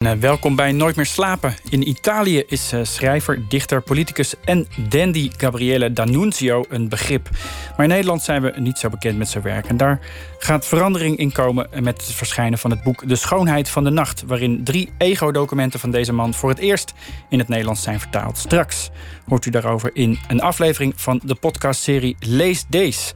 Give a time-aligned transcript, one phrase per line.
[0.00, 1.54] Eh, welkom bij Nooit meer slapen.
[1.68, 7.28] In Italië is uh, schrijver, dichter, politicus en dandy Gabriele D'Annunzio een begrip.
[7.76, 9.66] Maar in Nederland zijn we niet zo bekend met zijn werk.
[9.66, 10.00] En daar
[10.38, 14.22] gaat verandering in komen met het verschijnen van het boek De Schoonheid van de Nacht,
[14.26, 16.92] waarin drie ego-documenten van deze man voor het eerst
[17.28, 18.38] in het Nederlands zijn vertaald.
[18.38, 18.90] Straks
[19.26, 23.12] hoort u daarover in een aflevering van de podcastserie Lees Deze.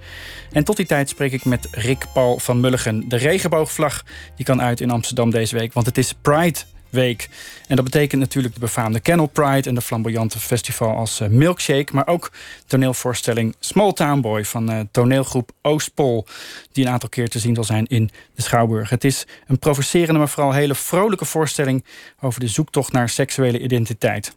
[0.50, 3.08] En tot die tijd spreek ik met Rick Paul van Mulligen.
[3.08, 4.02] De regenboogvlag
[4.36, 6.58] die kan uit in Amsterdam deze week, want het is Pride
[6.94, 7.28] week.
[7.68, 11.94] En dat betekent natuurlijk de befaamde Kennel Pride en de flamboyante festival als uh, Milkshake,
[11.94, 12.32] maar ook
[12.66, 16.26] toneelvoorstelling Small Town Boy van uh, toneelgroep Oostpol,
[16.72, 18.90] die een aantal keer te zien zal zijn in de Schouwburg.
[18.90, 21.84] Het is een provocerende, maar vooral hele vrolijke voorstelling
[22.20, 24.32] over de zoektocht naar seksuele identiteit.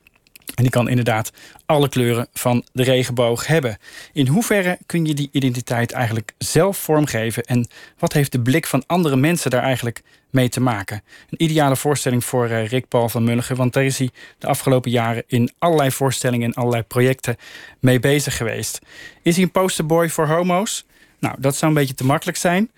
[0.58, 1.32] En die kan inderdaad
[1.66, 3.78] alle kleuren van de regenboog hebben.
[4.14, 7.44] In hoeverre kun je die identiteit eigenlijk zelf vormgeven?
[7.44, 7.68] En
[7.98, 11.04] wat heeft de blik van andere mensen daar eigenlijk mee te maken?
[11.30, 14.92] Een ideale voorstelling voor uh, Rick Paul van Mulligen, want daar is hij de afgelopen
[14.92, 17.36] jaren in allerlei voorstellingen en allerlei projecten
[17.80, 18.80] mee bezig geweest.
[19.22, 20.86] Is hij een posterboy voor homo's?
[21.20, 22.72] Nou, dat zou een beetje te makkelijk zijn.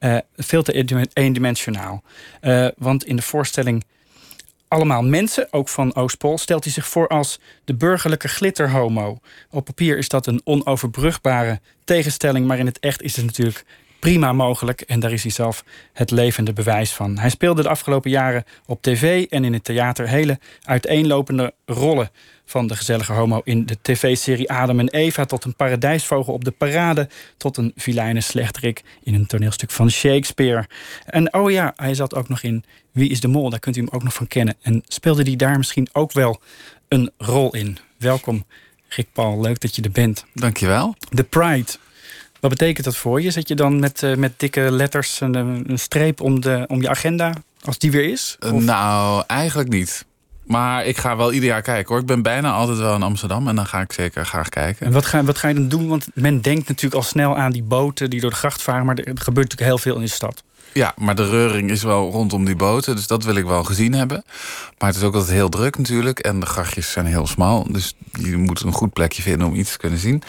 [0.00, 2.02] Uh, veel te eendimensionaal.
[2.42, 3.84] Uh, want in de voorstelling
[4.68, 9.18] allemaal mensen, ook van Oostpol, stelt hij zich voor als de burgerlijke glitterhomo.
[9.50, 13.64] Op papier is dat een onoverbrugbare tegenstelling, maar in het echt is het natuurlijk
[14.00, 14.80] prima mogelijk.
[14.80, 17.18] En daar is hij zelf het levende bewijs van.
[17.18, 22.10] Hij speelde de afgelopen jaren op tv en in het theater hele uiteenlopende rollen
[22.46, 25.24] van de gezellige homo in de tv-serie Adam en Eva...
[25.24, 27.08] tot een paradijsvogel op de parade...
[27.36, 30.68] tot een vilijne slechterik in een toneelstuk van Shakespeare.
[31.04, 33.50] En oh ja, hij zat ook nog in Wie is de Mol?
[33.50, 34.56] Daar kunt u hem ook nog van kennen.
[34.62, 36.40] En speelde hij daar misschien ook wel
[36.88, 37.78] een rol in.
[37.98, 38.44] Welkom,
[38.88, 39.40] Rick Paul.
[39.40, 40.24] Leuk dat je er bent.
[40.34, 40.96] Dankjewel.
[41.14, 41.72] The Pride.
[42.40, 43.30] Wat betekent dat voor je?
[43.30, 46.88] Zet je dan met, uh, met dikke letters een, een, streep om, de, om je
[46.88, 48.36] agenda als die weer is?
[48.40, 48.62] Of?
[48.62, 50.04] Nou, eigenlijk niet.
[50.46, 52.00] Maar ik ga wel ieder jaar kijken hoor.
[52.00, 54.86] Ik ben bijna altijd wel in Amsterdam en dan ga ik zeker graag kijken.
[54.86, 55.88] En wat ga, wat ga je dan doen?
[55.88, 58.86] Want men denkt natuurlijk al snel aan die boten die door de gracht varen.
[58.86, 60.42] Maar er gebeurt natuurlijk heel veel in de stad.
[60.76, 62.96] Ja, maar de reuring is wel rondom die boten.
[62.96, 64.24] Dus dat wil ik wel gezien hebben.
[64.78, 66.18] Maar het is ook altijd heel druk natuurlijk.
[66.18, 67.66] En de grachtjes zijn heel smal.
[67.70, 70.22] Dus je moet een goed plekje vinden om iets te kunnen zien.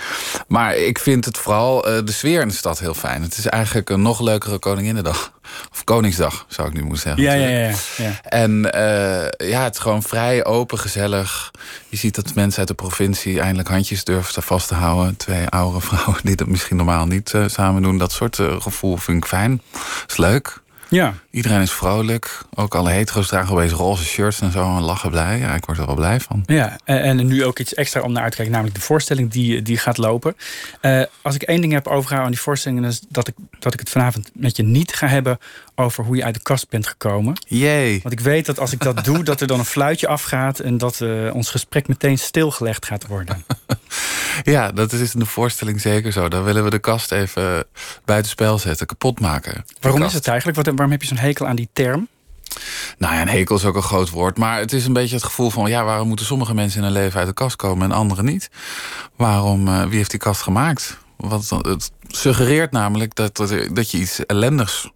[0.48, 3.22] Maar ik vind het vooral uh, de sfeer in de stad heel fijn.
[3.22, 5.36] Het is eigenlijk een nog leukere Koninginnedag.
[5.72, 7.24] Of Koningsdag, zou ik nu moeten zeggen.
[7.24, 7.76] Ja, ja, ja.
[7.98, 8.22] ja.
[8.24, 11.52] En uh, ja, het is gewoon vrij open, gezellig.
[11.90, 15.18] Je ziet dat mensen uit de provincie eindelijk handjes durven vast te houden.
[15.18, 17.98] Twee oude vrouwen die dat misschien normaal niet uh, samen doen.
[17.98, 19.62] Dat soort gevoel vind ik fijn.
[20.08, 20.37] is leuk.
[20.90, 21.14] Ja.
[21.32, 22.42] Iedereen is vrolijk.
[22.54, 25.40] Ook alle hetero's dragen opeens roze shirts en zo en lachen blij.
[25.40, 26.44] Ja, ik word er wel blij van.
[26.46, 29.62] Ja, en, nu ook iets extra om naar uit te kijken, namelijk de voorstelling die,
[29.62, 30.36] die gaat lopen.
[30.82, 33.80] Uh, als ik één ding heb overgehouden aan die voorstelling, is dat ik, dat ik
[33.80, 35.38] het vanavond met je niet ga hebben
[35.80, 37.34] over hoe je uit de kast bent gekomen.
[37.48, 38.00] Jee.
[38.04, 40.78] Want ik weet dat als ik dat doe, dat er dan een fluitje afgaat en
[40.78, 43.46] dat uh, ons gesprek meteen stilgelegd gaat worden.
[44.44, 46.28] ja, dat is in de voorstelling zeker zo.
[46.30, 47.66] Dan willen we de kast even
[48.06, 49.66] buitenspel zetten, kapot maken.
[49.80, 50.58] Waarom is het eigenlijk?
[50.58, 52.08] Wat, waarom heb je zo'n hekel aan die term?
[52.98, 54.38] Nou ja, een hekel is ook een groot woord.
[54.38, 55.70] Maar het is een beetje het gevoel van...
[55.70, 57.92] ja, waarom moeten sommige mensen in hun leven uit de kast komen...
[57.92, 58.50] en anderen niet?
[59.16, 60.98] Waarom, uh, wie heeft die kast gemaakt?
[61.18, 63.38] Want het suggereert namelijk dat,
[63.72, 64.90] dat je iets ellendigs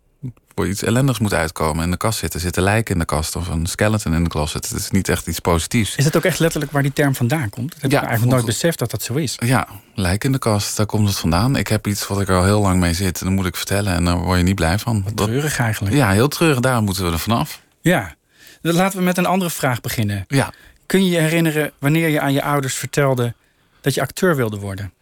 [0.56, 1.84] voor iets ellendigs moet uitkomen.
[1.84, 4.70] In de kast zitten, zitten lijken in de kast of een skeleton in de closet.
[4.70, 5.96] Het is niet echt iets positiefs.
[5.96, 7.76] Is het ook echt letterlijk waar die term vandaan komt?
[7.76, 9.36] Ik heb ja, eigenlijk nooit beseft dat dat zo is.
[9.38, 11.56] Ja, lijken in de kast, daar komt het vandaan.
[11.56, 13.56] Ik heb iets wat ik er al heel lang mee zit en dan moet ik
[13.56, 15.04] vertellen en daar word je niet blij van.
[15.04, 15.96] Wat treurig eigenlijk.
[15.96, 16.60] Ja, heel treurig.
[16.60, 17.62] Daar moeten we er vanaf.
[17.82, 18.16] Ja.
[18.62, 20.26] Laten we met een andere vraag beginnen.
[20.28, 20.54] Ja.
[20.86, 23.34] Kun je je herinneren wanneer je aan je ouders vertelde
[23.82, 24.94] dat je acteur wilde worden?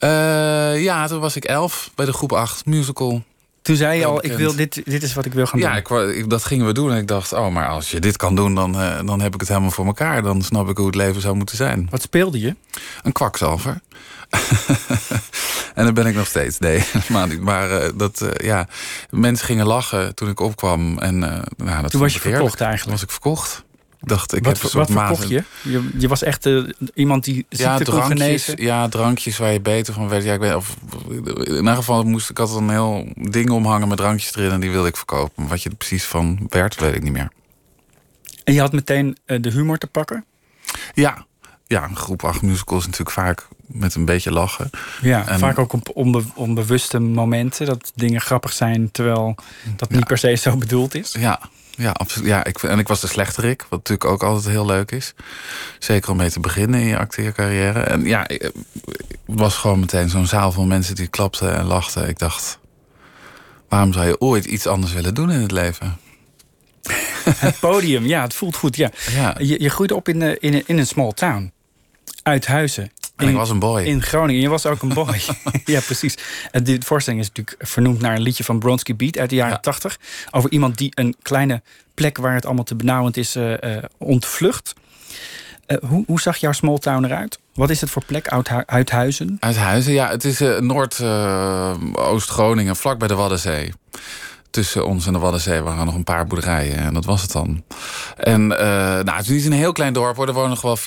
[0.00, 3.22] Uh, ja, toen was ik elf bij de groep 8 musical.
[3.66, 5.68] Toen zei je al, ik wil, dit, dit is wat ik wil gaan doen.
[5.68, 6.90] Ja, ik, dat gingen we doen.
[6.90, 9.40] En ik dacht, oh, maar als je dit kan doen, dan, uh, dan heb ik
[9.40, 10.22] het helemaal voor elkaar.
[10.22, 11.88] Dan snap ik hoe het leven zou moeten zijn.
[11.90, 12.56] Wat speelde je?
[13.02, 13.80] Een kwakzalver.
[15.74, 16.58] en dan ben ik nog steeds.
[16.58, 16.84] Nee,
[17.28, 17.40] niet.
[17.40, 18.68] Maar uh, dat, uh, ja,
[19.10, 20.98] mensen gingen lachen toen ik opkwam.
[20.98, 22.82] En, nou, dat toen was je verkocht eigenlijk?
[22.82, 23.64] Toen was ik verkocht
[24.06, 25.44] dacht, ik wat, heb een soort wat verkocht je?
[25.62, 25.90] je?
[25.98, 26.08] je?
[26.08, 28.62] was echt uh, iemand die ziekte ja, genezen?
[28.62, 30.24] Ja, drankjes waar je beter van werd.
[30.24, 30.76] Ja, ik weet, of,
[31.08, 34.50] in ieder geval moest ik altijd een heel ding omhangen met drankjes erin...
[34.50, 35.48] en die wilde ik verkopen.
[35.48, 37.30] Wat je er precies van werd, weet ik niet meer.
[38.44, 40.24] En je had meteen uh, de humor te pakken?
[40.94, 41.26] Ja,
[41.66, 44.70] ja, groep 8 musical is natuurlijk vaak met een beetje lachen.
[45.02, 47.66] Ja, en, vaak ook op onbe onbewuste momenten.
[47.66, 49.34] Dat dingen grappig zijn, terwijl
[49.76, 51.14] dat niet per se zo bedoeld is.
[51.18, 51.40] Ja,
[51.76, 52.28] ja, absoluut.
[52.28, 55.14] Ja, ik, en ik was de slechterik, wat natuurlijk ook altijd heel leuk is.
[55.78, 57.80] Zeker om mee te beginnen in je acteercarrière.
[57.80, 58.50] En ja, ik,
[59.24, 62.08] was gewoon meteen zo'n zaal van mensen die klapten en lachten.
[62.08, 62.58] Ik dacht,
[63.68, 65.98] waarom zou je ooit iets anders willen doen in het leven?
[67.36, 68.76] het podium, ja, het voelt goed.
[68.76, 68.90] Ja.
[69.10, 69.34] Ja.
[69.38, 71.52] Je, je groeide op in, eh, in, in een small town.
[72.22, 72.90] Uit Huizen.
[73.16, 73.82] En ik was een boy.
[73.82, 74.42] In Groningen.
[74.42, 75.14] Je was ook een boy.
[75.64, 76.48] ja, natuurlijk.
[76.50, 79.58] En voorstelling is natuurlijk vernoemd naar een liedje van Bronski Beat uit de jaren Ja.
[79.60, 79.98] 80.
[80.30, 81.62] Over iemand die een kleine
[81.94, 83.52] plek waar het allemaal te benauwend is eh,
[83.98, 84.74] ontvlucht.
[85.66, 87.38] Eh, hoe, hoe zag jouw small town eruit?
[87.54, 88.28] Wat is het voor plek,
[88.66, 89.36] Uithuizen?
[89.40, 93.72] Uit Huizen, ja, het is Noord-Oost-Groningen, vlak bij de Waddenzee.
[94.50, 97.64] Tussen ons en de Waddenzee waren nog een paar boerderijen en dat was het dan.
[98.16, 100.84] En nou, het is niet een heel klein dorp hoor, er wonen nog wel 4.000,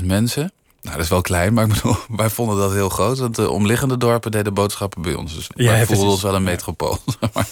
[0.00, 0.52] 5.000 mensen.
[0.86, 3.18] Nou, dat is wel klein, maar ik bedoel, wij vonden dat heel groot.
[3.18, 5.34] Want de omliggende dorpen deden boodschappen bij ons.
[5.34, 6.12] Dus Ja, wij voelden precies.
[6.12, 6.98] ons wel een metropool.
[7.32, 7.46] maar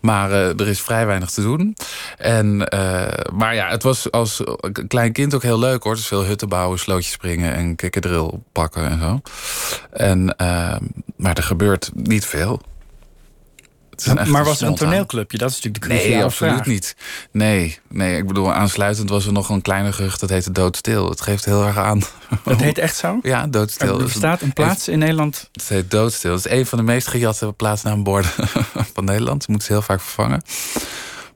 [0.00, 1.76] maar eh, er is vrij weinig te doen.
[2.16, 4.42] En, eh, maar ja, het was als
[4.88, 5.94] klein kind ook heel leuk hoor.
[5.94, 9.20] Dus veel hutten bouwen, slootjes springen en kikkerdril pakken en zo.
[9.90, 10.76] En, eh,
[11.16, 12.60] maar er gebeurt niet veel.
[14.02, 15.38] Het maar was er een toneelclubje?
[15.38, 16.66] Dat is natuurlijk de Nee, cruciale absoluut vraag.
[16.66, 16.96] niet.
[17.30, 21.08] Nee, nee, ik bedoel, aansluitend was er nog een kleiner gerucht dat heette Doodstil.
[21.10, 22.02] Het geeft heel erg aan.
[22.44, 23.18] Dat heet echt zo?
[23.22, 23.98] Ja, Doodstil.
[23.98, 25.48] Er bestaat een plaats in Nederland.
[25.52, 26.32] Het heet Doodstil.
[26.32, 28.30] Het is een van de meest gejatte plaatsnaamborden
[28.94, 29.42] van Nederland.
[29.42, 30.42] Ze moeten ze heel vaak vervangen.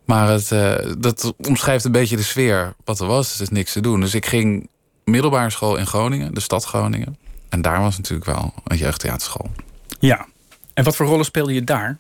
[0.05, 3.35] Maar het, eh, dat omschrijft een beetje de sfeer wat er was.
[3.35, 4.01] Er is niks te doen.
[4.01, 4.69] Dus ik ging
[5.05, 7.19] middelbare school in Groningen, de stad Groningen.
[7.49, 9.51] En daar was natuurlijk wel een jeugdtheaterschool.
[9.99, 10.27] Ja.
[10.75, 11.99] En wat voor rollen speelde je daar?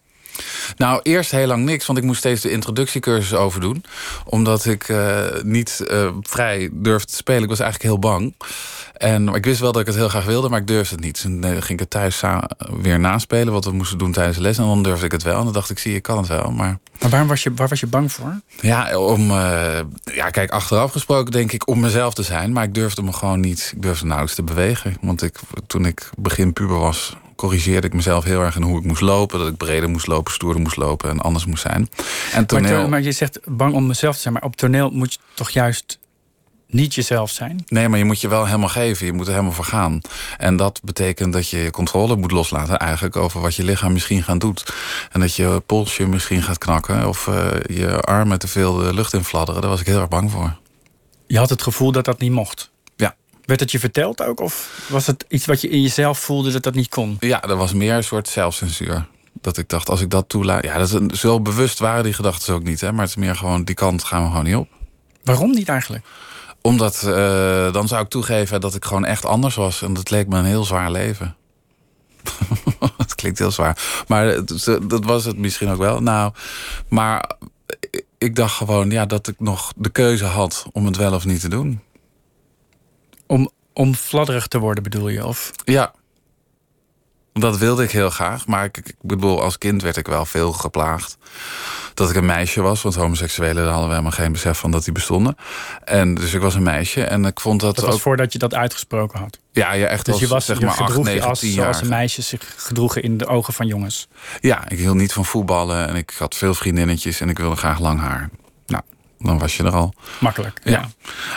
[0.77, 3.85] Nou, eerst heel lang niks, want ik moest steeds de introductiecursus overdoen.
[4.25, 7.43] Omdat ik eh, niet eh, vrij durfde te spelen.
[7.43, 8.35] Ik was eigenlijk heel bang.
[8.97, 11.05] En maar ik wist wel dat ik het heel graag wilde, maar ik durfde het
[11.05, 11.21] niet.
[11.21, 12.21] Toen eh, ging ik het thuis
[12.83, 14.59] weer naspelen, wat we moesten doen tijdens de les.
[14.59, 15.39] En dan durfde ik het wel.
[15.39, 16.51] En dan dacht ik, zie je, ik kan het wel.
[16.51, 18.41] Maar Maar waar was je, waar was je bang voor?
[18.61, 19.31] ja, om,
[20.05, 22.53] ja, kijk, achteraf gesproken denk ik om mezelf te zijn.
[22.53, 24.97] Maar ik durfde me gewoon niet, ik durfde nauwelijks te bewegen.
[25.01, 28.85] Want ik, toen ik begin puber was, corrigeerde ik mezelf heel erg in hoe ik
[28.85, 29.39] moest lopen.
[29.39, 31.75] Dat ik breder moest lopen, stoerder moest lopen en anders moest zijn.
[31.75, 31.89] En
[32.35, 32.83] Maar, toneel...
[32.83, 34.35] to- maar je zegt bang om mezelf te zijn.
[34.35, 35.99] Maar op toneel moet je toch juist
[36.67, 37.65] niet jezelf zijn?
[37.69, 39.07] Nee, maar je moet je wel helemaal geven.
[39.07, 40.01] Je moet er helemaal voor gaan.
[40.39, 44.23] En dat betekent dat je je controle moet loslaten eigenlijk over wat je lichaam misschien
[44.23, 44.73] gaan doet.
[45.13, 47.47] En dat je polsje misschien gaat knakken of eh,
[47.77, 49.61] je armen te veel de lucht in fladderen.
[49.61, 50.57] Daar was ik heel erg bang voor.
[51.27, 52.71] Je had het gevoel dat dat niet mocht.
[53.49, 54.41] Werd het je verteld ook?
[54.41, 57.17] Of was het iets wat je in jezelf voelde dat dat niet kon?
[57.21, 59.07] Ja, er was meer een soort zelfcensuur.
[59.41, 60.65] Dat ik dacht, als ik dat toelaat...
[60.65, 62.81] Ja, dat is zo bewust waren die gedachten ook niet.
[62.81, 64.69] Hè, maar het is meer gewoon, die kant gaan we gewoon niet op.
[65.25, 66.05] Waarom niet eigenlijk?
[66.63, 69.83] Omdat eh, dan zou ik toegeven dat ik gewoon echt anders was.
[69.83, 71.37] En dat leek me een heel zwaar leven.
[72.97, 74.05] dat klinkt heel zwaar.
[74.09, 76.01] Maar het- dat was het misschien ook wel.
[76.01, 76.33] Nou,
[76.89, 77.31] maar
[78.19, 81.41] ik dacht gewoon ja, dat ik nog de keuze had om het wel of niet
[81.41, 81.81] te doen.
[83.29, 85.27] Om, om fladderig te worden bedoel je?
[85.27, 85.93] Of Ja.
[87.33, 88.47] Dat wilde ik heel graag.
[88.47, 91.17] Maar ik, ik bedoel, als kind werd ik wel veel geplaagd.
[91.95, 92.83] Dat ik een meisje was.
[92.83, 95.37] Want homoseksuelen daar hadden we helemaal geen besef van dat die bestonden.
[95.85, 97.05] En dus ik was een meisje.
[97.05, 98.01] En ik vond dat, dat was ook...
[98.01, 99.39] voordat je dat uitgesproken had?
[99.53, 101.53] Ja, ja, echt Dus als, je, was, zeg je maar gedroeg je negen, als, tien
[101.53, 104.09] zoals een meisjes zich gedroegen in de ogen van jongens.
[104.41, 105.89] Ja, ik hield niet van voetballen.
[105.89, 107.21] En ik had veel vriendinnetjes.
[107.21, 108.31] En ik wilde graag lang haar.
[109.19, 109.95] Dan was je er al.
[110.21, 110.61] Makkelijk.
[110.65, 110.71] Ja.
[110.71, 110.89] Ja.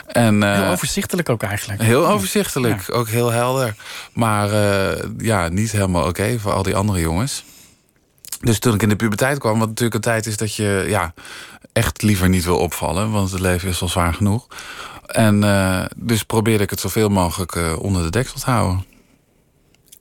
[0.08, 1.82] En, eh, Heel overzichtelijk ook eigenlijk.
[1.82, 3.76] Heel overzichtelijk, ook heel helder.
[4.14, 7.44] Maar eh, ja, niet helemaal oké voor al die andere jongens.
[8.42, 11.14] Dus toen ik in de puberteit kwam, wat natuurlijk een tijd is dat je ja,
[11.74, 14.48] echt liever niet wil opvallen, want het leven is al zwaar genoeg.
[15.06, 18.86] En eh, dus probeerde ik het zoveel mogelijk eh, onder de deksel te houden.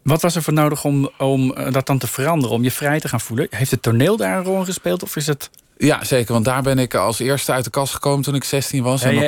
[0.03, 3.01] Wat was er voor nodig om, om eh, dat dan te veranderen, om je vrij
[3.01, 3.47] te gaan voelen?
[3.51, 5.03] Heeft het toneel daar een rol in gespeeld?
[5.03, 5.51] Of is het.
[5.83, 8.83] Ja, zeker, want daar ben ik als eerste uit de kast gekomen toen ik 16
[8.83, 9.03] was.
[9.03, 9.23] Ja, En ja,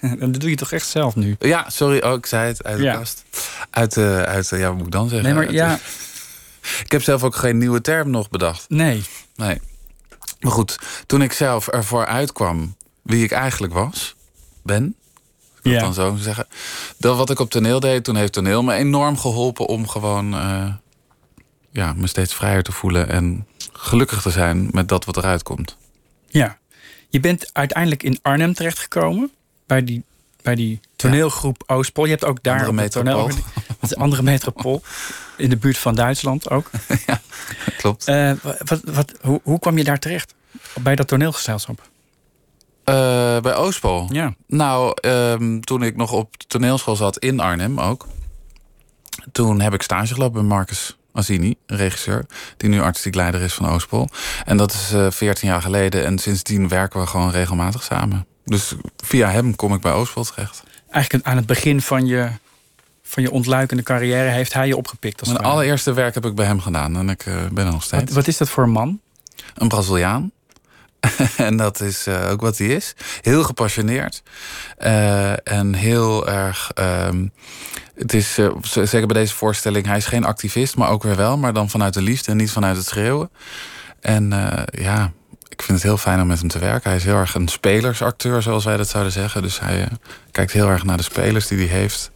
[0.00, 0.16] ja.
[0.26, 1.36] dat doe je toch echt zelf nu?
[1.38, 2.96] Ja, sorry, oh, ik zei het, uit de Ja.
[2.96, 3.24] kast.
[3.70, 5.28] Uit de, uit de, ja, wat moet ik dan zeggen?
[5.28, 5.78] Nee, maar de- ja,
[6.84, 8.64] Ik heb zelf ook geen nieuwe term nog bedacht.
[8.68, 9.04] nee.
[9.36, 9.60] Nee.
[10.40, 14.14] Maar goed, toen ik zelf ervoor uitkwam wie ik eigenlijk was,
[14.62, 14.94] ben,
[15.62, 15.80] ik Ja.
[15.80, 16.46] dan zo zeggen.
[16.98, 20.66] Dat wat ik op toneel deed, toen heeft toneel me enorm geholpen om gewoon eh,
[21.70, 25.76] ja, me steeds vrijer te voelen en gelukkig te zijn met dat wat eruit komt.
[26.28, 26.58] Ja.
[27.08, 29.30] Je bent uiteindelijk in Arnhem terechtgekomen.
[29.66, 30.04] Bij die,
[30.42, 32.04] bij die toneelgroep Oostpol.
[32.04, 33.28] Je hebt ook daar Andere metropool.
[33.28, 33.44] toneel.
[33.80, 34.82] Een andere metropool.
[35.36, 36.70] In de buurt van Duitsland ook.
[37.78, 38.08] Klopt.
[38.08, 38.32] Eh,
[38.64, 40.34] wat, wat, hoe, hoe kwam je daar terecht?
[40.80, 41.88] Bij dat toneelgezelschap?
[42.84, 44.06] Eh, bij Oostpol.
[44.12, 44.34] Ja.
[44.46, 48.06] Nou, ehm, toen ik nog op de toneelschool zat in Arnhem ook.
[49.32, 52.26] Toen heb ik stage gelopen bij Marcus Een regisseur.
[52.56, 54.08] Die nu artistiek leider is van Oostpol.
[54.44, 56.04] En dat is eh 14 jaar geleden.
[56.04, 58.26] En sindsdien werken we gewoon regelmatig samen.
[58.44, 60.62] Dus via hem kom ik bij Oostpol terecht.
[60.90, 62.28] Eigenlijk aan het begin van je,
[63.02, 65.20] van je ontluikende carrière heeft hij je opgepikt.
[65.20, 66.96] Als Mijn allereerste werk heb ik bij hem gedaan.
[66.96, 68.04] En ik eh, ben er nog steeds.
[68.04, 69.00] wat, wat is dat voor een man?
[69.54, 70.32] Een Braziliaan.
[71.36, 72.94] en dat is uh, ook wat hij is.
[73.20, 74.22] Heel gepassioneerd.
[74.78, 76.70] Uh, en heel erg.
[76.78, 77.32] Um,
[77.96, 81.38] het is uh, zeker bij deze voorstelling, hij is geen activist, maar ook weer wel.
[81.38, 83.30] Maar dan vanuit de liefde en niet vanuit het schreeuwen.
[84.00, 84.28] En
[84.70, 85.12] ja,
[85.48, 86.90] ik vind het heel fijn om met hem te werken.
[86.90, 89.42] Hij is heel erg een spelersacteur, zoals wij dat zouden zeggen.
[89.42, 89.88] Dus hij
[90.30, 92.10] kijkt heel erg naar de spelers die hij heeft.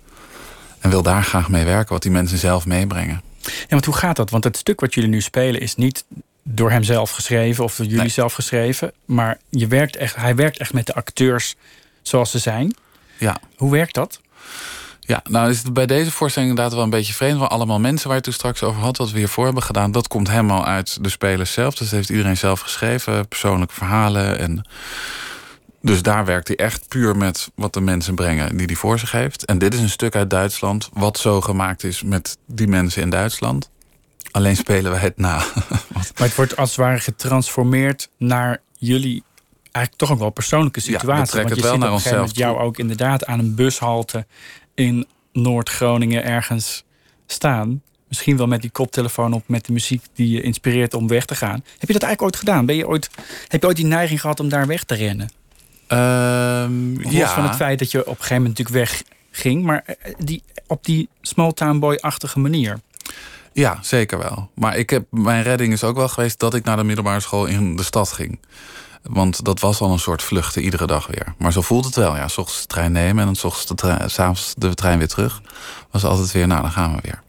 [0.80, 3.20] En wil daar graag mee werken, wat die mensen zelf meebrengen.
[3.42, 4.30] Ja, want hoe gaat dat?
[4.30, 6.04] Want het stuk wat jullie nu spelen is niet
[6.42, 8.92] door hem zelf geschreven of door jullie zelf geschreven.
[9.04, 11.56] Maar je werkt echt, hij werkt echt met de acteurs
[12.02, 12.74] zoals ze zijn.
[13.18, 13.36] Ja.
[13.56, 14.20] Hoe werkt dat?
[15.10, 17.38] Ja, nou is het bij deze voorstelling inderdaad wel een beetje vreemd.
[17.38, 19.92] Want allemaal mensen waar je het toen straks over had, wat we hiervoor hebben gedaan,
[19.92, 21.74] dat komt helemaal uit de spelers zelf.
[21.74, 24.38] Dus dat heeft iedereen zelf geschreven, persoonlijke verhalen.
[24.38, 24.66] En
[25.80, 29.12] dus daar werkt hij echt puur met wat de mensen brengen die hij voor zich
[29.12, 29.44] heeft.
[29.44, 33.10] En dit is een stuk uit Duitsland, wat zo gemaakt is met die mensen in
[33.10, 33.70] Duitsland.
[34.30, 35.36] Alleen spelen we het na.
[36.16, 39.22] maar het wordt als het ware getransformeerd naar jullie
[39.72, 41.36] eigenlijk toch ook wel persoonlijke situatie.
[41.36, 44.26] Ja, Want je wel zit naar onszelf jou ook inderdaad aan een bushalte
[44.80, 46.84] in Noord-Groningen ergens
[47.26, 47.82] staan.
[48.08, 51.34] Misschien wel met die koptelefoon op, met de muziek die je inspireert om weg te
[51.34, 51.64] gaan.
[51.78, 52.66] Heb je dat eigenlijk ooit gedaan?
[52.66, 53.10] Ben je ooit,
[53.48, 55.30] heb je ooit die neiging gehad om daar weg te rennen?
[55.88, 57.34] Um, Los ja.
[57.34, 60.84] van het feit dat je op een gegeven moment natuurlijk wegging, maar eh, die, op
[60.84, 62.80] die small town boy-achtige manier.
[63.52, 64.50] Ja, zeker wel.
[64.54, 67.46] Maar ik heb, mijn redding is ook wel geweest dat ik naar de middelbare school
[67.46, 68.38] in de stad ging.
[69.02, 71.34] Want dat was al een soort vluchten iedere dag weer.
[71.38, 72.16] Maar zo voelt het wel.
[72.16, 75.40] Ja, s ochtends de trein nemen en dan s ochtends s'avonds de trein weer terug.
[75.90, 77.22] Was altijd weer, nou dan gaan we weer.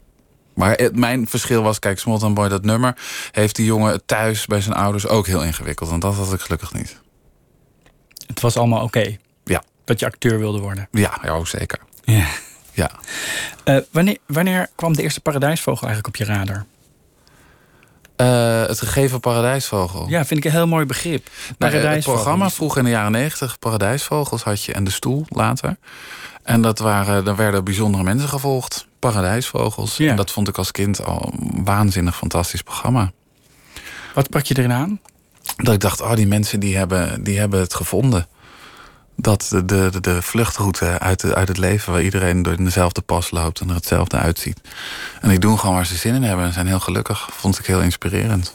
[0.54, 2.96] Maar het, mijn verschil was, kijk, Smolton Boy, dat nummer...
[3.30, 5.90] heeft die jongen thuis bij zijn ouders ook heel ingewikkeld.
[5.90, 7.00] Want dat had ik gelukkig niet.
[8.26, 9.16] Het was allemaal oké?
[9.44, 9.62] Ja.
[9.84, 10.88] Dat je acteur wilde worden?
[10.90, 11.78] Ja, ja ook zeker.
[12.04, 12.26] Ja.
[12.72, 12.90] Ja.
[13.64, 16.64] Uh, wanneer, wanneer kwam de eerste paradijsvogel eigenlijk op je radar?
[18.16, 20.08] Uh, het gegeven paradijsvogel.
[20.08, 21.28] Ja, vind ik een heel mooi begrip.
[21.58, 21.82] Paradijsvogel.
[21.82, 25.76] Nou, het programma vroeg in de jaren negentig paradijsvogels had je en de stoel later.
[26.42, 28.86] En dat waren, dan werden bijzondere mensen gevolgd.
[28.98, 29.96] Paradijsvogels.
[29.96, 30.10] Ja.
[30.10, 33.12] En dat vond ik als kind al een waanzinnig fantastisch programma.
[34.14, 35.00] Wat pak je erin aan?
[35.56, 38.26] Dat ik dacht, oh, die mensen die hebben, die hebben het gevonden
[39.16, 41.92] dat de, de, de vluchtroute uit, de, uit het leven...
[41.92, 44.60] waar iedereen door dezelfde pas loopt en er hetzelfde uitziet.
[45.20, 47.28] En die doen gewoon waar ze zin in hebben en zijn heel gelukkig.
[47.32, 48.54] Vond ik heel inspirerend.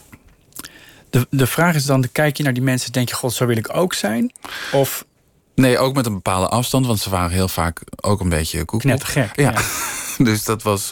[1.09, 2.91] De, de vraag is dan, kijk je naar die mensen...
[2.91, 4.31] denk je, god, zo wil ik ook zijn?
[4.71, 5.05] Of...
[5.61, 8.83] Nee, ook met een bepaalde afstand, want ze waren heel vaak ook een beetje koekoek.
[8.83, 9.35] Net gek.
[9.35, 9.51] Ja.
[9.51, 9.61] ja.
[10.25, 10.91] Dus dat was.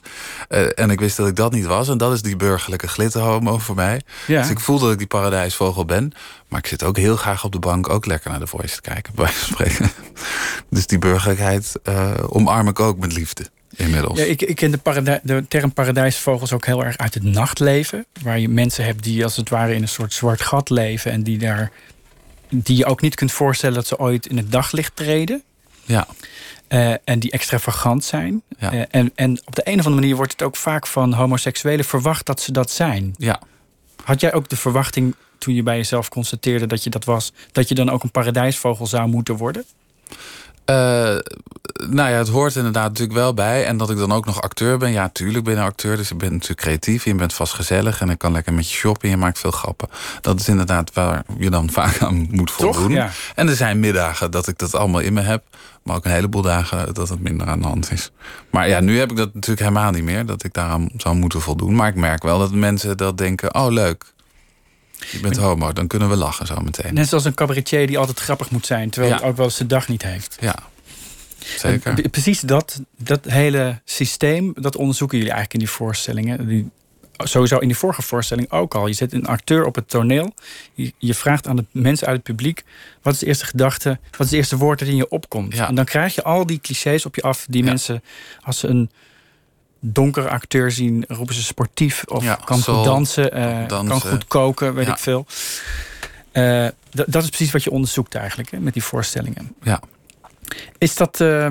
[0.49, 1.89] Uh, en ik wist dat ik dat niet was.
[1.89, 4.01] En dat is die burgerlijke glitterhomo voor mij.
[4.27, 4.41] Ja.
[4.41, 6.11] Dus ik voel dat ik die paradijsvogel ben.
[6.47, 8.81] Maar ik zit ook heel graag op de bank ook lekker naar de voice te
[8.81, 9.91] kijken, bij spreken.
[10.69, 13.45] Dus die burgerlijkheid uh, omarm ik ook met liefde.
[13.75, 14.19] Inmiddels.
[14.19, 18.05] Ja, ik, ik ken de, paradij, de term paradijsvogels ook heel erg uit het nachtleven.
[18.21, 21.11] Waar je mensen hebt die als het ware in een soort zwart gat leven.
[21.11, 21.71] En die daar
[22.63, 25.43] die je ook niet kunt voorstellen dat ze ooit in het daglicht treden.
[25.83, 26.07] Ja.
[26.69, 28.41] Uh, en die extravagant zijn.
[28.59, 28.73] Ja.
[28.73, 31.85] Uh, en, en op de een of andere manier wordt het ook vaak van homoseksuelen
[31.85, 33.13] verwacht dat ze dat zijn.
[33.17, 33.41] Ja.
[34.03, 37.69] Had jij ook de verwachting toen je bij jezelf constateerde dat je dat was, dat
[37.69, 39.65] je dan ook een paradijsvogel zou moeten worden?
[40.65, 40.75] Uh,
[41.89, 43.65] nou ja, het hoort inderdaad natuurlijk wel bij.
[43.65, 44.91] En dat ik dan ook nog acteur ben.
[44.91, 45.97] Ja, tuurlijk ben ik acteur.
[45.97, 47.05] Dus je bent natuurlijk creatief.
[47.05, 48.01] Je bent vast gezellig.
[48.01, 49.09] En ik kan lekker met je shoppen.
[49.09, 49.89] Je maakt veel grappen.
[50.21, 52.91] Dat is inderdaad waar je dan vaak aan moet voldoen.
[52.91, 53.09] Ja.
[53.35, 55.43] En er zijn middagen dat ik dat allemaal in me heb.
[55.83, 58.11] Maar ook een heleboel dagen dat het minder aan de hand is.
[58.49, 60.25] Maar ja, nu heb ik dat natuurlijk helemaal niet meer.
[60.25, 61.75] Dat ik daaraan zou moeten voldoen.
[61.75, 63.55] Maar ik merk wel dat mensen dat denken.
[63.55, 64.13] Oh, leuk.
[65.11, 66.93] Je bent homo, dan kunnen we lachen zo meteen.
[66.93, 68.89] Net zoals een cabaretier die altijd grappig moet zijn...
[68.89, 69.19] terwijl ja.
[69.19, 70.37] hij ook wel eens de dag niet heeft.
[70.39, 70.55] Ja,
[71.57, 72.03] zeker.
[72.03, 76.47] En precies dat, dat hele systeem, dat onderzoeken jullie eigenlijk in die voorstellingen.
[76.47, 76.69] Die,
[77.17, 78.87] sowieso in die vorige voorstelling ook al.
[78.87, 80.33] Je zet een acteur op het toneel.
[80.73, 82.63] Je, je, vraagt aan de mensen uit het publiek...
[83.01, 85.55] wat is de eerste gedachte, wat is het eerste woord dat in je opkomt?
[85.55, 85.67] Ja.
[85.67, 87.45] En dan krijg je al die clichés op je af...
[87.49, 87.69] die Ja.
[87.69, 88.03] mensen,
[88.41, 88.89] als ze een
[89.93, 91.05] donkere acteur zien...
[91.07, 93.87] roepen ze sportief of Ja, kan soul, goed dansen, eh, dansen.
[93.99, 94.91] kan goed koken, weet Ja.
[94.91, 95.25] ik veel.
[96.31, 99.55] Eh, dat is precies wat je onderzoekt eigenlijk hè, met die voorstellingen.
[99.63, 99.79] Ja.
[100.77, 101.21] Is dat...
[101.21, 101.47] eh,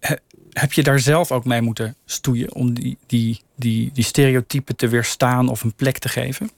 [0.00, 0.16] he-
[0.52, 2.54] heb je daar zelf ook mee moeten stoeien...
[2.54, 6.50] om die, die, die, die stereotypen te weerstaan of een plek te geven?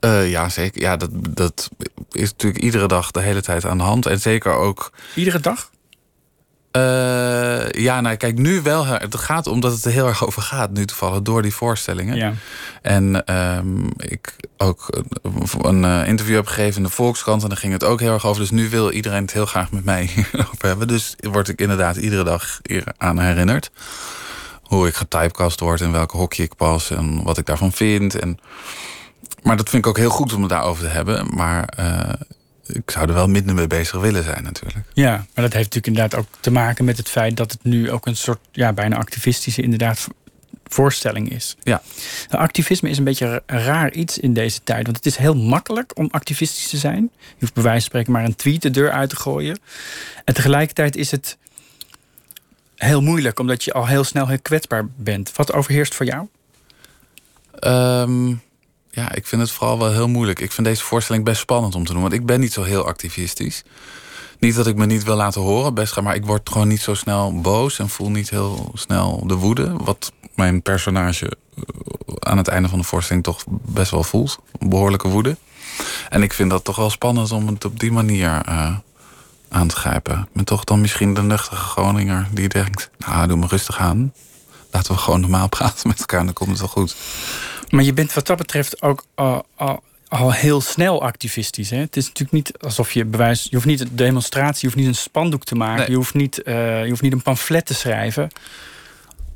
[0.00, 0.80] Eh, ja, zeker.
[0.80, 1.70] Ja, dat, dat
[2.10, 4.06] is natuurlijk iedere dag de hele tijd aan de hand.
[4.06, 5.70] En zeker ook Iedere dag?
[6.72, 8.86] Eh, ja, nou kijk, nu wel.
[8.86, 12.16] Het gaat omdat het er heel erg over gaat, nu toevallig, door die voorstellingen.
[12.16, 12.32] Ja.
[12.82, 17.42] En ehm, ik ook een, een eh, interview heb gegeven in de Volkskrant.
[17.42, 18.40] En daar ging het ook heel erg over.
[18.40, 20.88] Dus nu wil iedereen het heel graag met mij hierover hebben.
[20.88, 23.70] Dus word ik inderdaad iedere dag hier aan herinnerd.
[24.62, 28.18] Hoe ik getypecast word, in welke hokje ik pas en wat ik daarvan vind.
[28.18, 28.38] En
[29.42, 31.26] maar dat vind ik ook heel goed om het daarover te hebben.
[31.34, 32.12] Maar uh,
[32.66, 34.86] ik zou er wel minder mee bezig willen zijn, natuurlijk.
[34.92, 37.90] Ja, maar dat heeft natuurlijk inderdaad ook te maken met het feit dat het nu
[37.90, 40.08] ook een soort ja, bijna activistische inderdaad
[40.64, 41.56] voorstelling is.
[41.62, 41.82] Ja.
[42.28, 44.84] Nou, activisme is een beetje een raar iets in deze tijd.
[44.84, 47.10] Want het is heel makkelijk om activistisch te zijn.
[47.18, 49.58] Je hoeft bij wijze van spreken maar een tweet de deur uit te gooien.
[50.24, 51.38] En tegelijkertijd is het
[52.76, 55.32] heel moeilijk, omdat je al heel snel heel kwetsbaar bent.
[55.36, 56.28] Wat overheerst voor jou?
[57.66, 58.42] Um,
[58.94, 60.40] ja, ik vind het vooral wel heel moeilijk.
[60.40, 62.02] Ik vind deze voorstelling best spannend om te doen.
[62.02, 63.64] Want ik ben niet zo heel activistisch.
[64.38, 66.94] Niet dat ik me niet wil laten horen, best, maar ik word gewoon niet zo
[66.94, 69.72] snel boos en voel niet heel snel de woede.
[69.76, 71.62] Wat mijn personage eh,
[72.18, 74.38] aan het einde van de voorstelling toch best wel voelt.
[74.58, 75.36] behoorlijke woede.
[76.08, 78.76] En ik vind dat toch wel spannend om het op die manier uh,
[79.48, 80.28] aan te grijpen.
[80.32, 82.90] Ben toch dan misschien de nuchtige Groninger die denkt...
[82.98, 84.12] nou, doe me rustig aan.
[84.70, 86.96] Laten we gewoon normaal praten met elkaar dan komt het wel goed.
[87.72, 91.70] Maar je bent wat dat betreft ook al, al, al heel snel activistisch.
[91.70, 91.76] Hè?
[91.76, 93.42] Het is natuurlijk niet alsof je bewijs...
[93.42, 95.90] Je hoeft niet een demonstratie, je hoeft niet een spandoek te maken.
[95.90, 98.30] Je, hoeft niet, uh, je hoeft niet een pamflet te schrijven.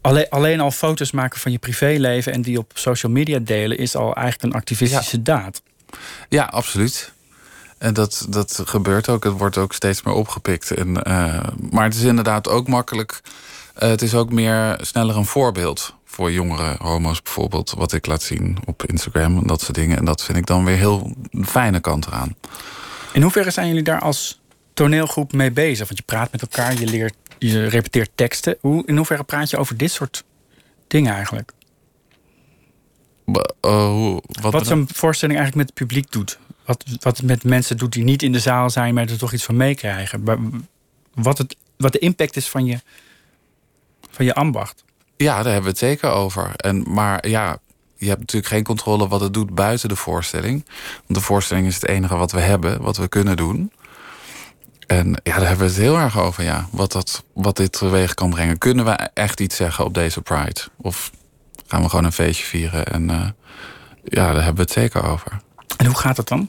[0.00, 2.32] Alleen, alleen al foto's maken van je privéleven...
[2.32, 3.78] en die op social media delen...
[3.78, 5.62] is al eigenlijk een activistische daad.
[6.28, 7.12] Ja, absoluut.
[7.78, 9.24] En dat, dat gebeurt ook.
[9.24, 10.70] Het wordt ook steeds meer opgepikt.
[10.70, 13.20] En, uh, maar het is inderdaad ook makkelijk...
[13.82, 18.22] Uh, het is ook meer sneller een voorbeeld voor jongere homo's bijvoorbeeld, wat ik laat
[18.22, 19.98] zien op Instagram en dat soort dingen.
[19.98, 22.36] En dat vind ik dan weer heel fijne kant eraan.
[23.12, 24.40] In hoeverre zijn jullie daar als
[24.74, 25.86] toneelgroep mee bezig?
[25.86, 28.56] Want je praat met elkaar, je leert, je repeteert teksten.
[28.60, 30.24] Hoe, in hoeverre praat je over dit soort
[30.86, 31.52] dingen eigenlijk?
[33.26, 36.38] Uh, wat wat zo'n voorstelling eigenlijk met het publiek doet.
[36.64, 39.32] Wat, wat het met mensen doet die niet in de zaal zijn, maar er toch
[39.32, 40.24] iets van meekrijgen.
[41.14, 42.80] Wat, het, wat de impact is van je,
[44.10, 44.84] van je ambacht.
[45.16, 46.52] Ja, daar hebben we het zeker over.
[46.56, 47.58] En, maar ja,
[47.96, 50.64] je hebt natuurlijk geen controle wat het doet buiten de voorstelling.
[50.96, 53.72] Want de voorstelling is het enige wat we hebben, wat we kunnen doen.
[54.86, 56.68] En ja, daar hebben we het heel erg over, ja.
[56.70, 58.58] Wat, dat, wat dit teweeg kan brengen.
[58.58, 60.60] Kunnen we echt iets zeggen op deze Pride?
[60.76, 61.10] Of
[61.66, 62.86] gaan we gewoon een feestje vieren?
[62.86, 63.28] En uh,
[64.04, 65.40] ja, daar hebben we het zeker over.
[65.76, 66.48] En hoe gaat het dan?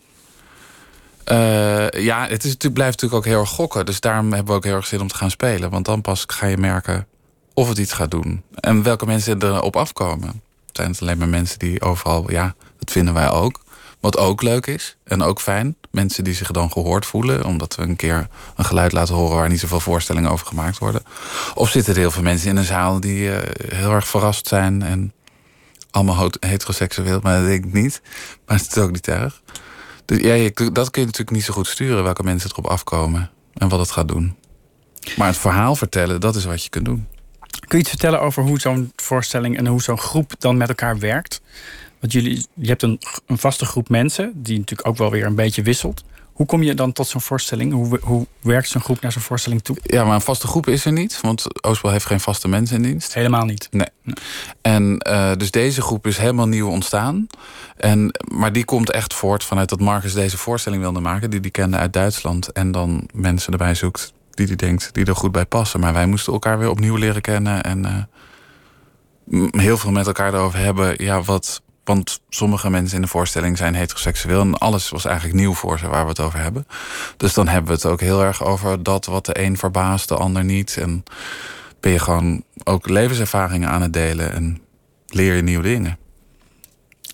[1.31, 3.85] Uh, ja, het is, het blijft natuurlijk ook heel erg gokken.
[3.85, 5.69] Dus daarom hebben we ook heel erg zin om te gaan spelen.
[5.69, 7.07] Want dan pas ga je merken
[7.57, 8.43] of het iets gaat doen.
[8.55, 10.41] En welke mensen erop afkomen.
[10.71, 13.59] Zijn het alleen maar mensen die overal, ja, dat vinden wij ook.
[13.99, 15.75] Wat ook leuk is en ook fijn.
[15.91, 17.45] Mensen die zich dan gehoord voelen.
[17.45, 21.03] Omdat we een keer een geluid laten horen waar niet zoveel voorstellingen over gemaakt worden.
[21.55, 23.37] Of zitten er heel veel mensen in een zaal die uh,
[23.73, 24.81] heel erg verrast zijn.
[24.81, 25.13] En
[25.91, 28.01] allemaal heteroseksueel, maar dat denk ik niet.
[28.45, 29.41] Maar het is ook niet erg.
[30.05, 32.03] Dus ja, dat kun je natuurlijk niet zo goed sturen.
[32.03, 34.35] Welke mensen erop afkomen en wat het gaat doen.
[35.15, 37.07] Maar het verhaal vertellen, dat is wat je kunt doen.
[37.67, 40.99] Kun je iets vertellen over hoe zo'n voorstelling en hoe zo'n groep dan met elkaar
[40.99, 41.41] werkt?
[41.99, 45.35] Want jullie, je hebt een, een vaste groep mensen, die natuurlijk ook wel weer een
[45.35, 46.03] beetje wisselt.
[46.33, 47.73] Hoe kom je dan tot zo'n voorstelling?
[47.73, 49.77] Hoe, hoe werkt zo'n groep naar zo'n voorstelling toe?
[49.83, 51.21] Ja, maar een vaste groep is er niet.
[51.21, 53.13] Want Oostbel heeft geen vaste mensen in dienst.
[53.13, 53.67] Helemaal niet.
[53.71, 53.87] Nee.
[54.61, 57.27] En uh, dus deze groep is helemaal nieuw ontstaan.
[57.77, 61.29] En, maar die komt echt voort vanuit dat Marcus deze voorstelling wilde maken.
[61.29, 62.51] Die die kende uit Duitsland.
[62.51, 65.79] En dan mensen erbij zoekt die hij denkt die er goed bij passen.
[65.79, 68.07] Maar wij moesten elkaar weer opnieuw leren kennen en
[69.29, 71.03] uh, heel veel met elkaar erover hebben.
[71.03, 75.53] Ja, wat, want sommige mensen in de voorstelling zijn heteroseksueel en alles was eigenlijk nieuw
[75.53, 76.67] voor ze waar we het over hebben.
[77.17, 80.15] Dus dan hebben we het ook heel erg over dat wat de een verbaast, de
[80.15, 80.77] ander niet.
[80.77, 81.03] En
[81.79, 84.61] ben je gewoon ook levenservaringen aan het delen en
[85.07, 85.97] leer je nieuwe dingen.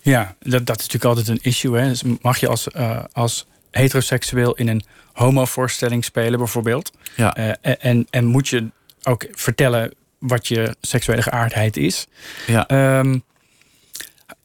[0.01, 1.77] Ja, dat, dat is natuurlijk altijd een issue.
[1.77, 1.87] Hè?
[1.87, 4.83] Dus mag je als, uh, als heteroseksueel in een
[5.13, 6.91] homovoorstelling spelen, bijvoorbeeld.
[7.15, 7.37] Ja.
[7.37, 8.71] Uh, en, en moet je
[9.03, 12.07] ook vertellen wat je seksuele geaardheid is.
[12.47, 12.99] Ja.
[12.99, 13.23] Um,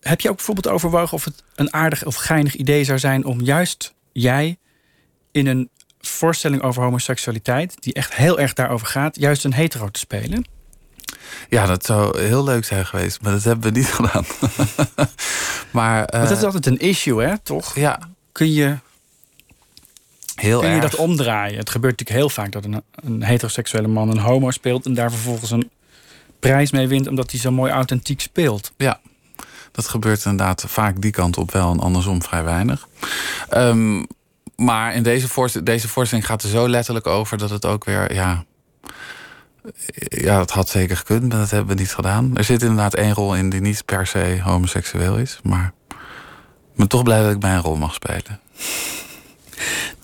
[0.01, 3.41] heb je ook bijvoorbeeld overwogen of het een aardig of geinig idee zou zijn om
[3.41, 4.59] juist jij
[5.33, 9.99] in een voorstelling over homoseksualiteit, die echt heel erg daarover gaat, juist een hetero te
[9.99, 10.47] spelen?
[11.49, 14.25] Ja, dat zou heel leuk zijn geweest, maar dat hebben we niet gedaan.
[15.71, 17.75] maar, uh, dat is altijd een issue, hè, toch?
[17.75, 18.01] Ja.
[18.33, 18.77] Kun je
[20.41, 20.91] Heel Kun je erg.
[20.91, 21.59] dat omdraaien?
[21.59, 25.11] Het gebeurt natuurlijk heel vaak dat een, een heteroseksuele man een homo speelt en daar
[25.11, 25.71] vervolgens een
[26.41, 28.73] prijs mee wint omdat hij zo mooi authentiek speelt.
[28.77, 29.01] Ja,
[29.73, 32.89] dat gebeurt inderdaad vaak die kant op wel en andersom vrij weinig.
[33.55, 34.07] Um,
[34.57, 38.15] maar in deze, voorst deze voorstelling gaat er zo letterlijk over dat het ook weer,
[38.15, 38.45] ja.
[40.09, 42.37] Ja, het had zeker gekund, maar dat hebben we niet gedaan.
[42.37, 45.39] Er zit inderdaad één rol in die niet per se homoseksueel is.
[45.43, 48.41] Maar ik ben toch blij dat ik mijn rol mag spelen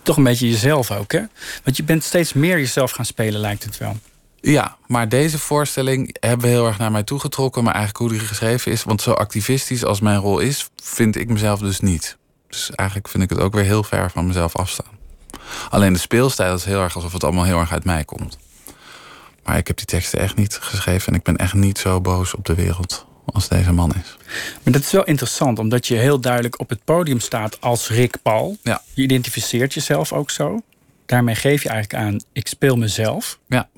[0.05, 1.23] toch een beetje jezelf ook, hè?
[1.65, 3.97] Want je bent steeds meer jezelf gaan spelen, lijkt het wel.
[4.41, 7.65] Ja, maar deze voorstelling hebben we heel erg naar mij toegetrokken.
[7.65, 8.83] Maar eigenlijk hoe die geschreven is.
[8.83, 12.17] Want zo activistisch als mijn rol is, vind ik mezelf dus niet.
[12.49, 14.99] Dus eigenlijk vind ik het ook weer heel ver van mezelf afstaan.
[15.71, 18.39] Alleen de speelstijl is heel erg alsof het allemaal heel erg uit mij komt.
[19.45, 21.13] Maar ik heb die teksten echt niet geschreven.
[21.13, 24.17] En ik ben echt niet zo boos op de wereld als deze man is.
[24.63, 28.17] Maar dat is wel interessant, omdat je heel duidelijk op het podium staat als Rick
[28.23, 28.57] Paul.
[28.63, 28.83] Ja.
[28.93, 30.61] Je identificeert jezelf ook zo.
[31.07, 33.39] Daarmee geef je eigenlijk aan, ik speel mezelf.
[33.47, 33.69] Ja.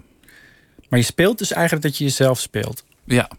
[0.89, 2.85] Maar je speelt dus eigenlijk dat je jezelf speelt.
[3.05, 3.31] Ja.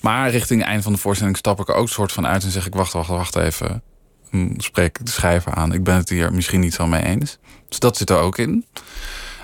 [0.00, 2.50] Maar richting het eind van de voorstelling stap ik er ook soort van uit en
[2.50, 3.82] zeg ik: wacht, wacht, wacht even.
[4.30, 5.72] Hm, Spreek de schrijver aan.
[5.72, 7.38] Ik ben het hier misschien niet zo mee eens.
[7.68, 8.66] Dus dat zit er ook in.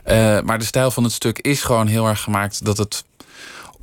[0.06, 3.04] Uh, maar de stijl van het stuk is gewoon heel erg gemaakt dat het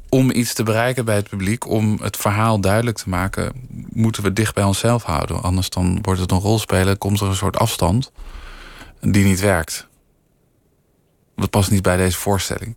[0.09, 3.51] om iets te bereiken bij het publiek, om het verhaal duidelijk te maken,
[3.89, 5.41] moeten we dicht bij onszelf houden.
[5.41, 8.11] Anders dan wordt het een rolspelen, komt er een soort afstand
[9.01, 9.87] die niet werkt.
[11.35, 12.75] Dat past niet bij deze voorstelling.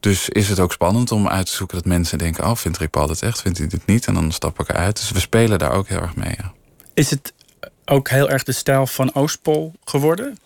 [0.00, 2.90] Dus is het ook spannend om uit te zoeken dat mensen denken: Oh, vindt Rick
[2.90, 3.40] Paul dit echt?
[3.40, 4.06] Vindt hij dit niet?
[4.06, 4.96] En dan stap ik eruit.
[4.96, 6.34] Dus we spelen daar ook heel erg mee.
[6.36, 6.52] Ja.
[6.94, 7.32] Is het
[7.84, 10.38] ook heel erg de stijl van Oostpol geworden?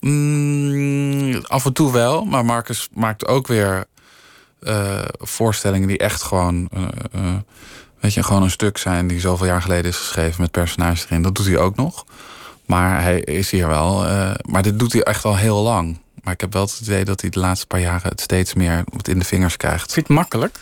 [0.00, 3.84] Mm, af en toe wel, maar Marcus maakt ook weer
[5.18, 6.82] voorstellingen die echt gewoon, uh,
[7.16, 7.34] uh,
[8.00, 11.22] weet je, gewoon een stuk zijn die zoveel jaar geleden is geschreven met personages erin.
[11.22, 12.04] Dat doet hij ook nog.
[12.66, 14.04] Maar hij is hier wel.
[14.46, 15.98] maar dit doet hij echt al heel lang.
[16.22, 18.84] Maar ik heb wel het idee dat hij de laatste paar jaren het steeds meer
[19.02, 19.92] in de vingers krijgt.
[19.92, 20.58] Vind je het makkelijk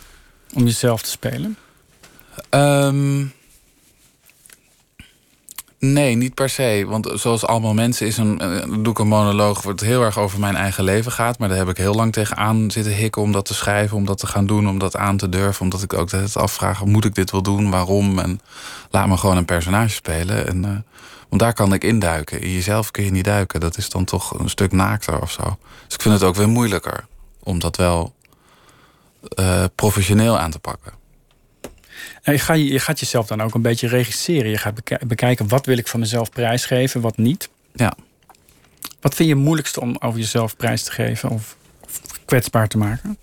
[0.55, 1.57] om jezelf te spelen?
[2.51, 3.33] Um,
[5.81, 6.85] Nee, niet per se.
[6.89, 9.63] Want zoals allemaal mensen is een, een doe ik een monoloog...
[9.63, 11.39] wat heel erg over mijn eigen leven gaat.
[11.39, 13.97] Maar daar heb ik heel lang tegenaan zitten hikken om dat te schrijven...
[13.97, 15.63] om dat te gaan doen, om dat aan te durven.
[15.63, 17.71] Omdat ik ook het afvraag, moet ik dit wel doen?
[17.71, 18.19] Waarom?
[18.19, 18.41] En
[18.91, 20.47] laat me gewoon een personage spelen.
[20.47, 20.71] En, uh,
[21.29, 22.41] want daar kan ik induiken.
[22.41, 23.61] In jezelf kun je niet duiken.
[23.61, 25.59] Dat is dan toch een stuk naakter of zo.
[25.85, 27.07] Dus ik vind het ook weer moeilijker...
[27.43, 28.15] om dat wel
[29.39, 31.00] uh, professioneel aan te pakken.
[32.23, 34.51] En je, gaat, je gaat jezelf dan ook een beetje regisseren.
[34.51, 37.49] Je gaat bekijken wat wil ik van mezelf prijsgeven, wat niet.
[37.73, 37.95] Ja.
[39.01, 41.57] Wat vind je het moeilijkste om over jezelf prijs te geven of
[42.25, 43.17] kwetsbaar te maken?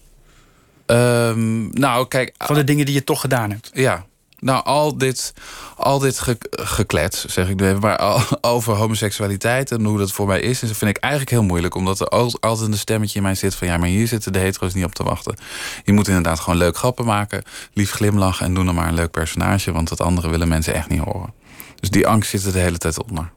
[0.85, 2.33] Um, nou, kijk.
[2.37, 3.69] Van de dingen die je toch gedaan hebt.
[3.73, 4.05] Ja,
[4.39, 5.33] nou, al dit,
[5.75, 8.21] al dit ge, geklets, zeg ik nu even, maar al,
[8.53, 11.75] over homoseksualiteit en hoe dat voor mij is, dat vind ik eigenlijk heel moeilijk.
[11.75, 12.07] Omdat er
[12.39, 14.95] altijd een stemmetje in mij zit van ja, maar hier zitten de hetero's niet op
[14.95, 15.37] te wachten.
[15.83, 19.11] Je moet inderdaad gewoon leuk grappen maken, lief glimlachen en doen dan maar een leuk
[19.11, 21.33] personage, want dat andere willen mensen echt niet horen.
[21.79, 23.31] Dus die angst zit er de hele tijd onder.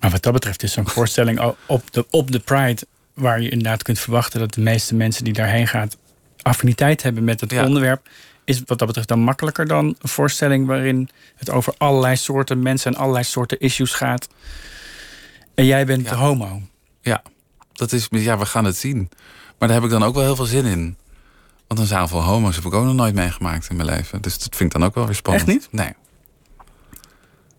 [0.00, 2.82] Maar wat dat betreft is zo'n voorstelling op de, op de Pride,
[3.14, 5.88] waar je inderdaad kunt verwachten dat de meeste mensen die daarheen gaan
[6.42, 7.64] affiniteit hebben met het ja.
[7.64, 8.08] onderwerp
[8.44, 12.92] is wat dat betreft dan makkelijker dan een voorstelling waarin het over allerlei soorten mensen
[12.92, 14.28] en allerlei soorten issues gaat.
[15.54, 16.14] En jij bent ja.
[16.14, 16.60] homo.
[17.00, 17.22] Ja,
[17.72, 19.08] dat is, ja, we gaan het zien.
[19.58, 20.96] Maar daar heb ik dan ook wel heel veel zin in.
[21.66, 24.22] Want een zaal van homo's heb ik ook nog nooit meegemaakt in mijn leven.
[24.22, 25.48] Dus dat vind ik dan ook wel weer spannend.
[25.48, 25.68] Echt niet?
[25.70, 25.92] Nee.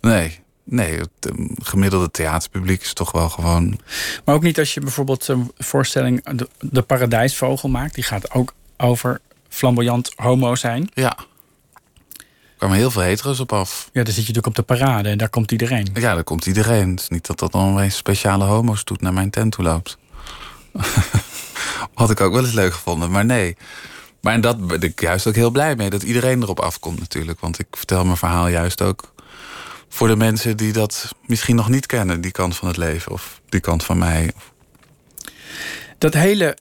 [0.02, 0.44] Nee.
[0.64, 1.32] Nee, het
[1.64, 3.80] gemiddelde theaterpubliek is toch wel gewoon.
[4.26, 7.96] Maar ook niet als je bijvoorbeeld een voorstelling De, de Paradijsvogel maakt.
[7.96, 10.90] Die gaat ook over flamboyant homo zijn.
[10.94, 11.18] Ja.
[12.56, 13.90] Er kwamen heel veel hetero's op af.
[13.94, 15.88] Ja, dan zit je natuurlijk op de parade en daar komt iedereen.
[15.94, 16.90] Ja, daar komt iedereen.
[16.90, 19.98] Het is niet dat dat dan een speciale homo's doet naar mijn tent toe loopt.
[21.94, 23.58] Had ik ook wel eens leuk gevonden, maar nee.
[24.22, 27.40] Maar en dat ben ik juist ook heel blij mee, dat iedereen erop afkomt natuurlijk.
[27.40, 29.14] Want ik vertel mijn verhaal juist ook
[29.90, 33.42] voor de mensen die dat misschien nog niet kennen, die kant van het leven of
[33.50, 34.32] die kant van mij.
[35.98, 36.58] Dat hele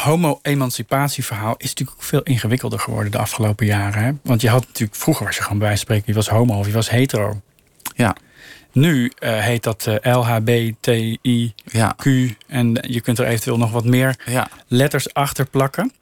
[0.00, 4.02] homo-emancipatieverhaal is natuurlijk ook veel ingewikkelder geworden de afgelopen jaren.
[4.02, 4.12] Hè?
[4.22, 6.74] Want je had natuurlijk, vroeger was je gewoon bij spreken, wie was homo of wie
[6.74, 7.40] was hetero.
[7.94, 8.16] Ja.
[8.72, 11.96] Nu uh, heet dat uh, LHBTIQ ja.
[12.46, 14.48] en je kunt er eventueel nog wat meer ja.
[14.68, 15.92] letters achter plakken.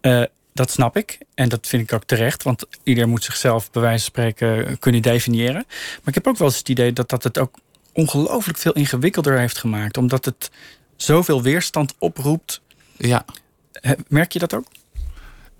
[0.00, 3.82] Uh, dat snap ik en dat vind ik ook terecht, want ieder moet zichzelf bij
[3.82, 5.64] wijze van spreken kunnen definiëren.
[5.64, 7.58] Maar ik heb ook wel eens het idee dat dat het ook
[7.92, 10.50] ongelooflijk veel ingewikkelder heeft gemaakt, omdat het
[10.96, 12.60] zoveel weerstand oproept
[12.96, 13.24] ja.
[14.08, 14.64] Merk je dat ook?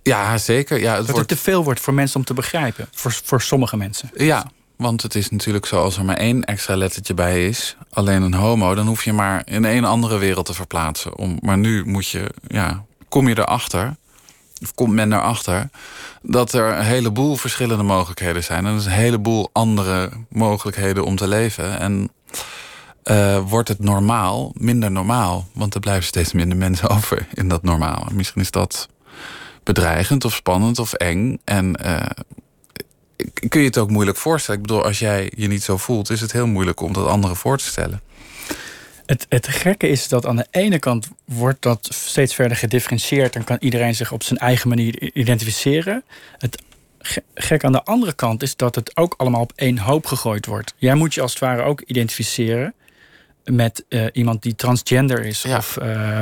[0.03, 0.81] Ja, zeker.
[0.81, 1.31] Ja, het dat wordt...
[1.31, 2.88] het te veel wordt voor mensen om te begrijpen.
[2.92, 4.11] Voor, voor sommige mensen.
[4.14, 8.22] Ja, want het is natuurlijk zo als er maar één extra lettertje bij is, alleen
[8.22, 11.16] een homo, dan hoef je maar in een andere wereld te verplaatsen.
[11.16, 13.96] Om, maar nu moet je, ja, kom je erachter,
[14.62, 15.68] of komt men erachter,
[16.22, 18.66] dat er een heleboel verschillende mogelijkheden zijn.
[18.66, 21.79] En er is een heleboel andere mogelijkheden om te leven.
[21.79, 22.11] En
[23.11, 25.47] uh, wordt het normaal minder normaal.
[25.53, 28.09] Want er blijven steeds minder mensen over in dat normaal.
[28.12, 28.88] Misschien is dat
[29.62, 31.38] bedreigend of spannend of eng.
[31.45, 32.07] En uh,
[33.49, 34.61] kun je het ook moeilijk voorstellen.
[34.61, 37.37] Ik bedoel, als jij je niet zo voelt, is het heel moeilijk om dat anderen
[37.37, 38.01] voor te stellen.
[39.07, 43.45] Het, het gekke is dat aan de ene kant wordt dat steeds verder gedifferentieerd en
[43.45, 46.05] kan iedereen zich op zijn eigen manier identificeren.
[46.38, 46.62] Het
[47.35, 50.75] gek aan de andere kant is dat het ook allemaal op één hoop gegooid wordt.
[50.77, 52.75] Jij moet je als het ware ook identificeren
[53.51, 56.21] met uh, iemand die transgender is of uh,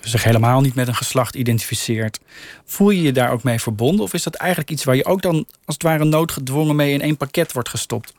[0.00, 2.20] zich helemaal niet met een geslacht identificeert.
[2.64, 4.04] Voel je je daar ook mee verbonden?
[4.04, 7.00] Of is dat eigenlijk iets waar je ook dan als het ware noodgedwongen mee in
[7.00, 8.12] één pakket wordt gestopt?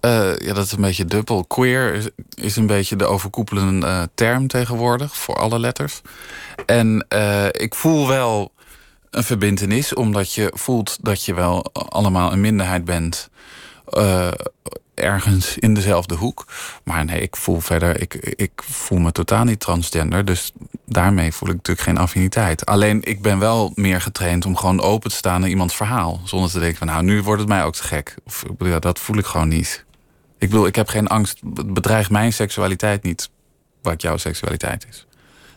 [0.00, 1.44] Uh, ja, dat is een beetje dubbel.
[1.44, 6.00] Queer is, is een beetje de overkoepelende uh, term tegenwoordig voor alle letters.
[6.66, 8.52] En uh, ik voel wel
[9.10, 13.30] een verbindenis, omdat je voelt dat je wel allemaal een minderheid bent.
[14.96, 16.46] Ergens in dezelfde hoek.
[16.84, 20.24] Maar nee, ik voel verder, ik, ik voel me totaal niet transgender.
[20.24, 20.52] Dus
[20.84, 22.66] daarmee voel ik natuurlijk geen affiniteit.
[22.66, 26.20] Alleen ik ben wel meer getraind om gewoon open te staan naar iemands verhaal.
[26.24, 28.14] Zonder te denken van nou, nu wordt het mij ook te gek.
[28.24, 28.44] Of,
[28.80, 29.84] dat voel ik gewoon niet.
[30.38, 31.40] Ik bedoel, ik heb geen angst.
[31.54, 33.30] Het bedreigt mijn seksualiteit niet.
[33.82, 35.06] Wat jouw seksualiteit is.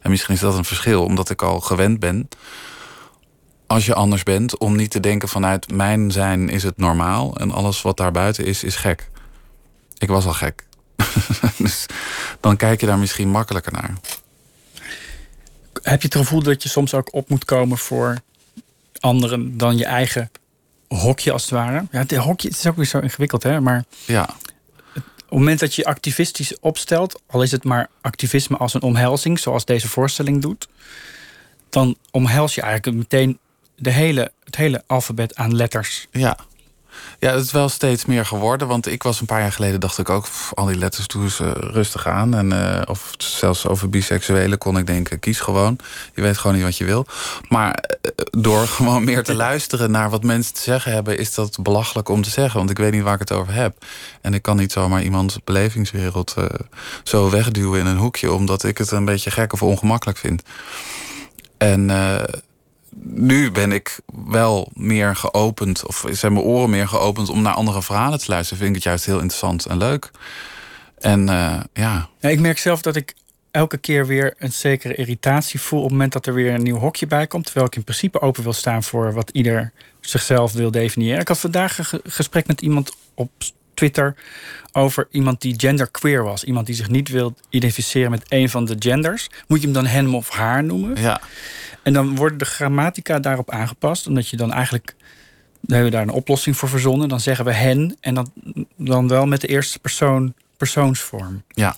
[0.01, 2.29] En misschien is dat een verschil, omdat ik al gewend ben
[3.69, 7.51] als je anders bent, om niet te denken vanuit mijn zijn is het normaal en
[7.51, 9.09] alles wat daarbuiten is, is gek.
[9.99, 10.65] Ik was al gek.
[11.57, 11.85] dus
[12.39, 13.93] dan kijk je daar misschien makkelijker naar.
[15.81, 18.17] Heb je het gevoel dat je soms ook op moet komen voor
[18.99, 20.31] anderen dan je eigen
[20.87, 21.85] hokje als het ware?
[21.91, 23.61] Ja, het hokje is ook weer zo ingewikkeld, hè?
[23.61, 24.23] Maar ja.
[24.93, 29.39] op het moment dat je activistisch opstelt, al is het maar activisme als een omhelzing,
[29.39, 30.67] zoals deze voorstelling doet,
[31.69, 33.39] dan omhels je eigenlijk meteen
[33.75, 36.07] de hele, het hele alfabet aan letters.
[36.11, 36.37] Ja.
[37.19, 38.67] Ja, het is wel steeds meer geworden.
[38.67, 41.51] Want ik was een paar jaar geleden, dacht ik ook, al die letters doe uh,
[41.55, 42.33] rustig aan.
[42.33, 45.77] En, uh, of zelfs over biseksuelen kon ik denken, kies gewoon.
[46.13, 47.05] Je weet gewoon niet wat je wil.
[47.49, 48.11] Maar uh,
[48.43, 52.21] door gewoon meer te luisteren naar wat mensen te zeggen hebben, is dat belachelijk om
[52.21, 52.57] te zeggen.
[52.57, 53.85] Want ik weet niet waar ik het over heb.
[54.21, 56.35] En ik kan niet zomaar iemands belevingswereld
[57.03, 60.43] zo wegduwen in een hoekje, omdat ik het een beetje gek of ongemakkelijk vind.
[61.57, 61.89] En
[63.03, 67.81] nu ben ik wel meer geopend, of zijn mijn oren meer geopend om naar andere
[67.81, 68.57] verhalen te luisteren.
[68.57, 70.11] Vind ik het juist heel interessant en leuk.
[70.99, 72.09] En uh, ja.
[72.19, 72.29] ja.
[72.29, 73.13] Ik merk zelf dat ik
[73.51, 76.77] elke keer weer een zekere irritatie voel op het moment dat er weer een nieuw
[76.77, 77.45] hokje bij komt.
[77.45, 81.19] Terwijl ik in principe open wil staan voor wat ieder zichzelf wil definiëren.
[81.19, 83.31] Ik had vandaag een gesprek met iemand op
[83.73, 84.15] Twitter
[84.71, 86.43] over iemand die genderqueer was.
[86.43, 89.29] Iemand die zich niet wil identificeren met een van de genders.
[89.47, 91.01] Moet je hem dan hem of haar noemen?
[91.01, 91.21] Ja.
[91.89, 94.07] En dan wordt de grammatica daarop aangepast.
[94.07, 94.95] Omdat je dan eigenlijk.
[95.61, 97.09] Dan hebben we daar een oplossing voor verzonnen.
[97.09, 97.97] Dan zeggen we hen.
[97.99, 98.31] En dan,
[98.75, 101.43] dan wel met de eerste persoon persoonsvorm.
[101.47, 101.75] Ja.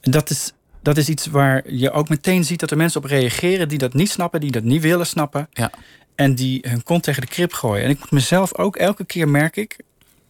[0.00, 3.10] En dat is, dat is iets waar je ook meteen ziet dat er mensen op
[3.10, 5.48] reageren die dat niet snappen, die dat niet willen snappen.
[5.52, 5.70] Ja.
[6.14, 7.84] En die hun kont tegen de krip gooien.
[7.84, 9.78] En ik moet mezelf ook elke keer merk ik,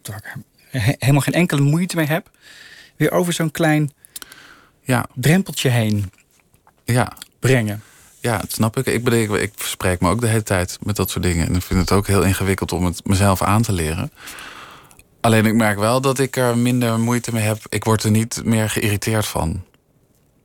[0.01, 0.23] terwijl
[0.71, 2.29] ik helemaal geen enkele moeite mee heb,
[2.95, 3.91] weer over zo'n klein
[4.81, 5.05] ja.
[5.15, 6.11] drempeltje heen
[6.85, 7.17] ja.
[7.39, 7.83] brengen.
[8.21, 8.85] Ja, dat snap ik.
[8.85, 11.47] Ik, bedoel, ik verspreek me ook de hele tijd met dat soort dingen.
[11.47, 14.11] En ik vind het ook heel ingewikkeld om het mezelf aan te leren.
[15.21, 17.57] Alleen ik merk wel dat ik er minder moeite mee heb.
[17.69, 19.63] Ik word er niet meer geïrriteerd van.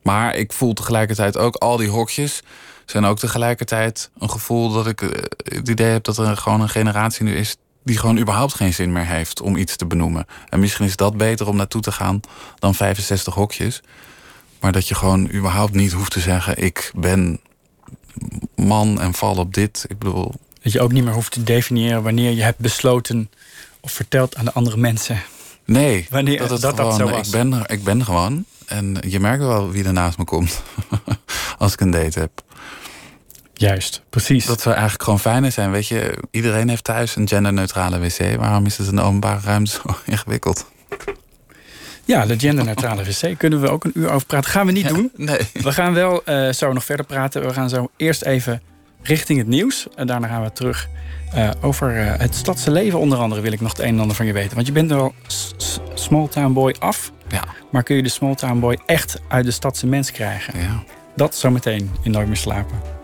[0.03, 2.43] Maar ik voel tegelijkertijd ook al die hokjes
[2.85, 6.69] zijn ook tegelijkertijd een gevoel dat ik eh, het idee heb dat er gewoon een
[6.69, 10.27] generatie nu is die gewoon überhaupt geen zin meer heeft om iets te benoemen.
[10.49, 12.21] En misschien is dat beter om naartoe te gaan
[12.59, 13.83] dan 65 hokjes.
[14.61, 17.41] Maar dat je gewoon überhaupt niet hoeft te zeggen: ik ben
[18.55, 19.85] man en val op dit.
[19.89, 20.33] Ik bedoel.
[20.63, 23.31] Dat je ook niet meer hoeft te definiëren wanneer je hebt besloten
[23.81, 25.23] of verteld aan de andere mensen.
[25.65, 27.27] Nee, wanneer dat, dat, gewoon, dat zo was.
[27.27, 28.45] Ik ben, ik ben gewoon.
[28.67, 30.63] En je merkt wel wie er naast me komt.
[31.59, 32.43] als ik een date heb.
[33.55, 34.47] Juist, precies.
[34.47, 35.71] Dat zou eigenlijk gewoon fijner zijn.
[35.71, 38.37] Weet je, iedereen heeft thuis een genderneutrale wc.
[38.39, 40.67] Waarom is het een openbare ruimte zo ingewikkeld?
[42.07, 44.51] Ja, de genderneutrale wc kunnen we ook een uur over praten.
[44.51, 45.13] Gaan we niet doen.
[45.17, 45.39] Nee.
[45.53, 47.43] We gaan wel uh, zo nog verder praten.
[47.43, 48.63] We gaan zo eerst even
[49.03, 49.87] richting het nieuws.
[49.95, 50.89] En daarna gaan we terug
[51.35, 52.99] uh, over uh, het stadse leven.
[52.99, 54.55] Onder andere wil ik nog het een en ander van je weten.
[54.55, 55.15] Want je bent er wel
[55.95, 57.13] small town boy af.
[57.29, 57.45] Ja.
[57.71, 60.61] Maar kun je de small town boy echt uit de stadse mens krijgen?
[60.61, 60.83] Ja.
[61.17, 62.96] Dat zometeen in Nooit meer slapen.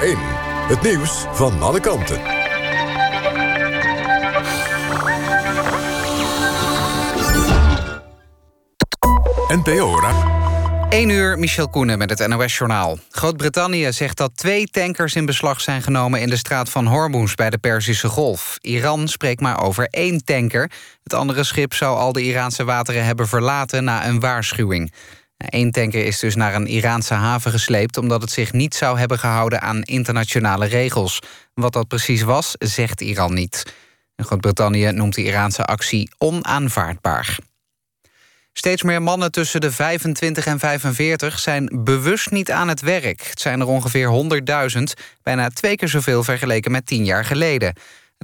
[0.00, 0.16] 1.
[0.68, 2.20] Het nieuws van alle kanten.
[9.48, 10.40] NPO Ra
[10.90, 12.98] 1 uur, Michel Koenen met het NOS-journaal.
[13.10, 16.20] Groot-Brittannië zegt dat twee tankers in beslag zijn genomen...
[16.20, 18.58] in de straat van Hormuz bij de Perzische Golf.
[18.60, 20.70] Iran spreekt maar over één tanker.
[21.02, 23.84] Het andere schip zou al de Iraanse wateren hebben verlaten...
[23.84, 24.92] na een waarschuwing.
[25.48, 27.96] Eén tanker is dus naar een Iraanse haven gesleept...
[27.96, 31.18] omdat het zich niet zou hebben gehouden aan internationale regels.
[31.54, 33.74] Wat dat precies was, zegt Iran niet.
[34.16, 37.38] Groot-Brittannië noemt de Iraanse actie onaanvaardbaar.
[38.52, 43.26] Steeds meer mannen tussen de 25 en 45 zijn bewust niet aan het werk.
[43.30, 44.08] Het zijn er ongeveer
[44.76, 44.82] 100.000,
[45.22, 47.74] bijna twee keer zoveel vergeleken met tien jaar geleden.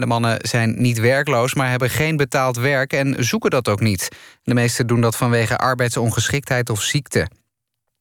[0.01, 4.09] De mannen zijn niet werkloos, maar hebben geen betaald werk en zoeken dat ook niet.
[4.43, 7.29] De meesten doen dat vanwege arbeidsongeschiktheid of ziekte.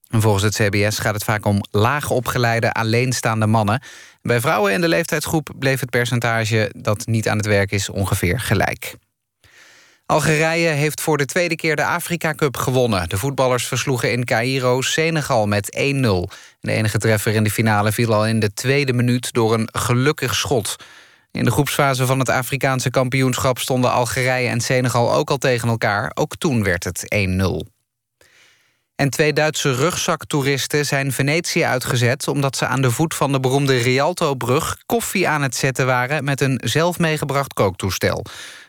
[0.09, 3.81] volgens het CBS gaat het vaak om laag opgeleide alleenstaande mannen.
[4.21, 8.39] Bij vrouwen in de leeftijdsgroep bleef het percentage dat niet aan het werk is ongeveer
[8.39, 8.95] gelijk.
[10.05, 13.09] Algerije heeft voor de tweede keer de Afrika Cup gewonnen.
[13.09, 15.79] De voetballers versloegen in Cairo Senegal met 1-0.
[16.59, 20.35] De enige treffer in de finale viel al in de tweede minuut door een gelukkig
[20.35, 20.75] schot.
[21.35, 26.11] In de groepsfase van het Afrikaanse kampioenschap stonden Algerije en Senegal ook al tegen elkaar.
[26.13, 27.73] Ook toen werd het 1-0.
[28.95, 32.27] En twee Duitse rugzaktoeristen zijn Venetië uitgezet...
[32.27, 34.77] omdat ze aan de voet van de beroemde Rialto-brug...
[34.85, 38.25] koffie aan het zetten waren met een zelf meegebracht kooktoestel.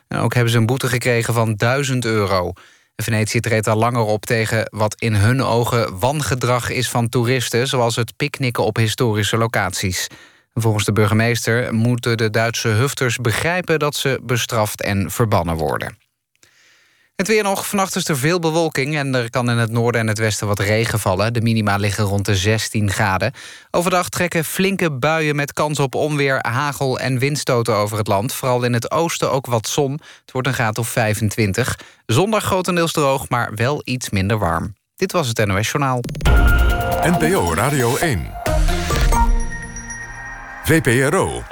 [0.07, 2.53] En ook hebben ze een boete gekregen van 1000 euro.
[2.95, 7.67] Venetië treedt al langer op tegen wat in hun ogen wangedrag is van toeristen...
[7.67, 10.07] zoals het picknicken op historische locaties.
[10.59, 13.79] Volgens de burgemeester moeten de Duitse hufters begrijpen...
[13.79, 15.97] dat ze bestraft en verbannen worden.
[17.15, 17.67] Het weer nog.
[17.67, 18.95] Vannacht is er veel bewolking...
[18.95, 21.33] en er kan in het noorden en het westen wat regen vallen.
[21.33, 23.33] De minima liggen rond de 16 graden.
[23.71, 28.33] Overdag trekken flinke buien met kans op onweer, hagel en windstoten over het land.
[28.33, 29.91] Vooral in het oosten ook wat zon.
[29.91, 31.79] Het wordt een graad of 25.
[32.05, 34.75] Zondag grotendeels droog, maar wel iets minder warm.
[34.95, 36.01] Dit was het NOS Journaal.
[37.01, 38.36] NPO Radio 1.
[40.67, 41.43] VPRO.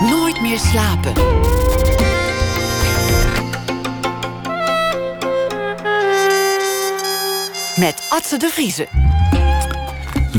[0.00, 1.12] Nooit meer slapen.
[7.76, 8.86] met Atze de Vriezen.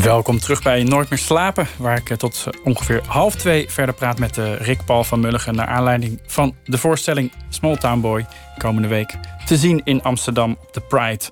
[0.01, 3.95] Welkom terug bij Nooit meer slapen, waar ik eh, tot eh, ongeveer half twee verder
[3.95, 8.25] praat met uh, Rick Paul van Mulligen naar aanleiding van de voorstelling Small Town Boy
[8.57, 11.25] komende week te zien in Amsterdam op de Pride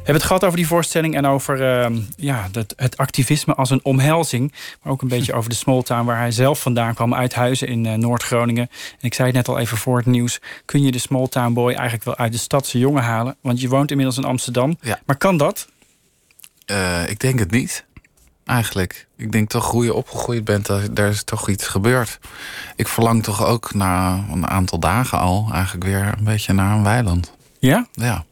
[0.00, 1.60] hebben het gehad over die voorstelling en over
[1.90, 4.52] uh, ja, het, het, activisme als een omhelzing.
[4.82, 7.68] Maar ook een beetje over de small town waar hij zelf vandaan kwam, uit Huizen
[7.68, 8.68] in uh, Noord-Groningen.
[8.70, 10.40] En ik zei het net al even voor het nieuws.
[10.64, 13.36] Kun je de small town boy eigenlijk wel uit de stadse jongen halen?
[13.40, 14.76] Want je woont inmiddels in Amsterdam.
[14.80, 15.00] Ja.
[15.06, 15.68] Maar kan dat?
[16.66, 17.84] Uh, ik denk het niet.
[18.44, 19.06] Eigenlijk.
[19.16, 22.18] Ik denk toch hoe je opgegroeid bent, daar is toch iets gebeurd.
[22.76, 26.82] Ik verlang toch ook na een aantal dagen al eigenlijk weer een beetje naar een
[26.82, 27.32] weiland.
[27.58, 27.86] Ja?
[27.92, 28.24] Ja.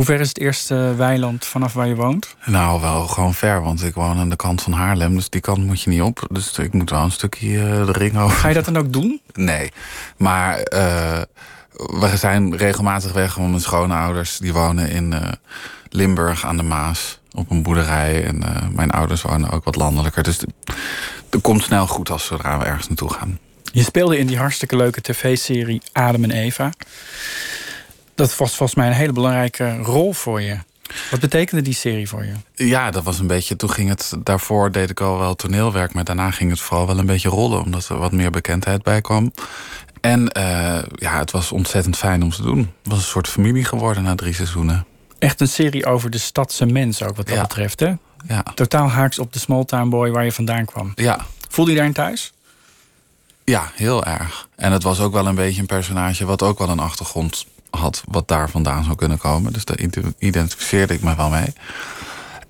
[0.00, 2.36] Hoe ver is het eerste weiland vanaf waar je woont?
[2.44, 5.14] Nou, wel gewoon ver, want ik woon aan de kant van Haarlem.
[5.14, 6.26] Dus die kant moet je niet op.
[6.30, 8.36] Dus ik moet wel een stukje uh, de ring over.
[8.36, 9.20] Ga je dat dan ook doen?
[9.32, 9.72] Nee,
[10.16, 11.20] maar uh,
[11.74, 13.34] we zijn regelmatig weg.
[13.34, 15.20] Want mijn schoonouders die wonen in uh,
[15.88, 17.20] Limburg aan de Maas.
[17.32, 18.24] Op een boerderij.
[18.24, 20.22] En mijn ouders wonen ook wat landelijker.
[20.22, 20.38] Dus
[21.30, 23.38] het komt snel goed als zodra we ergens naartoe gaan.
[23.72, 26.72] Je speelde in die hartstikke leuke tv-serie Adem en Eva.
[28.20, 30.58] Dat was volgens mij een hele belangrijke rol voor je.
[31.10, 32.32] Wat betekende die serie voor je?
[32.54, 33.56] Ja, dat was een beetje.
[33.56, 34.12] Toen ging het.
[34.18, 37.62] Daarvoor deed ik al wel toneelwerk, maar daarna ging het vooral wel een beetje rollen,
[37.62, 39.32] omdat er wat meer bekendheid bij kwam.
[40.00, 42.58] En uh, ja, het was ontzettend fijn om te doen.
[42.58, 44.86] Het was een soort familie geworden na drie seizoenen.
[45.18, 47.92] Echt een serie over de stadse mens ook, wat dat betreft, hè?
[48.26, 48.42] Ja.
[48.54, 50.92] Totaal haaks op de small town boy waar je vandaan kwam.
[50.94, 51.26] Ja.
[51.48, 52.32] Voelde je daarin thuis?
[53.44, 54.48] Ja, heel erg.
[54.56, 58.02] En het was ook wel een beetje een personage wat ook wel een achtergrond had
[58.08, 59.52] wat daar vandaan zou kunnen komen.
[59.52, 59.78] Dus daar
[60.18, 61.52] identificeerde ik me wel mee.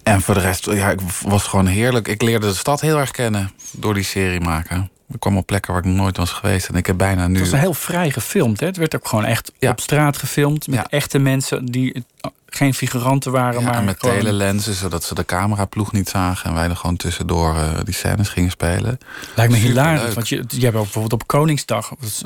[0.02, 2.08] En voor de rest, ja, ik was gewoon heerlijk.
[2.08, 4.90] Ik leerde de stad heel erg kennen door die serie maken.
[5.12, 6.68] Ik kwam op plekken waar ik nog nooit was geweest.
[6.68, 7.40] En ik heb bijna nu...
[7.40, 8.60] Het was heel vrij gefilmd.
[8.60, 8.66] Hè?
[8.66, 10.66] Het werd ook gewoon echt op straat gefilmd.
[10.66, 12.04] Met echte mensen die
[12.46, 13.60] geen figuranten waren.
[13.60, 14.18] Ja, maar met gewoon...
[14.18, 16.48] telelensen, zodat ze de cameraploeg niet zagen.
[16.48, 18.98] En wij er gewoon tussendoor uh, die scènes gingen spelen.
[19.36, 20.14] Lijkt me hilarisch.
[20.14, 21.92] Want je, je hebt ook bijvoorbeeld op Koningsdag.
[22.00, 22.22] Dat,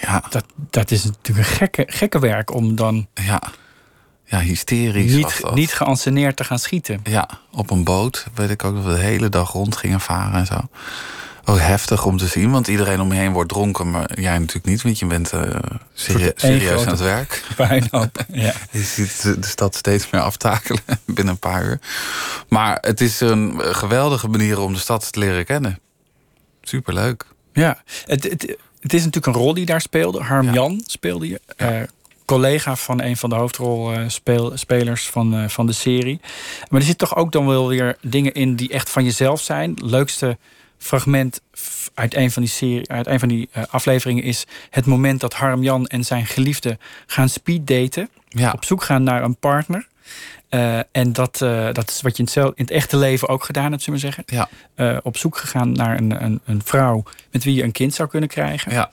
[0.00, 0.22] ja.
[0.30, 3.06] dat, dat is natuurlijk een gekke, gekke werk om dan...
[3.14, 3.42] Ja.
[4.28, 5.12] Ja, hysterisch.
[5.12, 7.00] Niet, niet geanceneerd te gaan schieten.
[7.04, 8.26] Ja, op een boot.
[8.34, 10.68] Weet ik ook dat we de hele dag rond gingen varen en zo
[11.48, 12.50] ook heftig om te zien.
[12.50, 14.82] Want iedereen om je heen wordt dronken, maar jij natuurlijk niet.
[14.82, 15.42] Want je bent uh,
[15.94, 17.44] serie serieus aan het werk.
[18.28, 18.52] Ja.
[18.70, 21.80] je ziet de stad steeds meer aftakelen binnen een paar uur.
[22.48, 25.78] Maar het is een geweldige manier om de stad te leren kennen.
[26.62, 27.26] Superleuk.
[27.52, 30.22] Ja, het, het, het is natuurlijk een rol die daar speelde.
[30.22, 30.52] Harm Ja.
[30.52, 31.40] Jan speelde je.
[31.56, 31.80] Eh,
[32.24, 36.20] collega van een van de hoofdrolspelers van, eh, van de serie.
[36.68, 39.74] Maar er zit toch ook dan wel weer dingen in die echt van jezelf zijn.
[39.82, 40.38] Leukste
[40.78, 41.40] fragment
[41.94, 45.34] uit een van die, serie, uit een van die eh, afleveringen is het moment dat
[45.34, 48.10] Harm Jan en zijn geliefde gaan speeddaten.
[48.28, 49.88] Ja, Op zoek gaan naar een partner.
[50.48, 53.44] Eh, en dat, eh, dat is wat je in het, in het echte leven ook
[53.44, 54.24] gedaan hebt, zullen we zeggen.
[54.76, 58.08] ja, op zoek gegaan naar een, een, een vrouw met wie je een kind zou
[58.08, 58.72] kunnen krijgen.
[58.72, 58.90] ja.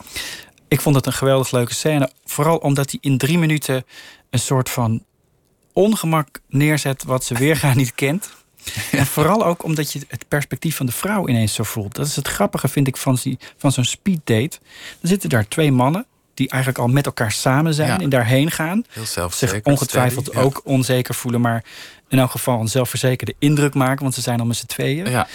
[0.68, 2.10] Ik vond het een geweldig leuke scène.
[2.26, 3.86] Vooral omdat hij in drie minuten
[4.30, 5.04] een soort van
[5.74, 8.30] ongemak neerzet wat ze weergaan niet kent.
[8.92, 11.96] En vooral ook omdat je het perspectief van de vrouw ineens zo voelt.
[11.96, 14.58] Dat is het grappige, vind ik, van, die- van zo'n speeddate.
[15.00, 18.00] Dan zitten daar twee mannen die eigenlijk al met elkaar samen zijn Ja.
[18.00, 18.84] en daarheen gaan.
[18.90, 20.46] Heel Zich ongetwijfeld steady, ja.
[20.46, 21.64] ook onzeker voelen, maar
[22.08, 25.10] in elk geval een zelfverzekerde indruk maken, want ze zijn al met z'n tweeën.
[25.10, 25.28] Ja,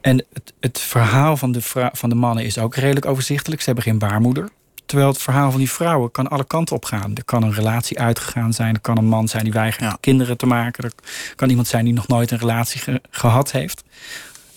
[0.00, 1.60] En het, het verhaal van de,
[1.92, 3.60] van de mannen is ook redelijk overzichtelijk.
[3.60, 4.48] Ze hebben geen baarmoeder.
[4.92, 7.14] Terwijl het verhaal van die vrouwen kan alle kanten op gaan.
[7.14, 8.74] Er kan een relatie uitgegaan zijn.
[8.74, 9.96] Er kan een man zijn die weigert Ja.
[10.00, 10.84] kinderen te maken.
[10.84, 10.92] Er
[11.36, 13.82] kan iemand zijn die nog nooit een relatie ge- gehad heeft.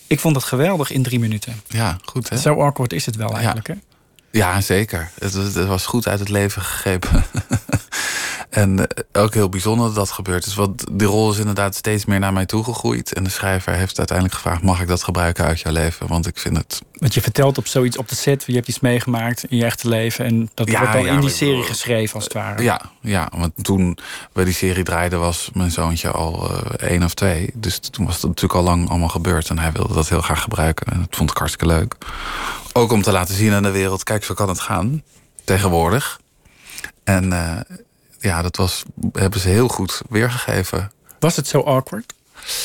[0.07, 1.61] Ik vond het geweldig in drie minuten.
[1.67, 2.37] ja, goed hè?
[2.37, 3.67] Zo awkward is het wel eigenlijk.
[3.67, 3.73] Hè?
[4.35, 5.09] Ja, zeker.
[5.19, 7.23] Het, was- het was goed uit het leven gegrepen.
[8.49, 10.55] en eh, ook heel bijzonder dat dat gebeurd is.
[10.55, 13.13] Want die rol is inderdaad steeds meer naar mij toegegroeid.
[13.13, 14.61] En de schrijver heeft uiteindelijk gevraagd...
[14.61, 16.07] mag ik dat gebruiken uit jouw leven?
[16.07, 16.81] Want ik vind het...
[16.93, 18.43] Want je vertelt op zoiets op de set.
[18.47, 20.25] Je hebt iets meegemaakt in je echte leven.
[20.25, 22.63] En dat Ja, wordt dan ja, in die serie geschreven als het ware.
[22.63, 23.97] Ja, ja, want toen
[24.31, 25.19] we die serie draaiden...
[25.19, 27.49] was mijn zoontje al eh, één of twee.
[27.53, 29.49] Dus toen was het natuurlijk al lang allemaal gebeurd.
[29.49, 30.85] En hij wilde dat heel graag gebruiken.
[30.87, 31.95] En dat vond ik hartstikke leuk.
[32.77, 34.03] Ook om te laten zien aan de wereld...
[34.03, 35.03] kijk, zo kan het gaan.
[35.43, 36.19] Tegenwoordig.
[37.03, 37.77] En eh,
[38.19, 40.91] ja, dat was, hebben ze heel goed weergegeven.
[41.19, 42.13] Was het zo awkward?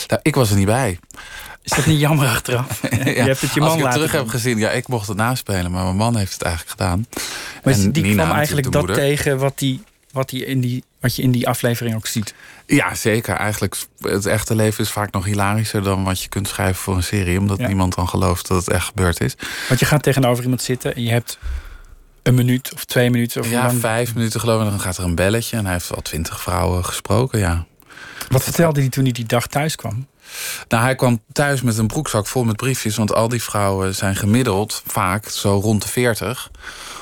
[0.07, 0.99] Nou, ik was er niet bij.
[1.63, 2.81] Is dat niet jammer achteraf?
[2.91, 4.21] Je hebt het je man Als ik het laten terug doen.
[4.21, 7.07] heb gezien, ja, ik mocht het naspelen, maar mijn man heeft het eigenlijk gedaan.
[7.65, 8.97] Maar En die Nina kwam eigenlijk dat moeder.
[8.97, 9.83] tegen wat, die,
[10.13, 12.35] wat, die in die, wat je in die aflevering ook ziet.
[12.67, 13.37] Ja, zeker.
[13.37, 17.03] Eigenlijk, het echte leven is vaak nog hilarischer dan wat je kunt schrijven voor een
[17.03, 17.67] serie, omdat Ja.
[17.67, 19.35] niemand dan gelooft dat het echt gebeurd is.
[19.69, 21.39] Want je gaat tegenover iemand zitten en je hebt
[22.23, 23.41] een minuut of twee minuten.
[23.41, 25.95] Of Ja, lang- vijf minuten geloof ik, dan gaat er een belletje en hij heeft
[25.95, 27.65] al twintig vrouwen gesproken, ja.
[28.29, 30.07] Wat vertelde hij toen hij die dag thuis kwam?
[30.69, 32.97] Nou, hij kwam thuis met een broekzak vol met briefjes.
[32.97, 36.51] Want al die vrouwen zijn gemiddeld vaak zo rond de 40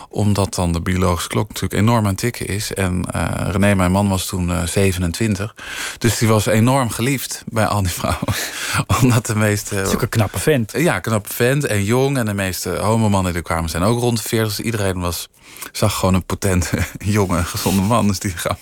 [0.08, 2.74] omdat dan de biologische klok natuurlijk enorm aan het tikken is.
[2.74, 5.54] En eh, René, mijn man, was toen eh, 27.
[5.98, 8.34] Dus die was enorm geliefd bij al die vrouwen.
[9.00, 9.80] omdat de meeste...
[9.80, 10.72] Is ook een knappe vent.
[10.76, 12.18] Ja, knappe vent en jong.
[12.18, 14.56] En de meeste homomannen die er kwamen zijn ook rond de 40.
[14.56, 15.28] Dus iedereen was,
[15.72, 18.06] zag gewoon een potente, jonge, gezonde man.
[18.06, 18.58] Dus die gaan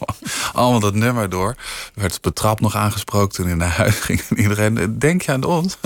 [0.53, 1.57] allemaal dat nummer door.
[1.94, 4.22] Werd op de trap nog aangesproken toen hij naar huis ging.
[4.28, 5.76] En iedereen, denk je aan ons?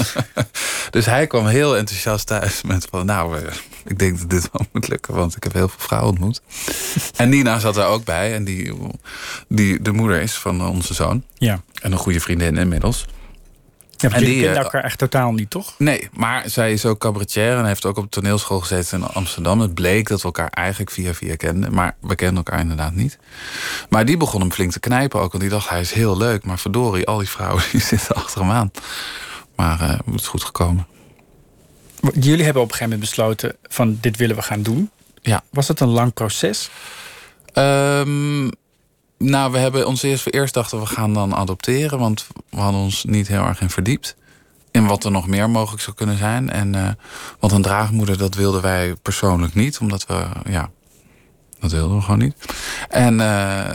[0.90, 3.06] dus hij kwam heel enthousiast thuis met van...
[3.06, 3.52] nou, eh,
[3.84, 6.40] ik denk dat dit wel moet lukken, want ik heb heel veel vrouwen ontmoet.
[7.16, 8.34] en Nina zat er ook bij.
[8.34, 8.72] En die,
[9.48, 11.24] die de moeder is van onze zoon.
[11.34, 11.62] Ja.
[11.82, 13.06] En een goede vriendin inmiddels.
[14.00, 15.74] Ja, En die, kenden eh, elkaar echt totaal niet, toch?
[15.78, 19.60] Nee, maar zij is ook cabaretier en heeft ook op toneelschool gezeten in Amsterdam.
[19.60, 23.18] Het bleek dat we elkaar eigenlijk via via kenden, maar we kenden elkaar inderdaad niet.
[23.88, 26.44] Maar die begon hem flink te knijpen ook, want die dacht hij is heel leuk,
[26.44, 28.70] maar verdorie, al die vrouwen die zitten achter hem aan.
[29.56, 30.86] Maar eh, het is goed gekomen.
[32.20, 34.90] Jullie hebben op een gegeven moment besloten van dit willen we gaan doen.
[35.20, 35.42] Ja.
[35.50, 36.70] Was het een lang proces?
[37.52, 38.48] Ehm,
[39.18, 43.04] nou, we hebben ons eerst, eerst dachten we gaan dan adopteren, want we hadden ons
[43.04, 44.16] niet heel erg in verdiept.
[44.70, 46.50] In wat er nog meer mogelijk zou kunnen zijn.
[46.50, 46.88] En, eh,
[47.38, 50.70] want een draagmoeder, dat wilden wij persoonlijk niet, omdat we, ja,
[51.60, 52.34] dat wilden we gewoon niet.
[52.88, 53.70] En eh,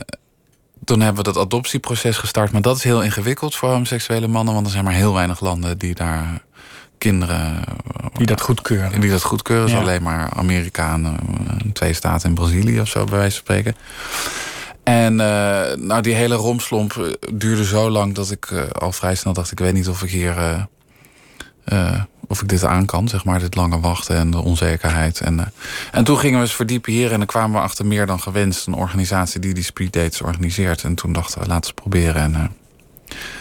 [0.83, 4.65] toen hebben we dat adoptieproces gestart, maar dat is heel ingewikkeld voor homoseksuele mannen, want
[4.65, 6.43] er zijn maar heel weinig landen die daar
[7.09, 7.63] kinderen
[8.17, 9.01] Die dat goedkeuren.
[9.01, 9.67] die dat goedkeuren.
[9.69, 9.73] Ja.
[9.75, 13.75] is alleen maar Amerikanen, eh, twee staten in Brazilië of zo, bij wijze van spreken.
[14.83, 17.03] En eh, nou, die hele romslomp eh,
[17.33, 20.09] duurde zo lang dat ik eh, al vrij snel dacht: ik weet niet of ik
[20.09, 20.37] hier.
[20.37, 20.61] eh,
[21.65, 25.19] eh, of ik dit aan kan, zeg maar, dit lange wachten en de onzekerheid.
[25.21, 25.45] En, eh,
[25.91, 28.67] en toen gingen we eens verdiepen hier en dan kwamen we achter meer dan gewenst.
[28.67, 30.83] Een organisatie die die speeddates organiseert.
[30.83, 32.21] En toen dachten we, laten we het proberen.
[32.21, 32.43] En eh,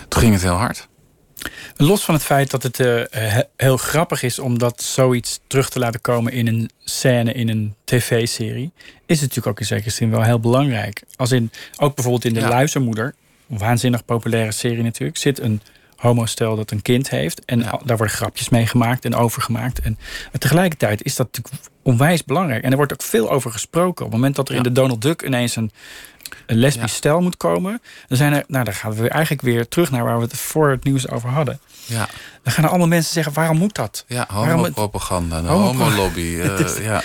[0.08, 0.88] toen ging het heel hard.
[1.76, 5.70] Los van het feit dat het eh, he- heel grappig is om dat zoiets terug
[5.70, 8.70] te laten komen in een scène, in een tv-serie,
[9.06, 11.02] is het natuurlijk ook in zekere zin wel heel belangrijk.
[11.16, 12.46] Als in, ook bijvoorbeeld in De Ja.
[13.50, 15.60] Een waanzinnig populaire serie natuurlijk, zit een
[16.04, 17.44] homostel dat een kind heeft.
[17.44, 17.80] En Ja.
[17.84, 19.80] daar worden grapjes mee gemaakt en over gemaakt.
[19.80, 19.98] En,
[20.38, 22.62] tegelijkertijd is dat natuurlijk onwijs belangrijk.
[22.64, 24.04] En er wordt ook veel over gesproken.
[24.04, 25.70] Op het moment dat er in de Donald Duck ineens een,
[26.46, 26.96] een lesbisch Ja.
[26.96, 27.82] stel moet komen...
[28.08, 30.70] dan zijn er, nou, dan gaan we eigenlijk weer terug naar waar we het voor
[30.70, 31.60] het nieuws over hadden.
[31.86, 32.08] Ja,
[32.42, 34.04] Dan gaan er allemaal mensen zeggen, waarom moet dat?
[34.08, 36.36] ja homopropaganda, de Homo- homolobby.
[36.40, 37.02] eh, Het is- ja.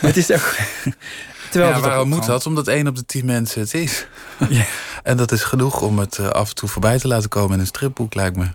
[0.00, 0.54] Het is ook...
[1.50, 2.46] Terwijl ja, waarom moet dat?
[2.46, 4.06] Omdat één op de tien mensen het is.
[4.48, 4.64] Ja.
[5.08, 7.60] En dat is genoeg om het eh, af en toe voorbij te laten komen in
[7.60, 8.46] een stripboek, lijkt me.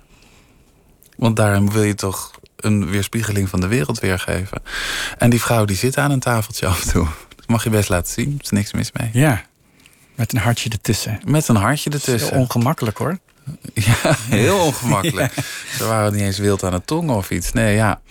[1.18, 4.62] Want daarin wil je toch een weerspiegeling van de wereld weergeven.
[5.18, 7.08] En die vrouw die zit aan een tafeltje af en toe.
[7.36, 8.34] Dat mag je best laten zien.
[8.38, 9.10] Er is niks mis mee.
[9.14, 9.42] Ja,
[10.16, 11.20] met een hartje ertussen.
[11.26, 12.38] Met een hartje heel ertussen.
[12.38, 13.18] ongemakkelijk hoor.
[13.74, 15.34] Ja, heel ongemakkelijk.
[15.78, 17.52] Ze waren niet eens wild aan het tongen of iets.
[17.52, 18.02] Nee, ja.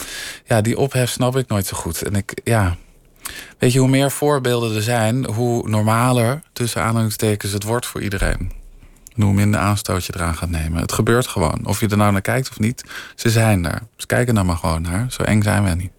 [0.44, 2.02] Ja, die ophef snap ik nooit zo goed.
[2.02, 2.76] En ik, ja...
[3.58, 5.24] Weet je, hoe meer voorbeelden er zijn...
[5.24, 8.52] hoe normaler, tussen aanhalingstekens, het wordt voor iedereen.
[9.16, 10.80] En hoe minder aanstoot je eraan gaat nemen.
[10.80, 11.60] Het gebeurt gewoon.
[11.64, 13.82] Of je er nou naar kijkt of niet, ze zijn er.
[13.96, 15.06] Dus kijken er maar gewoon naar.
[15.10, 15.90] Zo eng zijn we niet.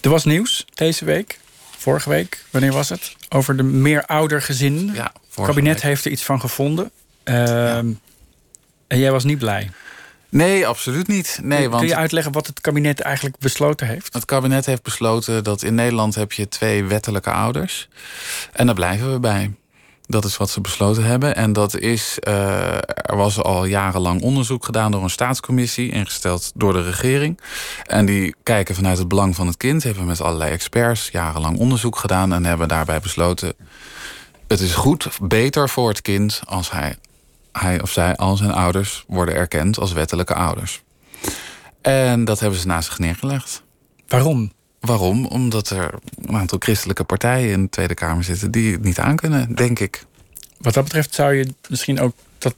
[0.00, 1.38] Er was nieuws deze week,
[1.78, 3.16] vorige week, wanneer was het?
[3.28, 4.94] Over de meer ouder gezinnen.
[4.94, 5.82] Ja, het kabinet week.
[5.82, 6.90] heeft er iets van gevonden.
[7.24, 7.86] Ehm,
[8.86, 9.70] En jij was niet blij.
[10.30, 11.38] Nee, absoluut niet.
[11.42, 14.14] Nee, Kun want je uitleggen wat het kabinet eigenlijk besloten heeft?
[14.14, 17.88] Het kabinet heeft besloten dat in Nederland heb je twee wettelijke ouders.
[18.52, 19.54] En daar blijven we bij.
[20.06, 21.36] Dat is wat ze besloten hebben.
[21.36, 26.72] En dat is, eh, er was al jarenlang onderzoek gedaan door een staatscommissie, ingesteld door
[26.72, 27.40] de regering.
[27.86, 31.96] En die kijken vanuit het belang van het kind, hebben met allerlei experts jarenlang onderzoek
[31.96, 33.54] gedaan en hebben daarbij besloten:
[34.46, 36.96] het is goed, beter voor het kind als hij,
[37.52, 40.82] hij of zij, al zijn ouders worden erkend als wettelijke ouders.
[41.80, 43.62] En dat hebben ze naast zich neergelegd.
[44.08, 44.52] Waarom?
[44.80, 45.26] Waarom?
[45.26, 49.54] Omdat er een aantal christelijke partijen in de Tweede Kamer zitten die het niet aankunnen,
[49.54, 50.04] denk ik.
[50.58, 52.54] Wat dat betreft zou je misschien ook dat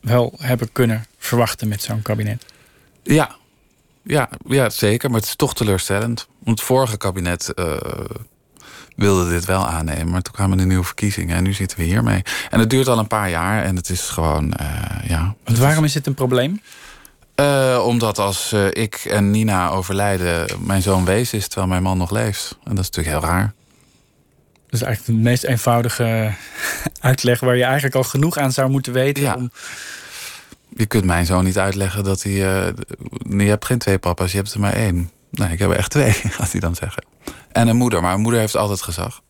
[0.00, 2.44] wel hebben kunnen verwachten met zo'n kabinet.
[3.02, 3.36] Ja.
[4.02, 5.10] Ja, ja, zeker.
[5.10, 6.28] Maar het is toch teleurstellend.
[6.38, 7.76] Want het vorige kabinet eh,
[8.98, 10.10] wilde dit wel aannemen.
[10.10, 12.22] Maar toen kwamen de nieuwe verkiezingen en nu zitten we hiermee.
[12.50, 15.34] En het duurt al een paar jaar en het is gewoon, eh, ja.
[15.44, 16.60] Want waarom is dit een probleem?
[17.34, 21.98] Eh, omdat als eh, ik en Nina overlijden, mijn zoon wees is terwijl mijn man
[21.98, 22.58] nog leeft.
[22.64, 23.52] En dat is natuurlijk heel raar.
[24.66, 26.32] Dat is eigenlijk de meest eenvoudige
[27.00, 29.22] uitleg waar je eigenlijk al genoeg aan zou moeten weten.
[29.22, 29.34] Ja.
[29.34, 29.50] Om,
[30.76, 32.32] Je kunt mijn zoon niet uitleggen dat hij.
[32.32, 32.74] je
[33.28, 35.10] hebt geen twee papa's, je hebt er maar één.
[35.30, 37.04] Nee, ik heb er echt twee, gaat hij dan zeggen.
[37.58, 39.20] En een moeder, maar een moeder heeft altijd gezag.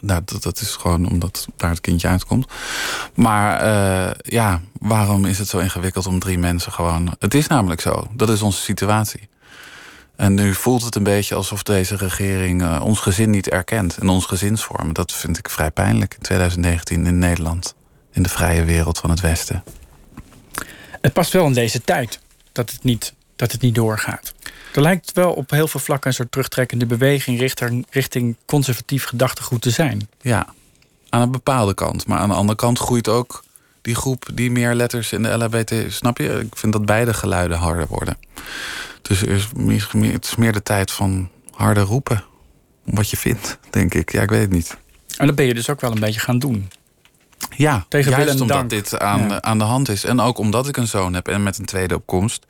[0.00, 2.46] Nou, dat, is gewoon omdat daar het kindje uitkomt.
[3.14, 7.14] Maar eh, ja, waarom is het zo ingewikkeld om drie mensen gewoon.
[7.18, 8.06] Het is namelijk zo.
[8.12, 9.28] Dat is onze situatie.
[10.16, 13.96] En nu voelt het een beetje alsof deze regering eh, ons gezin niet erkent.
[13.96, 14.92] En ons gezinsvorm.
[14.92, 17.74] Dat vind ik vrij pijnlijk in 2019 in Nederland.
[18.12, 19.62] In de vrije wereld van het Westen.
[21.00, 22.20] het past wel in deze tijd
[22.52, 24.34] dat het niet, dat het niet doorgaat.
[24.74, 29.62] Er lijkt wel op heel veel vlakken een soort terugtrekkende beweging richting, richting conservatief gedachtegoed
[29.62, 30.08] te zijn.
[30.20, 30.54] Ja,
[31.08, 32.06] aan een bepaalde kant.
[32.06, 33.44] Maar aan de andere kant groeit ook
[33.82, 35.72] die groep die meer letters in de LHBT...
[35.88, 36.28] Snap je?
[36.28, 38.16] Ik vind dat beide geluiden harder worden.
[39.02, 42.24] Dus er is meer, het is meer de tijd van harder roepen.
[42.84, 44.12] Wat je vindt, denk ik.
[44.12, 44.76] Ja, ik weet het niet.
[45.16, 46.70] En dat ben je dus ook wel een beetje gaan doen.
[47.56, 48.70] Ja, Tegen juist omdat dank.
[48.70, 49.42] dit aan, Ja.
[49.42, 50.04] aan de hand is.
[50.04, 52.46] En ook omdat ik een zoon heb en met een tweede opkomst...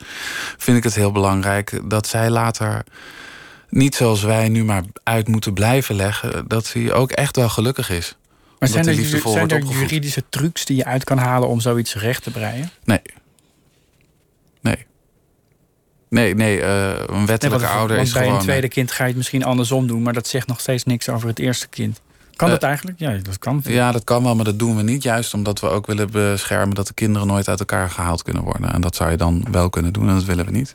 [0.57, 2.84] vind ik het heel belangrijk dat zij later...
[3.68, 6.48] niet zoals wij nu maar uit moeten blijven leggen...
[6.48, 8.16] dat hij ook echt wel gelukkig is.
[8.59, 8.94] Maar zijn er,
[9.28, 12.70] zijn er juridische trucs die je uit kan halen om zoiets recht te breien?
[12.84, 13.01] Nee.
[14.61, 14.86] Nee.
[16.09, 18.36] Nee, nee, eh, een wettelijke ouder is bij gewoon...
[18.38, 21.09] een tweede kind ga je het misschien andersom doen, maar dat zegt nog steeds niks
[21.09, 22.01] over het eerste kind.
[22.41, 22.99] Kan Eh, dat eigenlijk?
[22.99, 23.61] Ja, dat kan.
[23.64, 25.03] Ja, dat kan wel, maar dat doen we niet.
[25.03, 28.72] Juist omdat we ook willen beschermen dat de kinderen nooit uit elkaar gehaald kunnen worden.
[28.72, 30.74] En dat zou je dan wel kunnen doen en dat willen we niet.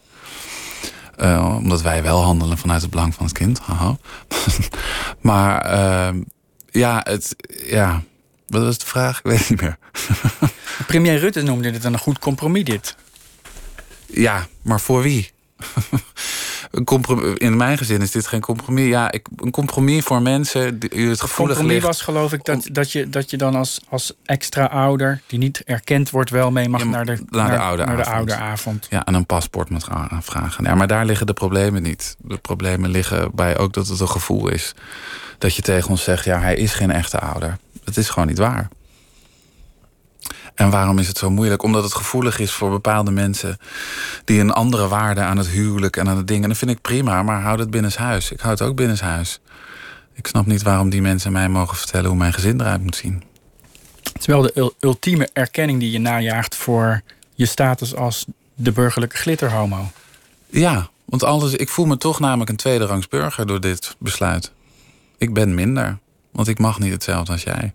[1.15, 3.59] Eh, omdat wij wel handelen vanuit het belang van het kind.
[3.59, 3.97] Haha.
[5.21, 6.21] maar ehm,
[6.71, 7.35] ja, het,
[7.65, 8.01] ja,
[8.47, 9.17] wat was de vraag?
[9.17, 9.77] Ik weet het niet meer.
[10.87, 12.95] Premier Rutte noemde dit een goed compromis dit.
[14.05, 15.31] Ja, maar voor wie?
[16.75, 18.87] Een In mijn gezin is dit geen compromis.
[18.87, 21.85] Ja, ik, een compromis voor mensen die het Het gevoelig compromis ligt.
[21.85, 25.61] was geloof ik dat, dat, je, dat je dan als, als extra ouder, die niet
[25.65, 28.15] erkend wordt, wel mee mag Ja, naar de, naar de oude naar de avond.
[28.17, 28.87] ouderavond.
[28.89, 30.63] Ja, en een paspoort moet gaan aanvragen.
[30.63, 32.15] Ja, maar daar liggen de problemen niet.
[32.17, 34.73] De problemen liggen bij ook dat het een gevoel is.
[35.37, 37.57] Dat je tegen ons zegt, ja, hij is geen echte ouder.
[37.83, 38.67] Het is gewoon niet waar.
[40.55, 41.63] En waarom is het zo moeilijk?
[41.63, 43.57] Omdat het gevoelig is voor bepaalde mensen...
[44.25, 46.43] die een andere waarde aan het huwelijk en aan het ding...
[46.43, 48.31] en dat vind ik prima, maar houd het binnenshuis.
[48.31, 49.39] Ik houd het ook binnenshuis.
[50.13, 52.09] Ik snap niet waarom die mensen mij mogen vertellen...
[52.09, 53.23] hoe mijn gezin eruit moet zien.
[54.03, 57.01] Het is wel de ul- ultieme erkenning die je najaagt voor
[57.33, 59.91] je status als de burgerlijke glitterhomo.
[60.47, 64.51] Ja, want anders, ik voel me toch namelijk een tweederangs burger door dit besluit.
[65.17, 65.97] Ik ben minder,
[66.31, 67.73] want ik mag niet hetzelfde als jij.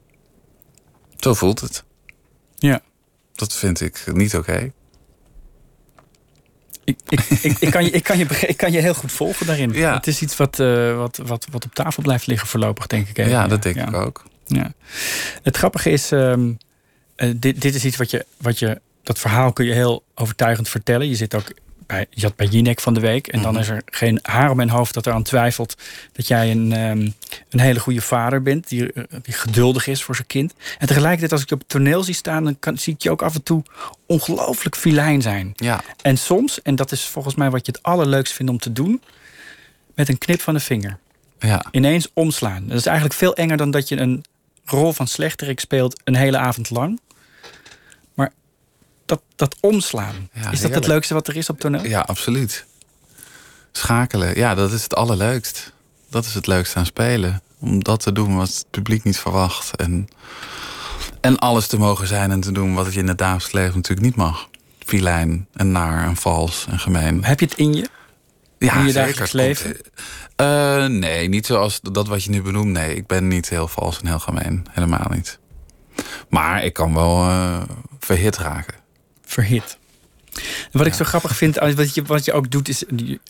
[1.17, 1.85] Zo voelt het.
[2.61, 2.81] Ja.
[3.35, 4.73] Dat vind ik niet oké.
[6.85, 9.47] Ik, ik, ik, ik, kan je, ik, kan je, ik kan je heel goed volgen
[9.47, 9.73] daarin.
[9.73, 9.95] Ja.
[9.95, 13.19] Het is iets wat, eh, wat, wat, wat op tafel blijft liggen voorlopig, denk ik.
[13.19, 13.31] even.
[13.31, 13.89] Ja, dat denk ja.
[13.89, 14.25] ik ook.
[14.47, 14.73] Ja.
[15.43, 16.53] Het grappige is, ehm,
[17.17, 20.69] eh, dit, dit is iets wat je, wat je, dat verhaal kun je heel overtuigend
[20.69, 21.09] vertellen.
[21.09, 21.53] Je zit ook
[21.91, 23.61] bij, je zat bij Jinek van de week en dan Mhm.
[23.61, 25.77] is er geen haar op mijn hoofd dat eraan twijfelt
[26.13, 27.09] dat jij een, ehm,
[27.49, 30.55] een hele goede vader bent, die, eh, die geduldig is voor zijn kind.
[30.79, 33.11] En tegelijkertijd, als ik je op het toneel zie staan, dan kan, zie ik je
[33.11, 33.63] ook af en toe
[34.07, 35.53] ongelooflijk filijn zijn.
[35.57, 38.73] Ja, En soms, en dat is volgens mij wat je het allerleukst vindt om te
[38.73, 39.03] doen,
[39.95, 40.99] met een knip van de vinger
[41.39, 42.67] ja, ineens omslaan.
[42.69, 44.25] Dat is eigenlijk veel enger dan dat je een
[44.65, 47.01] rol van slechterik speelt een hele avond lang.
[49.11, 50.75] Dat, dat omslaan, Ja, is dat heerlijk.
[50.75, 51.85] het leukste wat er is op toneel?
[51.85, 52.67] ja, absoluut.
[53.73, 55.73] Schakelen, ja, dat is het allerleukst.
[56.11, 57.43] Dat is het leukste aan spelen.
[57.61, 59.77] Om dat te doen wat het publiek niet verwacht.
[59.77, 60.09] En,
[61.21, 64.07] en alles te mogen zijn en te doen wat je in het dagelijks leven natuurlijk
[64.07, 64.49] niet mag.
[64.79, 67.25] Filijn en naar en vals en gemeen.
[67.25, 67.89] Heb je het in je?
[68.59, 69.07] Ja, in je zeker.
[69.07, 69.77] dagelijks leven?
[70.37, 72.73] Eh, nee, niet zoals dat wat je nu benoemt.
[72.73, 74.67] Nee, ik ben niet heel vals en heel gemeen.
[74.71, 75.39] Helemaal niet.
[76.29, 77.63] Maar ik kan wel eh,
[77.99, 78.75] verhit raken.
[79.31, 79.79] Verhit.
[80.73, 82.85] Wat ik zo grappig vind, wat je, wat je ook doet, is.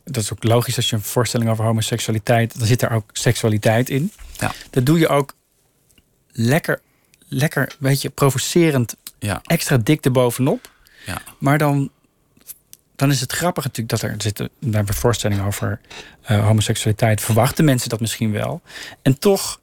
[0.05, 2.59] Dat is ook logisch als je een voorstelling over homoseksualiteit.
[2.59, 4.13] dan zit er ook seksualiteit in.
[4.39, 4.53] Ja.
[4.71, 5.35] Dat doe je ook
[6.33, 6.81] lekker,
[7.29, 10.71] lekker, weet je, provocerend, Ja, extra dik erbovenop.
[11.07, 11.23] ja.
[11.39, 11.91] Maar dan,
[12.97, 14.49] dan is het grappig natuurlijk dat er zitten.
[14.59, 15.81] We hebben voorstellingen over
[16.23, 17.21] eh, homoseksualiteit.
[17.21, 18.63] Verwachten mensen dat misschien wel.
[19.03, 19.61] En toch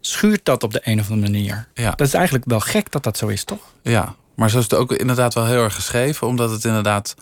[0.00, 1.68] schuurt dat op de een of andere manier.
[1.74, 1.90] Ja.
[1.90, 3.72] Dat is eigenlijk wel gek dat dat zo is, toch?
[3.82, 7.14] Ja, maar zo is het ook inderdaad wel heel erg geschreven, omdat het inderdaad.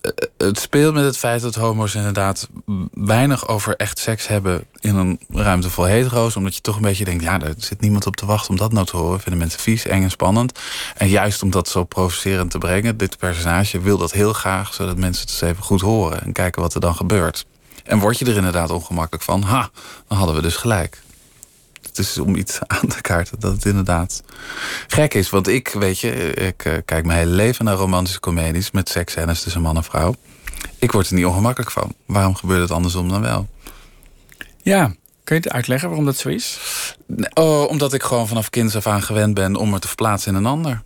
[0.00, 2.48] eh, Het speelt met het feit dat homo's inderdaad
[2.92, 6.36] weinig over echt seks hebben in een ruimte vol hetero's.
[6.36, 8.72] Omdat je toch een beetje denkt, ja, daar zit niemand op te wachten om dat
[8.72, 9.20] nou te horen.
[9.20, 10.58] Vinden mensen vies, eng en spannend.
[10.96, 14.96] En juist om dat zo provocerend te brengen, dit personage wil dat heel graag, zodat
[14.96, 17.46] mensen het eens even goed horen en kijken wat er dan gebeurt.
[17.84, 19.70] En word je er inderdaad ongemakkelijk van, ha,
[20.08, 21.02] dan hadden we dus gelijk.
[21.96, 24.22] Het is om iets aan te kaarten dat het inderdaad
[24.88, 25.30] gek is.
[25.30, 29.42] Want ik, weet je, ik eh, kijk mijn hele leven naar romantische comedies met seksscènes
[29.42, 30.14] tussen man en vrouw.
[30.78, 31.94] Ik word er niet ongemakkelijk van.
[32.06, 33.48] Waarom gebeurt het andersom dan wel?
[34.62, 34.94] Ja.
[35.24, 36.58] Kun je het uitleggen waarom dat zo is?
[37.34, 40.38] Oh, omdat ik gewoon vanaf kinds af aan gewend ben om me te verplaatsen in
[40.38, 40.82] een ander.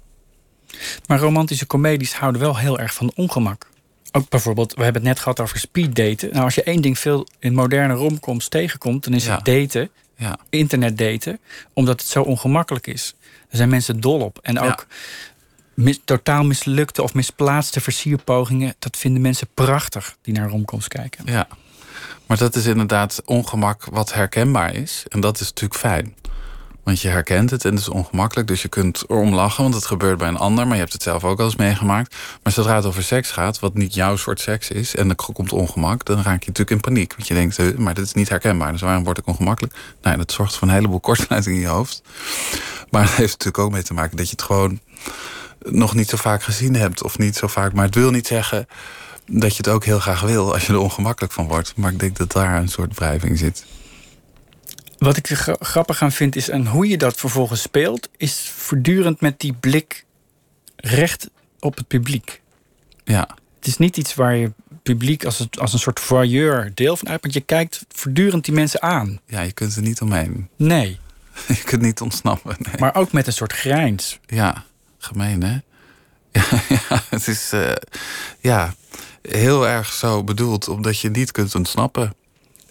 [1.07, 3.67] Maar romantische comedies houden wel heel erg van ongemak.
[4.13, 6.31] Ook bijvoorbeeld, we hebben het net gehad over speeddaten.
[6.33, 9.35] Nou, als je één ding veel in moderne romcoms tegenkomt, dan is Ja.
[9.35, 11.39] het daten, Ja, internet daten,
[11.73, 13.15] omdat het zo ongemakkelijk is.
[13.49, 14.39] Er zijn mensen dol op.
[14.43, 14.87] En ook
[15.75, 21.25] mis- totaal mislukte of misplaatste versierpogingen, dat vinden mensen prachtig die naar romcoms kijken.
[21.27, 21.49] ja.
[22.27, 25.05] Maar dat is inderdaad ongemak wat herkenbaar is.
[25.09, 26.15] En dat is natuurlijk fijn.
[26.89, 28.49] Want je herkent het en het is ongemakkelijk.
[28.49, 30.65] Dus je kunt erom lachen, want het gebeurt bij een ander.
[30.67, 32.17] Maar je hebt het zelf ook al eens meegemaakt.
[32.43, 34.97] Maar zodra het over seks gaat, wat niet jouw soort seks is...
[34.97, 37.15] en er komt ongemak, dan raak je natuurlijk in paniek.
[37.17, 38.73] Want je denkt, maar dit is niet herkenbaar.
[38.73, 39.75] Dus waarom word ik ongemakkelijk?
[40.03, 42.03] Nou, dat zorgt voor een heleboel kortsluiting in je hoofd.
[42.91, 44.81] Maar het heeft natuurlijk ook mee te maken dat je het gewoon...
[45.59, 47.03] nog niet zo vaak gezien hebt.
[47.03, 47.73] Of niet zo vaak.
[47.73, 48.69] Maar het wil niet zeggen
[49.27, 50.53] dat je het ook heel graag wil...
[50.53, 51.73] als je er ongemakkelijk van wordt.
[51.77, 53.65] Maar ik denk dat daar een soort wrijving zit.
[54.99, 58.53] Wat ik er gra- grappig aan vind is, en hoe je dat vervolgens speelt, is
[58.57, 60.05] voortdurend met die blik
[60.77, 61.31] recht
[61.61, 62.41] op het publiek.
[63.05, 63.29] Ja,
[63.59, 67.09] Het is niet iets waar je publiek als, het, als een soort voyeur deel van
[67.09, 69.21] uit, want je kijkt voortdurend die mensen aan.
[69.27, 70.49] ja je kunt er niet omheen.
[70.57, 70.99] Nee,
[71.49, 72.57] Je kunt niet ontsnappen.
[72.59, 72.75] Nee.
[72.79, 74.19] maar ook met een soort grijns.
[74.27, 74.65] Ja,
[74.99, 75.59] gemeen hè?
[76.33, 77.73] Ja, ja het is eh,
[78.41, 78.75] ja,
[79.23, 82.15] heel erg zo bedoeld, omdat je niet kunt ontsnappen.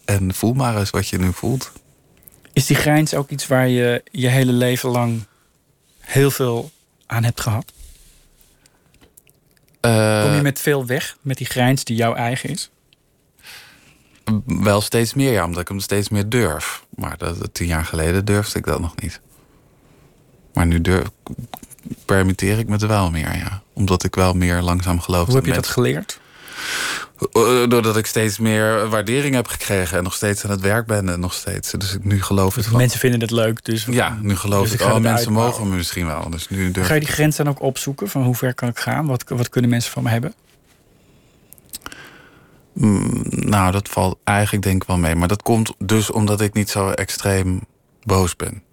[0.05, 1.71] En voel maar eens wat je nu voelt.
[2.57, 5.25] Is die grijns ook iets waar je je hele leven lang
[5.99, 6.71] heel veel
[7.05, 7.71] aan hebt gehad?
[9.79, 12.69] Eh, Kom je met veel weg met die grijns die jouw eigen is?
[14.45, 16.85] Wel steeds meer, ja, omdat ik hem steeds meer durf.
[16.95, 19.21] Maar dat, tien jaar geleden durfde ik dat nog niet.
[20.53, 21.07] Maar nu durf,
[22.05, 23.61] permitteer ik me er wel meer, ja.
[23.73, 26.19] Omdat ik wel meer langzaam geloof Hoe heb je dat dat geleerd?
[27.31, 31.09] Eh, Doordat ik steeds meer waardering heb gekregen en nog steeds aan het werk ben
[31.09, 31.71] en nog steeds.
[31.71, 32.77] Dus ik nu geloof het wel.
[32.79, 35.45] Mensen vinden het leuk, dus Ja, nu geloof Dus ik oh, mensen uitbouwen.
[35.45, 36.29] mogen me misschien wel.
[36.29, 38.09] Dus nu durf Ga je die grens dan ook opzoeken?
[38.09, 39.05] Van hoe ver kan ik gaan?
[39.05, 40.33] Wat, wat kunnen mensen van me hebben?
[42.73, 45.15] Mm, Nou, dat valt eigenlijk denk ik wel mee.
[45.15, 47.59] Maar dat komt dus omdat ik niet zo extreem
[48.03, 48.63] boos ben.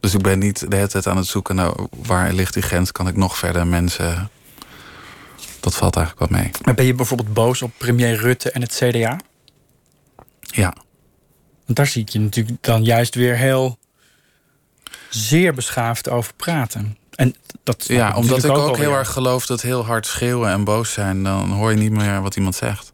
[0.00, 1.72] Dus ik ben niet de hele tijd aan het zoeken naar
[2.06, 4.30] waar ligt die grens, kan ik nog verder mensen.
[5.60, 6.50] Dat valt eigenlijk wel mee.
[6.62, 9.20] Maar ben je bijvoorbeeld boos op premier Rutte en het CDA?
[10.40, 10.74] Ja.
[11.64, 13.78] Want daar zie ik je natuurlijk dan juist weer heel
[15.08, 16.96] zeer beschaafd over praten.
[17.14, 20.92] En dat Ja, omdat ik ook, heel erg geloof dat heel hard schreeuwen en boos
[20.92, 22.92] zijn, dan hoor je niet meer wat iemand zegt.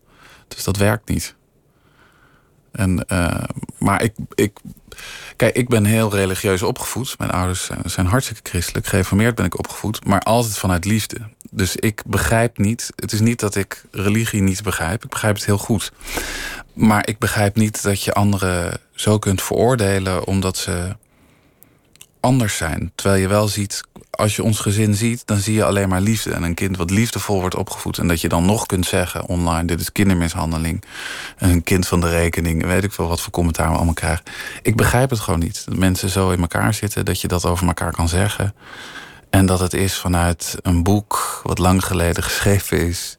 [0.48, 1.34] Dus dat werkt niet.
[2.72, 3.44] En, eh,
[3.78, 4.58] maar ik, ik,
[5.42, 7.14] kijk, ik ben heel religieus opgevoed.
[7.18, 8.86] Mijn ouders zijn, hartstikke christelijk.
[8.86, 11.16] Gereformeerd ben ik opgevoed, maar altijd vanuit liefde.
[11.50, 12.90] Dus ik begrijp niet.
[12.96, 15.04] Het is niet dat ik religie niet begrijp.
[15.04, 15.92] Ik begrijp het heel goed.
[16.72, 20.96] Maar ik begrijp niet dat je anderen zo kunt veroordelen omdat ze
[22.22, 22.92] anders zijn.
[22.94, 26.32] Terwijl je wel ziet, als je ons gezin ziet, dan zie je alleen maar liefde.
[26.32, 27.98] En een kind wat liefdevol wordt opgevoed.
[27.98, 30.84] En dat je dan nog kunt zeggen online: dit is kindermishandeling.
[31.36, 32.64] En een kind van de rekening.
[32.64, 34.24] Weet ik veel wat voor commentaar we allemaal krijgen.
[34.62, 35.62] Ik begrijp het gewoon niet.
[35.66, 38.54] Dat mensen zo in elkaar zitten, dat je dat over elkaar kan zeggen.
[39.30, 43.18] En dat het is vanuit een boek wat lang geleden geschreven is.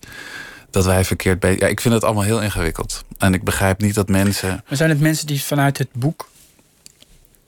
[0.70, 1.44] Dat wij verkeerd.
[1.44, 3.04] Ja, ik vind het allemaal heel ingewikkeld.
[3.18, 4.64] En ik begrijp niet dat mensen.
[4.68, 6.32] Maar zijn het mensen die vanuit het boek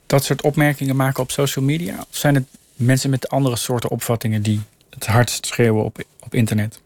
[0.06, 1.94] dat soort opmerkingen maken op social media?
[1.98, 2.44] Of zijn het
[2.74, 6.80] mensen met andere soorten opvattingen die het hardst schreeuwen op, op internet?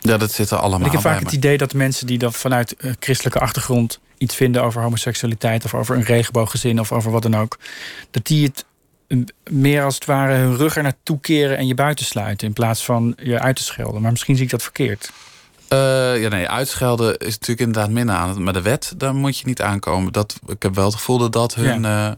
[0.00, 1.36] Ja, dat zit er allemaal ik heb vaak het me.
[1.36, 5.96] idee dat mensen die dan vanuit eh, christelijke achtergrond iets vinden over homoseksualiteit of over
[5.96, 7.58] een regenbooggezin of over wat dan ook,
[8.10, 8.64] dat die het
[9.50, 12.84] meer als het ware hun rug er naartoe keren en je buiten sluiten in plaats
[12.84, 14.02] van je uit te schelden.
[14.02, 15.12] Maar misschien zie ik dat verkeerd.
[15.70, 18.42] Eh, ja, nee, uitschelden is natuurlijk inderdaad minder aan.
[18.42, 20.12] Maar de wet, daar moet je niet aankomen.
[20.12, 21.84] Dat, ik heb wel het gevoel dat dat hun...
[21.84, 22.10] eh,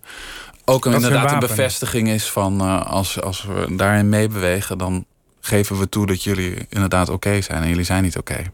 [0.64, 2.60] ook een, inderdaad een bevestiging is van...
[2.60, 5.04] eh, als, als we daarin meebewegen, dan
[5.40, 7.62] geven we toe dat jullie inderdaad oké zijn.
[7.62, 8.52] En jullie zijn niet oké.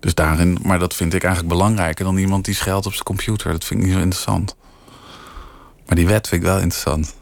[0.00, 3.52] Dus daarin, maar dat vind ik eigenlijk belangrijker dan iemand die scheldt op zijn computer.
[3.52, 4.56] Dat vind ik niet zo interessant.
[5.86, 7.14] Maar die wet vind ik wel interessant.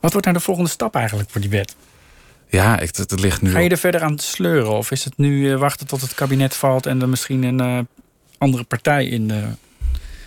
[0.00, 1.76] Wat wordt nou de volgende stap eigenlijk voor die wet?
[2.48, 4.70] Ja, ik, het, het ligt nu Ga je er verder aan sleuren?
[4.70, 7.78] Of is het nu eh, wachten tot het kabinet valt en er misschien een eh,
[8.38, 9.42] andere partij in de.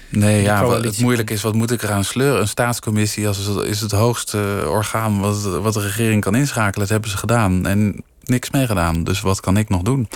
[0.10, 2.42] Nee, ja, wat het moeilijk is, wat moet ik eraan sleuren?
[2.42, 6.80] Een staatscommissie als het, is het hoogste orgaan wat, wat de regering kan inschakelen.
[6.80, 9.04] Dat hebben ze gedaan en niks mee gedaan.
[9.04, 10.08] Dus wat kan ik nog doen?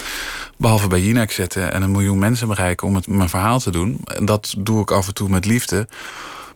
[0.58, 4.00] Behalve bij Jinek zitten en een miljoen mensen bereiken om het, mijn verhaal te doen.
[4.06, 5.88] En dat doe ik af en toe met liefde.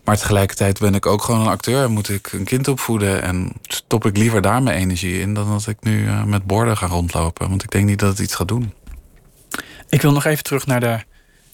[0.09, 1.83] Maar tegelijkertijd ben ik ook gewoon een acteur.
[1.83, 3.21] en Moet ik een kind opvoeden.
[3.21, 5.33] En stop ik liever daar mijn energie in...
[5.33, 7.49] dan dat ik nu eh, met borden ga rondlopen.
[7.49, 8.73] Want ik denk niet dat het iets gaat doen.
[9.89, 10.99] Ik wil nog even terug naar de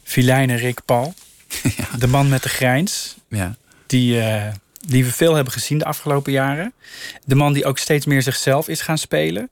[0.04, 1.14] filijne Rick Paul.
[2.00, 3.16] De man met de grijns.
[3.30, 3.56] Ja.
[3.88, 4.54] Die, eh,
[4.88, 6.74] die we veel hebben gezien de afgelopen jaren.
[7.26, 9.50] De man die ook steeds meer zichzelf is gaan spelen.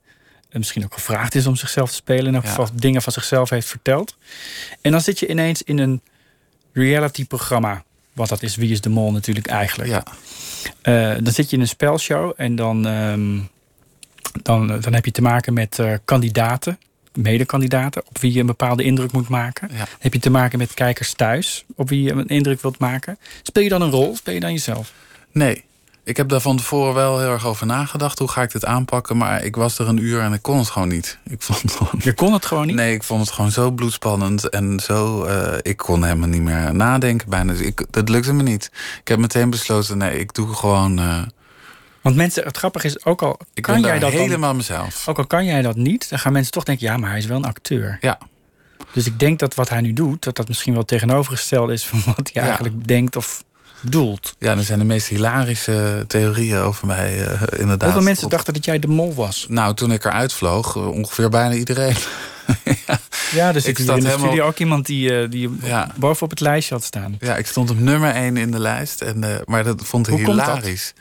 [0.49, 2.33] En misschien ook gevraagd is om zichzelf te spelen.
[2.33, 2.41] Ja.
[2.41, 4.17] geval dingen van zichzelf heeft verteld.
[4.81, 6.01] En dan zit je ineens in een
[6.73, 7.83] reality-programma.
[8.14, 9.89] Wat dat is, Wie is de Mol natuurlijk eigenlijk.
[9.89, 10.03] ja.
[10.82, 13.39] Eh, dan zit je in een spelshow en dan, ehm,
[14.41, 16.80] dan, dan heb je te maken met eh, kandidaten,
[17.14, 19.68] medekandidaten, op wie je een bepaalde indruk moet maken.
[19.72, 19.78] Ja.
[19.78, 23.18] Dan heb je te maken met kijkers thuis, op wie je een indruk wilt maken.
[23.41, 24.16] Speel je dan een rol?
[24.16, 24.93] Speel je dan jezelf?
[25.32, 25.64] Nee.
[26.05, 28.19] Ik heb daar van tevoren wel heel erg over nagedacht.
[28.19, 29.17] Hoe ga ik dit aanpakken?
[29.17, 31.17] Maar ik was er een uur en ik kon het gewoon niet.
[31.29, 32.01] Ik vond gewoon...
[32.03, 32.75] Je kon het gewoon niet.
[32.75, 34.49] Nee, ik vond het gewoon zo bloedspannend.
[34.49, 35.23] En zo...
[35.23, 37.51] eh, ik kon helemaal niet meer nadenken bijna.
[37.51, 38.71] Dus ik, dat lukte me niet.
[39.01, 39.97] Ik heb meteen besloten...
[39.97, 40.99] Nee, ik doe gewoon...
[40.99, 41.21] eh,
[42.01, 45.07] Want mensen, het grappige is, ook al ik kan jij dat dan- helemaal mezelf.
[45.07, 47.25] ook al kan jij dat niet, dan gaan mensen toch denken, ja, maar hij is
[47.25, 47.97] wel een acteur.
[48.01, 48.17] Ja.
[48.93, 52.01] Dus ik denk dat wat hij nu doet, dat dat misschien wel tegenovergesteld is van
[52.05, 52.41] wat hij Ja.
[52.43, 53.43] eigenlijk denkt of
[53.84, 54.36] doelt.
[54.39, 57.25] Ja, er zijn de meest hilarische theorieën over mij.
[57.27, 57.81] eh, inderdaad.
[57.84, 59.45] Hoeveel mensen dachten dat jij de mol was?
[59.49, 61.95] Nou, toen ik eruit vloog, eh, ongeveer bijna iedereen.
[62.88, 62.99] Ja,
[63.34, 65.91] dus Ik sta in de helemaal- studio ook iemand die, eh, die Ja.
[65.95, 67.15] bovenop het lijstje had staan.
[67.19, 69.01] Ja, ik stond op nummer 1 in de lijst.
[69.01, 70.93] En, eh, maar dat vond ik Hoe hilarisch.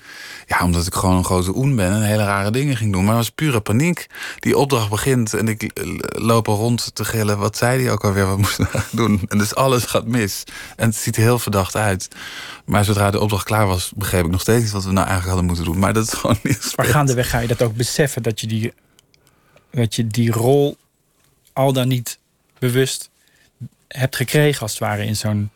[0.47, 3.01] Ja, omdat ik gewoon een grote oen ben en hele rare dingen ging doen.
[3.05, 4.07] Maar het was pure paniek.
[4.39, 5.85] Die opdracht begint en ik eh,
[6.23, 7.39] loop er rond te gillen.
[7.39, 8.27] Wat zei die ook alweer?
[8.27, 9.21] Wat moesten we doen?
[9.29, 10.45] En dus alles gaat mis.
[10.77, 12.09] En het ziet er heel verdacht uit.
[12.65, 15.29] Maar zodra de opdracht klaar was, begreep ik nog steeds niet wat we nou eigenlijk
[15.29, 15.79] hadden moeten doen.
[15.79, 18.73] Maar dat is gewoon niet Maar gaandeweg ga je dat ook beseffen dat je die,
[19.71, 20.77] dat je die rol
[21.53, 22.19] al dan niet
[22.63, 23.11] bewust
[23.89, 25.51] hebt gekregen, als het ware, in zo'n.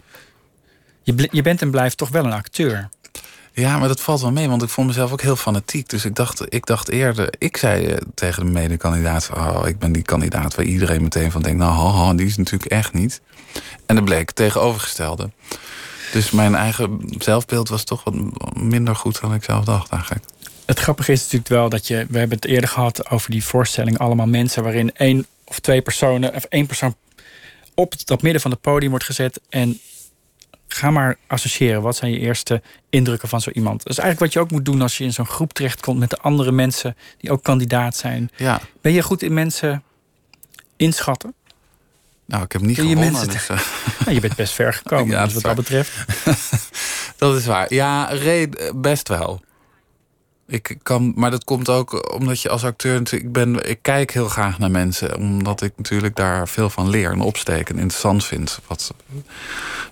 [1.02, 2.88] Je, je bent en blijft toch wel een acteur.
[3.52, 5.88] Ja, maar dat valt wel mee, want ik vond mezelf ook heel fanatiek.
[5.88, 9.30] Dus ik dacht, ik dacht eerder, ik zei eh, tegen de medekandidaat...
[9.34, 11.58] oh, ik ben die kandidaat waar iedereen meteen van denkt...
[11.58, 13.20] nou, haha, die is natuurlijk echt niet.
[13.86, 15.30] En dat bleek het tegenovergestelde.
[16.12, 18.14] Dus mijn eigen zelfbeeld was toch wat
[18.56, 20.24] minder goed dan ik zelf dacht eigenlijk.
[20.66, 22.06] Het grappige is natuurlijk wel dat je.
[22.08, 23.98] We hebben het eerder gehad over die voorstelling.
[23.98, 26.34] Allemaal mensen waarin één of twee personen.
[26.34, 26.96] of één persoon
[27.74, 29.40] op dat midden van het podium wordt gezet.
[29.48, 29.80] En
[30.68, 31.82] ga maar associëren.
[31.82, 33.78] Wat zijn je eerste indrukken van zo iemand?
[33.82, 36.10] Dat is eigenlijk wat je ook moet doen als je in zo'n groep terechtkomt met
[36.10, 38.30] de andere mensen die ook kandidaat zijn.
[38.36, 38.60] Ja.
[38.80, 39.82] Ben je goed in mensen
[40.76, 41.34] inschatten?
[42.26, 43.28] Nou, ik heb niet Kun je gewonnen.
[43.28, 43.60] dus, eh,
[44.00, 45.92] Nou, je bent best ver gekomen, Ja, dus wat dat betreft.
[47.18, 47.74] dat is waar.
[47.74, 49.40] Ja, red, best wel.
[50.48, 53.24] Ik kan, maar dat komt ook omdat je als acteur natuurlijk.
[53.24, 57.10] Ik, ben, ik kijk heel graag naar mensen, omdat ik natuurlijk daar veel van leer
[57.10, 58.60] en opsteek en interessant vind.
[58.66, 58.94] Wat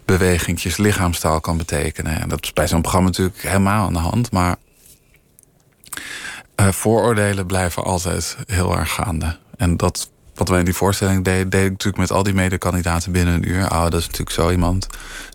[0.05, 2.21] bewegingjes, lichaamstaal kan betekenen.
[2.21, 4.33] En dat is bij zo'n programma natuurlijk helemaal aan de hand.
[4.33, 4.57] Maar
[6.55, 9.37] eh, vooroordelen blijven altijd heel erg gaande.
[9.57, 13.13] En dat wat wij in die voorstelling deden, deed ik natuurlijk met al die medekandidaten
[13.13, 13.71] binnen een uur.
[13.71, 14.87] Oh, dat is natuurlijk zo iemand.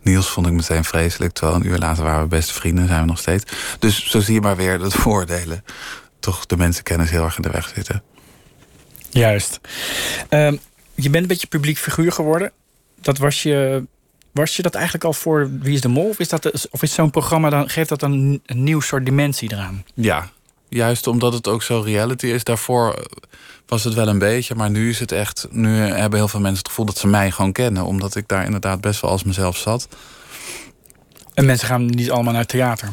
[0.04, 1.34] Niels vond ik meteen vreselijk.
[1.34, 3.44] Terwijl een uur later waren we beste vrienden, zijn we nog steeds.
[3.80, 5.64] Dus zo zie je maar weer dat vooroordelen
[6.20, 8.04] toch de mensenkennis heel erg in de weg zitten.
[9.10, 9.60] Juist.
[10.30, 10.56] Ehm,
[10.96, 12.52] je bent een beetje publiek figuur geworden.
[13.02, 13.84] Dat was je.
[14.32, 16.10] Was je dat eigenlijk al voor Wie is de Mol?
[16.10, 19.52] Of is, dat, of is zo'n programma dan, geeft dat een, een nieuw soort dimensie
[19.54, 19.86] eraan?
[19.94, 20.30] Ja,
[20.68, 22.44] juist omdat het ook zo reality is.
[22.44, 23.08] Daarvoor
[23.70, 25.48] was het wel een beetje, maar nu is het echt.
[25.52, 28.46] Nu hebben heel veel mensen het gevoel dat ze mij gewoon kennen, omdat ik daar
[28.46, 29.88] inderdaad best wel als mezelf zat.
[31.34, 32.90] En mensen gaan niet allemaal naar theater.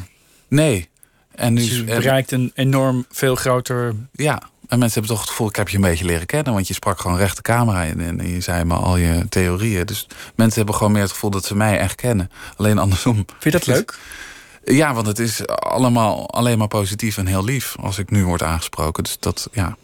[0.49, 0.89] Nee.
[1.35, 3.95] En nu Dus je bereikt een enorm veel groter.
[4.13, 6.53] Ja, en mensen hebben toch het gevoel, ik heb je een beetje leren kennen.
[6.53, 9.87] Want je sprak gewoon recht de camera in en je zei me al je theorieën.
[9.87, 12.31] Dus mensen hebben gewoon meer het gevoel dat ze mij echt kennen.
[12.57, 13.15] Alleen andersom.
[13.15, 13.99] Vind je dat leuk?
[14.65, 18.43] Ja, want het is allemaal alleen maar positief en heel lief als ik nu word
[18.43, 19.03] aangesproken.
[19.03, 19.77] Dus dat, ja,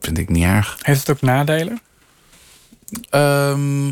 [0.00, 0.78] vind ik niet erg.
[0.80, 1.80] Heeft het ook nadelen?
[3.10, 3.84] Ehm,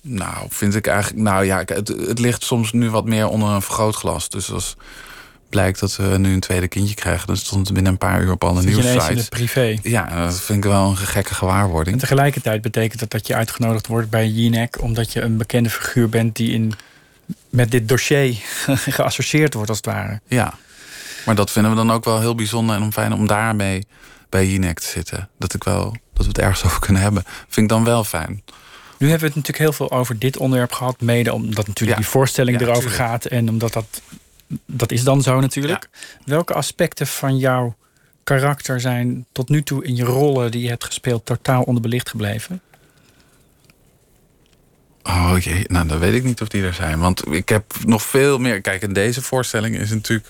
[0.00, 1.22] nou, vind ik eigenlijk...
[1.22, 4.28] Nou ja, het, het ligt soms nu wat meer onder een vergrootglas.
[4.28, 4.76] Dus als
[5.48, 7.26] blijkt dat we nu een tweede kindje krijgen...
[7.26, 9.20] dan stond het binnen een paar uur op alle ineens in nieuwsites.
[9.20, 9.78] het privé?
[9.82, 11.94] Ja, dat vind ik wel een gekke gewaarwording.
[11.94, 14.80] En tegelijkertijd betekent het dat je uitgenodigd wordt bij Jinek...
[14.80, 16.72] omdat je een bekende figuur bent die in,
[17.50, 18.36] met dit dossier
[18.96, 20.20] geassocieerd wordt als het ware.
[20.26, 20.54] Ja,
[21.26, 23.86] maar dat vinden we dan ook wel heel bijzonder en fijn om daarmee
[24.32, 25.28] bij Jinek te zitten.
[25.38, 27.22] Dat, ik wel, dat we het ergens over kunnen hebben.
[27.26, 28.42] Vind ik dan wel fijn.
[28.98, 31.00] Nu hebben we het natuurlijk heel veel over dit onderwerp gehad.
[31.00, 32.04] Mede omdat natuurlijk Ja.
[32.04, 33.24] die voorstelling Ja, erover gaat.
[33.24, 34.02] En omdat dat...
[34.66, 35.88] Dat is dan zo natuurlijk.
[36.24, 37.76] Welke aspecten van jouw
[38.24, 42.60] karakter zijn tot nu toe in je rollen die je hebt gespeeld totaal onderbelicht gebleven?
[45.02, 46.98] Oh jee, nou dan weet ik niet of die er zijn.
[46.98, 48.60] Want ik heb nog veel meer...
[48.60, 50.28] Kijk, in deze voorstelling is natuurlijk...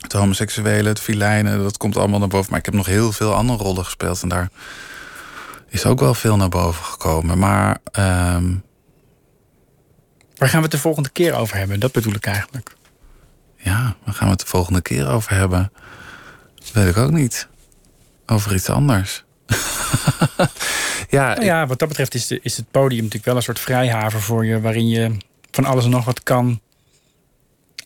[0.00, 2.50] Het homoseksuele, het filijnen, dat komt allemaal naar boven.
[2.50, 4.22] Maar ik heb nog heel veel andere rollen gespeeld.
[4.22, 4.50] En daar
[5.68, 7.38] is ook wel veel naar boven gekomen.
[7.38, 8.52] Maar ehm,
[10.40, 11.80] Waar gaan we het de volgende keer over hebben?
[11.80, 12.74] Dat bedoel ik eigenlijk.
[13.56, 15.72] ja, waar gaan we het de volgende keer over hebben?
[16.54, 17.48] Dat weet ik ook niet.
[18.26, 19.24] Over iets anders.
[21.08, 23.58] ja, Nou ja, wat dat betreft is, de, is het podium natuurlijk wel een soort
[23.60, 24.60] vrijhaven voor je...
[24.60, 25.16] waarin je
[25.50, 26.60] van alles en nog wat kan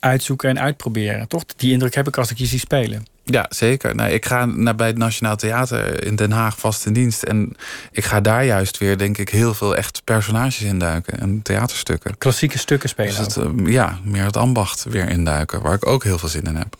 [0.05, 1.29] uitzoeken en uitproberen.
[1.29, 1.45] Toch?
[1.57, 3.07] Die indruk heb ik als ik je zie spelen.
[3.25, 3.95] Ja, zeker.
[3.95, 7.23] Nou, ik ga naar bij het Nationaal Theater in Den Haag vast in dienst.
[7.23, 7.57] En
[7.91, 11.19] ik ga daar juist weer, denk ik, heel veel echt personages induiken.
[11.21, 12.19] En theaterstukken.
[12.19, 13.17] Klassieke stukken spelen.
[13.17, 13.67] Dus het, ook.
[13.67, 15.63] eh, ja, meer het ambacht weer induiken.
[15.63, 16.77] Waar ik ook heel veel zin in heb.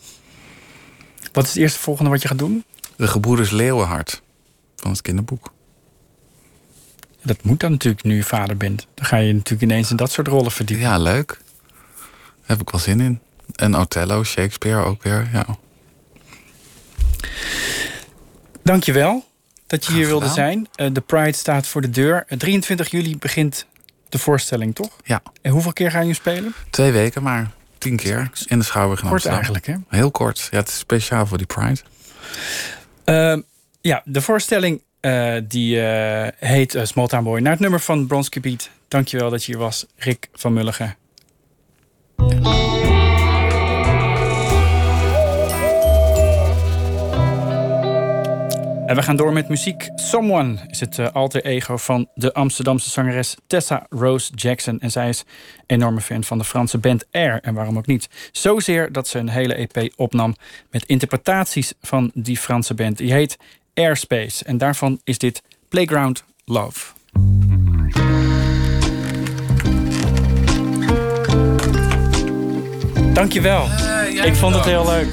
[1.33, 2.65] Wat is het eerste volgende wat je gaat doen?
[2.97, 4.23] De Gebroeders Leeuwenhart.
[4.77, 5.53] Van het kinderboek.
[7.23, 8.87] Dat moet dan natuurlijk nu je vader bent.
[8.95, 10.87] Dan ga je natuurlijk ineens in dat soort rollen verdiepen.
[10.87, 11.41] Ja, leuk.
[12.45, 13.21] Heb ik wel zin in.
[13.55, 15.29] En Othello, Shakespeare ook weer.
[15.33, 15.47] Ja.
[18.63, 19.25] Dankjewel
[19.67, 20.69] dat je hier wilde zijn.
[20.75, 22.25] Eh, De Pride staat voor de deur.
[22.29, 23.67] Eh, 23 juli begint
[24.09, 24.91] de voorstelling, toch?
[25.05, 26.55] ja, En hoeveel keer gaan jullie spelen?
[26.71, 27.51] twee weken maar.
[27.79, 29.75] Tien keer in de Schouwburg in Kort eigenlijk, hè?
[29.89, 30.49] Heel kort.
[30.51, 31.81] Ja, het is speciaal voor die Pride.
[33.05, 33.37] Eh,
[33.81, 37.41] ja, de voorstelling eh, die eh, heet eh, Small Town Boy.
[37.41, 38.69] Naar het nummer van Bronski Beat.
[38.89, 40.97] Dankjewel dat je hier was, Rick van Mulligen.
[48.87, 49.91] En we gaan door met muziek.
[49.95, 54.81] Someone is het eh, alter ego van de Amsterdamse zangeres Tessa Rose Jackson.
[54.81, 55.25] En zij is
[55.67, 57.41] enorme fan van de Franse band Air.
[57.43, 58.09] En waarom ook niet?
[58.33, 60.35] Zozeer dat ze een hele EP opnam
[60.71, 62.97] met interpretaties van die Franse band.
[62.99, 63.39] Die heet
[63.75, 64.45] Airspace.
[64.45, 66.93] En daarvan is dit Playground Love.
[73.15, 73.69] Dankjewel.
[74.25, 75.13] Ik vond het heel leuk.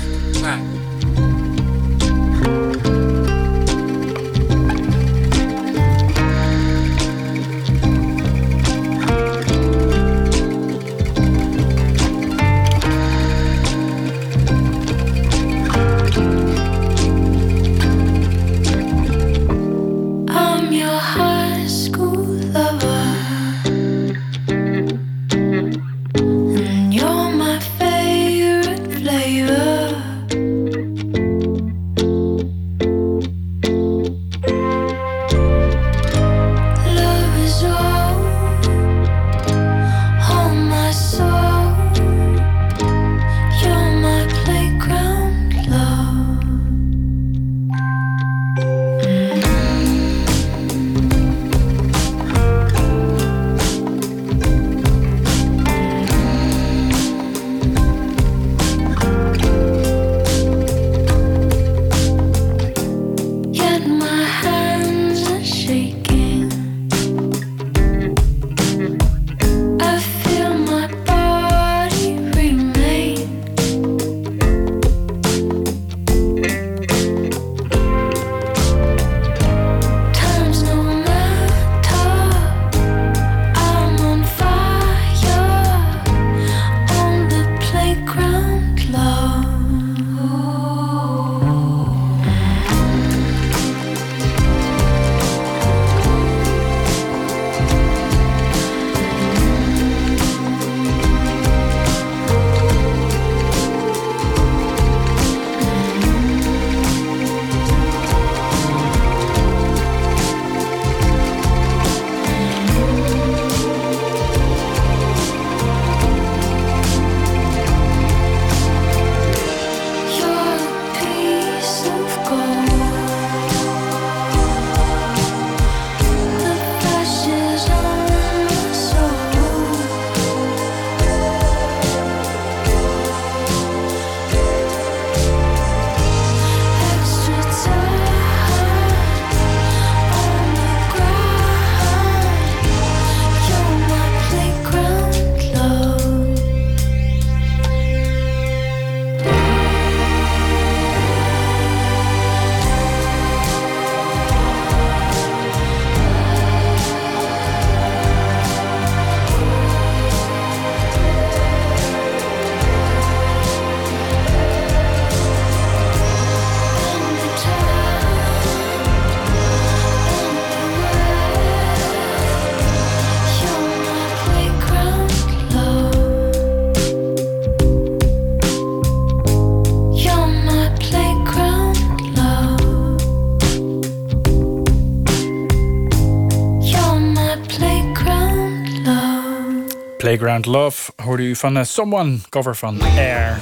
[190.12, 193.40] Playground Love hoorde u van uh, Someone, cover van Air.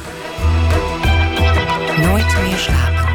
[2.02, 3.08] Nooit meer slapen.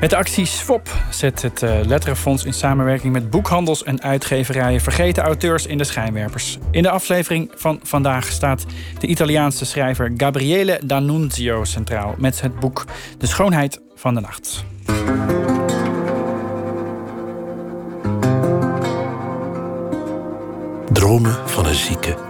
[0.00, 5.22] Met de actie SWOP zet het uh, Letterenfonds in samenwerking met boekhandels en uitgeverijen vergeten
[5.22, 6.58] auteurs in de schijnwerpers.
[6.70, 8.66] In de aflevering van vandaag staat
[8.98, 12.84] de Italiaanse schrijver Gabriele D'Annunzio centraal met het boek
[13.18, 14.64] De schoonheid van de nacht.
[20.92, 22.27] Dromen van een zieke.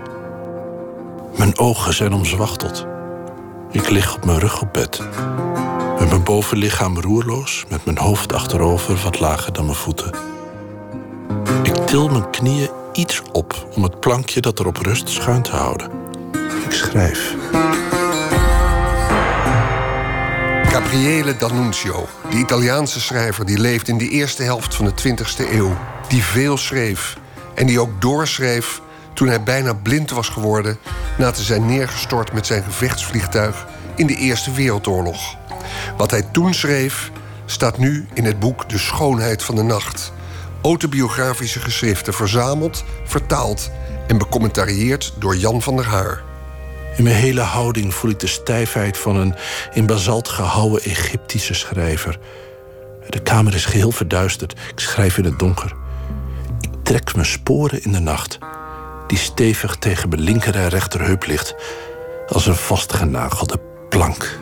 [1.39, 2.86] Mijn ogen zijn omzwachteld.
[3.70, 5.03] Ik lig op mijn rug op bed.
[5.99, 10.12] Met mijn bovenlichaam roerloos, met mijn hoofd achterover wat lager dan mijn voeten.
[11.62, 15.91] Ik til mijn knieën iets op om het plankje dat erop rust schuin te houden.
[16.64, 17.34] Ik schrijf.
[20.62, 25.76] Gabriele D'Annunzio, de Italiaanse schrijver die leeft in de eerste helft van de 20e eeuw,
[26.09, 27.16] die veel schreef
[27.55, 28.80] en die ook doorschreef
[29.19, 30.79] toen hij bijna blind was geworden
[31.16, 33.66] na te zijn neergestort met zijn gevechtsvliegtuig
[33.97, 35.37] in de Eerste Wereldoorlog.
[35.97, 37.11] Wat hij toen schreef,
[37.47, 40.12] staat nu in het boek De Schoonheid van de Nacht.
[40.62, 43.71] Autobiografische geschriften verzameld, vertaald
[44.07, 46.23] en becommentarieerd door Jan van der Haar.
[46.97, 49.35] In mijn hele houding voel ik de stijfheid van een
[49.73, 52.19] in basalt gehouwen Egyptische schrijver.
[53.09, 54.53] De kamer is geheel verduisterd.
[54.53, 55.73] Ik schrijf in het donker.
[56.61, 58.39] Ik trek mijn sporen in de nacht,
[59.09, 61.55] die stevig tegen mijn linker en rechterheup ligt,
[62.29, 64.39] als een vastgenagelde plank.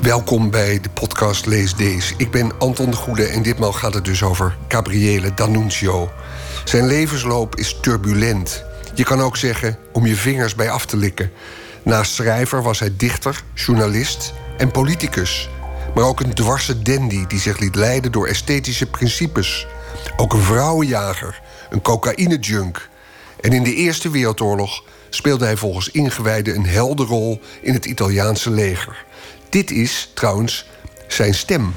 [0.00, 2.14] Welkom bij de podcast Lees Deze.
[2.16, 6.10] Ik ben Anton de Goede en ditmaal gaat het dus over Gabriele D'Annunzio.
[6.64, 8.64] Zijn levensloop is turbulent.
[8.94, 11.30] Je kan ook zeggen om je vingers bij af te likken.
[11.82, 15.48] Naast schrijver was hij dichter, journalist en politicus.
[15.94, 19.66] Maar ook een dwarse dandy die zich liet leiden door esthetische principes.
[20.16, 21.40] Ook een vrouwenjager,
[21.70, 22.87] een cocaïne-junk.
[23.40, 29.04] En in de Eerste Wereldoorlog speelde hij volgens ingewijden een helderrol in het Italiaanse leger.
[29.48, 30.66] Dit is trouwens
[31.06, 31.74] zijn stem.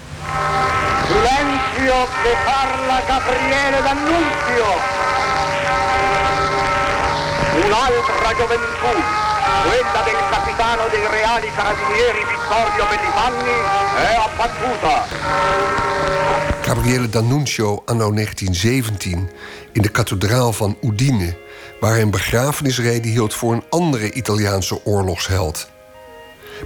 [1.07, 4.70] Silenzio che parla Gabriele D'Annunzio.
[7.66, 8.93] Un'altra gioventù,
[9.64, 13.57] quella del capitano dei reali carabinieri Vittorio Bellifanni,
[13.97, 14.93] è abbattuta.
[16.62, 19.09] Gabriele D'Annunzio anno 1917
[19.72, 21.49] in de kathedraal van Udine...
[21.82, 25.68] waar hij een begrafenisrede hield voor een andere Italiaanse oorlogsheld.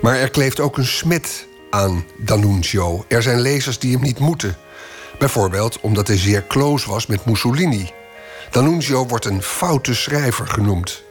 [0.02, 3.06] Maar er kleeft ook een smet aan D'Annunzio.
[3.08, 4.58] Er zijn lezers die hem niet moeten.
[5.20, 7.92] Bijvoorbeeld omdat hij zeer close was met Mussolini.
[8.52, 11.04] D'Annunzio wordt een foute schrijver genoemd.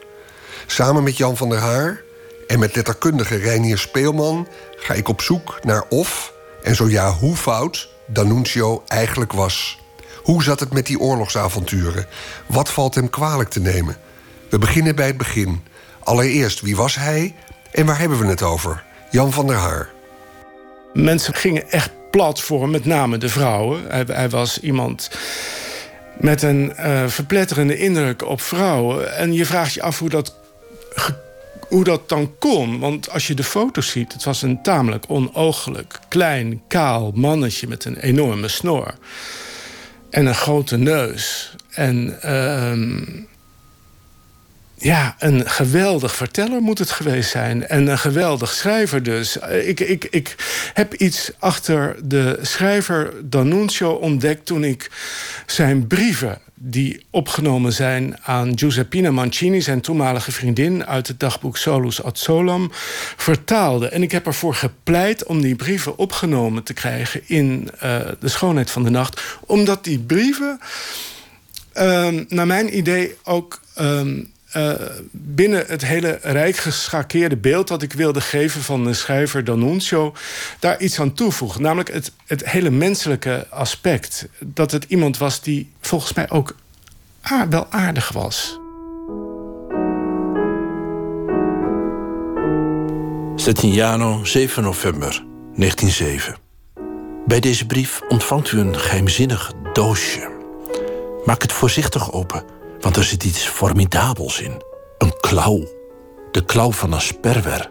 [0.67, 2.03] Samen met Jan van der Haar
[2.47, 4.49] en met letterkundige Reinier Speelman...
[4.77, 6.33] ga ik op zoek naar of,
[6.63, 9.84] en zo ja hoe fout, D'Annunzio eigenlijk was.
[10.25, 12.07] Hoe zat het met die oorlogsavonturen?
[12.47, 13.97] Wat valt hem kwalijk te nemen?
[14.51, 15.62] We beginnen bij het begin.
[16.03, 17.35] Allereerst, wie was hij
[17.72, 18.85] en waar hebben we het over?
[19.11, 19.91] Jan van der Haar.
[20.93, 23.85] Mensen gingen echt plat voor hem, met name de vrouwen.
[23.89, 25.11] Hij, hij was iemand
[26.20, 29.16] met een uh, verpletterende indruk op vrouwen.
[29.16, 30.35] En je vraagt je af hoe dat,
[31.68, 32.79] hoe dat dan kon.
[32.79, 37.85] Want als je de foto's ziet, het was een tamelijk onoogelijk, klein, kaal mannetje met
[37.85, 38.95] een enorme snor.
[40.15, 41.55] En een grote neus.
[41.71, 42.79] En uh,
[44.75, 47.67] ja, een geweldig verteller moet het geweest zijn.
[47.67, 49.37] En een geweldig schrijver dus.
[49.37, 50.35] Ik, ik, ik
[50.75, 54.47] heb iets achter de schrijver D'Annunzio ontdekt...
[54.47, 54.91] toen ik
[55.47, 59.61] zijn brieven die opgenomen zijn aan Giuseppina Mancini...
[59.61, 62.71] zijn toenmalige vriendin uit het dagboek Solus ad Solam,
[63.17, 63.89] vertaalde.
[63.89, 67.21] En ik heb ervoor gepleit om die brieven opgenomen te krijgen...
[67.27, 67.81] in uh,
[68.21, 69.21] De Schoonheid van de Nacht.
[69.47, 70.61] Omdat die brieven,
[71.77, 73.61] uh, naar mijn idee, ook...
[73.81, 74.01] Uh,
[74.57, 74.73] uh,
[75.11, 80.15] binnen het hele rijk geschakeerde beeld dat ik wilde geven van de schrijver D'Annunzio,
[80.59, 81.63] daar iets aan toevoegen.
[81.63, 84.29] Namelijk het, het hele menselijke aspect.
[84.39, 86.57] Dat het iemand was die volgens mij ook
[87.49, 88.59] wel aardig was.
[93.37, 95.25] Settignano, 7 november
[95.57, 96.37] 1907.
[97.27, 100.33] Bij deze brief ontvangt u een geheimzinnig doosje.
[101.25, 102.54] Maak het voorzichtig open
[102.85, 104.62] want er zit iets formidabels in.
[104.99, 105.68] Een klauw.
[106.30, 107.70] De klauw van een sperwer.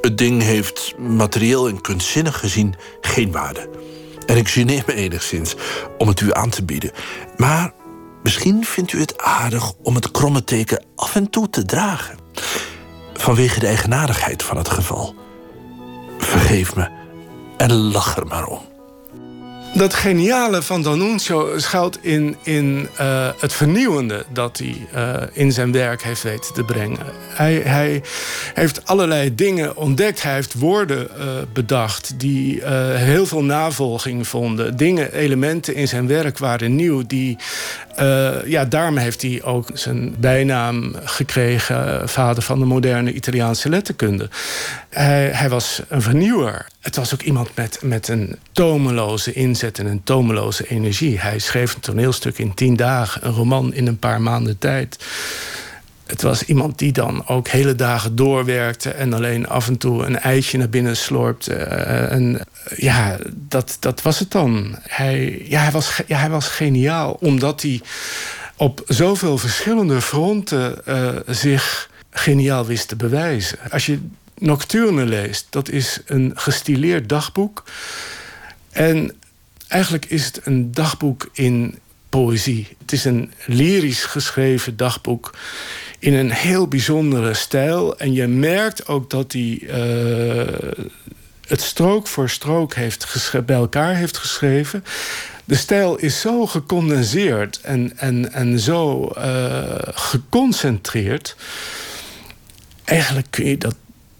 [0.00, 3.68] Het ding heeft materieel en kunstzinnig gezien geen waarde.
[4.26, 5.54] En ik geneer me enigszins
[5.98, 6.90] om het u aan te bieden.
[7.36, 7.72] Maar
[8.22, 12.18] misschien vindt u het aardig om het kromme teken af en toe te dragen.
[13.14, 15.14] Vanwege de eigenaardigheid van het geval.
[16.18, 16.88] Vergeef me
[17.56, 18.67] en lach er maar om.
[19.74, 25.72] Dat geniale van D'Annunzio schuilt in, in uh, het vernieuwende dat hij uh, in zijn
[25.72, 26.98] werk heeft weten te brengen.
[27.34, 28.02] Hij, hij
[28.54, 30.22] heeft allerlei dingen ontdekt.
[30.22, 32.64] Hij heeft woorden uh, bedacht die
[32.94, 34.76] heel veel navolging vonden.
[34.76, 37.02] Dingen, elementen in zijn werk waren nieuw.
[37.06, 37.38] Die,
[38.44, 44.28] ja, daarom heeft hij ook zijn bijnaam gekregen: vader van de moderne Italiaanse letterkunde.
[44.88, 46.66] Hij, hij was een vernieuwer.
[46.80, 51.20] Het was ook iemand met, met een tomeloze inzet en een tomeloze energie.
[51.20, 55.04] Hij schreef een toneelstuk in tien dagen, een roman in een paar maanden tijd.
[56.08, 60.18] Het was iemand die dan ook hele dagen doorwerkte en alleen af en toe een
[60.18, 61.54] eitje naar binnen slorpte.
[61.54, 62.40] Eh, en
[62.76, 64.78] ja, dat, dat was het dan.
[64.82, 67.80] Hij, ja, hij, was, ja, hij was geniaal, omdat hij
[68.56, 73.58] op zoveel verschillende fronten uh, zich geniaal wist te bewijzen.
[73.70, 73.98] Als je
[74.38, 77.64] Nocturne leest, dat is een gestileerd dagboek.
[78.70, 79.12] En
[79.68, 81.78] eigenlijk is het een dagboek in
[82.08, 82.68] poëzie.
[82.78, 85.34] Het is een lyrisch geschreven dagboek
[85.98, 87.98] in een heel bijzondere stijl.
[87.98, 90.78] En je merkt ook dat hij uh,
[91.46, 94.84] het strook voor strook heeft bij elkaar heeft geschreven.
[95.44, 101.36] De stijl is zo gecondenseerd en, en, en zo uh, geconcentreerd.
[102.84, 103.74] Eigenlijk kun je dat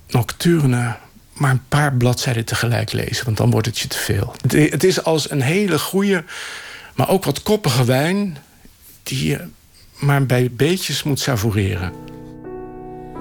[0.09, 0.97] nocturne
[1.33, 4.35] maar een paar bladzijden tegelijk lezen, want dan wordt het je te veel.
[4.49, 6.25] Het is als een hele goede,
[6.95, 8.39] maar ook wat koppige wijn
[9.03, 9.45] die je
[9.99, 11.93] maar bij beetjes moet savoureren.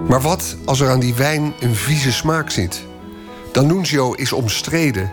[0.08, 2.86] Maar wat als er aan die wijn een vieze smaak zit?
[3.52, 5.12] D'Annunzio is omstreden.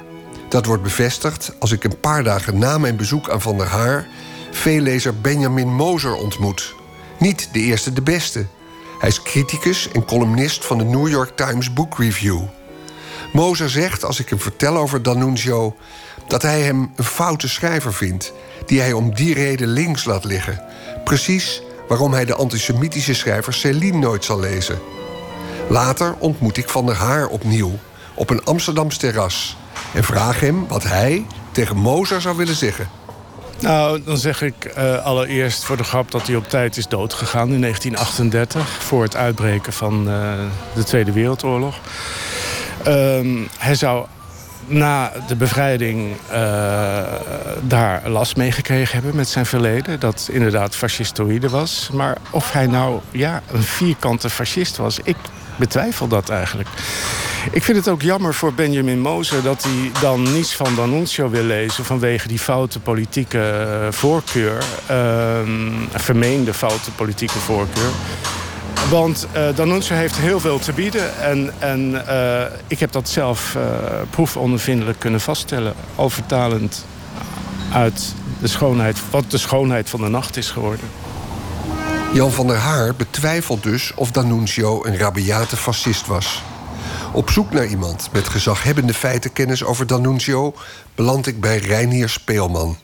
[0.48, 4.06] Dat wordt bevestigd als ik een paar dagen na mijn bezoek aan Van der Haar
[4.50, 6.74] veellezer Benjamin Moser ontmoet.
[7.18, 8.46] Niet de eerste de beste.
[8.98, 12.42] Hij is criticus en columnist van de New York Times Book Review.
[13.32, 15.76] Moser zegt, als ik hem vertel over D'Annunzio...
[16.28, 18.32] dat hij hem een foute schrijver vindt...
[18.66, 20.62] die hij om die reden links laat liggen.
[21.04, 24.78] Precies waarom hij de antisemitische schrijver Céline nooit zal lezen.
[25.68, 27.72] Later ontmoet ik Van der Haar opnieuw
[28.14, 29.56] op een Amsterdams terras...
[29.94, 32.88] en vraag hem wat hij tegen Moser zou willen zeggen...
[33.60, 37.52] Nou, dan zeg ik uh, allereerst voor de grap dat hij op tijd is doodgegaan
[37.52, 38.68] in 1938...
[38.82, 40.32] voor het uitbreken van uh,
[40.74, 41.78] de Tweede Wereldoorlog.
[42.86, 44.06] Um, hij zou
[44.66, 46.36] na de bevrijding uh,
[47.60, 50.00] daar last mee gekregen hebben met zijn verleden.
[50.00, 51.88] Dat inderdaad fascistoïde was.
[51.92, 55.16] Maar of hij nou ja, een vierkante fascist was, ik
[55.56, 56.68] betwijfel dat eigenlijk.
[57.50, 61.42] Ik vind het ook jammer voor Benjamin Moser dat hij dan niets van D'Annunzio wil
[61.42, 65.38] lezen vanwege die foute politieke eh, voorkeur, uh,
[65.94, 67.90] vermeende foute politieke voorkeur.
[68.90, 71.20] Want uh, heeft heel veel te bieden.
[71.20, 73.62] En, en uh, ik heb dat zelf uh,
[74.10, 75.74] proefondervindelijk kunnen vaststellen.
[75.94, 76.84] Al vertalend
[77.72, 80.84] uit de schoonheid, wat de schoonheid van de nacht is geworden.
[82.12, 86.42] Jan van der Haar betwijfelt dus of D'Annunzio een rabiate fascist was.
[87.12, 90.54] Op zoek naar iemand met gezaghebbende feitenkennis over D'Annunzio...
[90.94, 92.76] beland ik bij Reinier Speelman.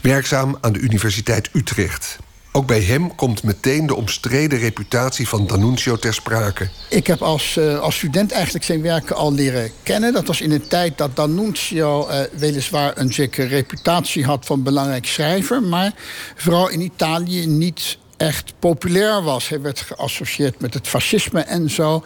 [0.00, 2.18] Werkzaam aan de Universiteit Utrecht.
[2.56, 6.68] Ook bij hem komt meteen de omstreden reputatie van D'Annunzio ter sprake.
[6.90, 10.12] Ik heb als, uh, als student eigenlijk zijn werken al leren kennen.
[10.12, 15.06] Dat was in een tijd dat D'Annunzio uh, weliswaar een zekere reputatie had van belangrijk
[15.06, 15.62] schrijver...
[15.62, 15.92] maar
[16.36, 19.48] vooral in Italië niet echt populair was.
[19.48, 22.04] Hij werd geassocieerd met het fascisme en zo.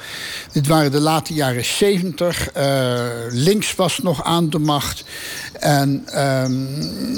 [0.52, 2.56] Dit waren de late jaren zeventig.
[2.56, 5.04] Uh, links was nog aan de macht.
[5.52, 6.68] En um,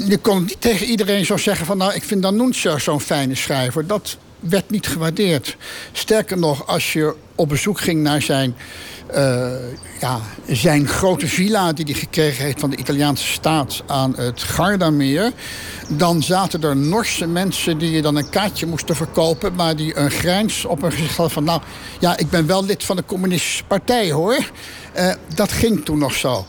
[0.07, 1.77] je kon niet tegen iedereen zo zeggen van...
[1.77, 3.87] nou, ik vind D'Annunzio zo'n fijne schrijver.
[3.87, 5.57] Dat werd niet gewaardeerd.
[5.91, 8.55] Sterker nog, als je op bezoek ging naar zijn
[9.15, 9.51] uh,
[9.99, 15.31] ja, zijn grote villa die hij gekregen heeft van de Italiaanse staat aan het Gardameer.
[15.87, 20.11] Dan zaten er Norse mensen die je dan een kaartje moesten verkopen, maar die een
[20.11, 21.61] grijns op hun gezicht hadden van nou
[21.99, 24.37] ja, ik ben wel lid van de communistische partij hoor.
[24.97, 26.45] Uh, dat ging toen nog zo.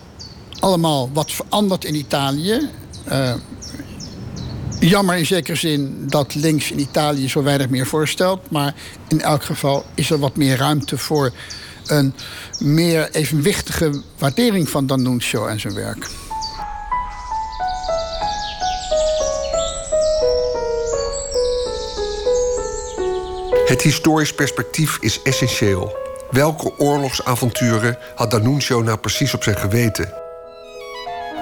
[0.60, 2.68] Allemaal wat veranderd in Italië.
[3.08, 3.34] Uh,
[4.80, 8.50] Jammer in zekere zin dat links in Italië zo weinig meer voorstelt.
[8.50, 8.74] Maar
[9.08, 11.32] in elk geval is er wat meer ruimte voor
[11.86, 12.14] een
[12.58, 16.08] meer evenwichtige waardering van D'Annunzio en zijn werk.
[23.66, 25.96] Het historisch perspectief is essentieel.
[26.30, 30.12] Welke oorlogsavonturen had D'Annunzio nou precies op zijn geweten?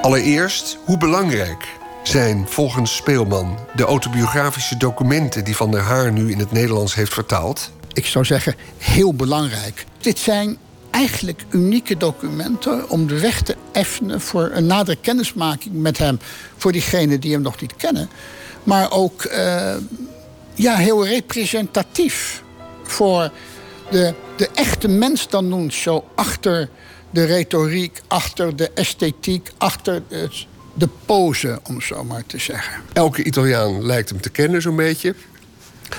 [0.03, 1.69] Allereerst, hoe belangrijk
[2.03, 7.15] zijn volgens Speelman de autobiografische documenten die Van der Haar nu in het Nederlands heeft
[7.15, 7.71] vertaald?
[8.01, 9.85] Ik zou zeggen, heel belangrijk.
[10.01, 10.59] Dit zijn
[10.91, 16.19] eigenlijk unieke documenten om de weg te effenen, voor een nadere kennismaking met hem,
[16.57, 18.09] voor diegenen die hem nog niet kennen.
[18.65, 19.75] Maar ook eh,
[20.55, 22.43] ja, heel representatief
[22.83, 23.31] voor
[23.91, 26.69] de, de echte mens dan noemt, zo achter
[27.11, 32.83] de retoriek, achter de esthetiek, achter het, de pose, om zo maar te zeggen.
[32.93, 35.15] Elke Italiaan lijkt hem te kennen, zo'n beetje.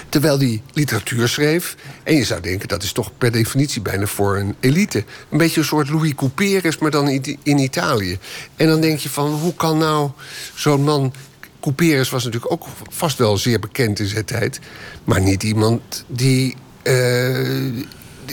[0.09, 1.76] Terwijl hij literatuur schreef.
[2.03, 5.03] En je zou denken, dat is toch per definitie bijna voor een elite.
[5.30, 7.09] Een beetje een soort Louis Couperus, maar dan
[7.43, 8.19] in Italië.
[8.55, 10.11] En dan denk je van, hoe kan nou
[10.55, 11.13] zo'n man...
[11.59, 14.59] Couperus was natuurlijk ook vast wel zeer bekend in zijn tijd.
[15.03, 16.55] Maar niet iemand die...
[16.84, 17.72] Uh,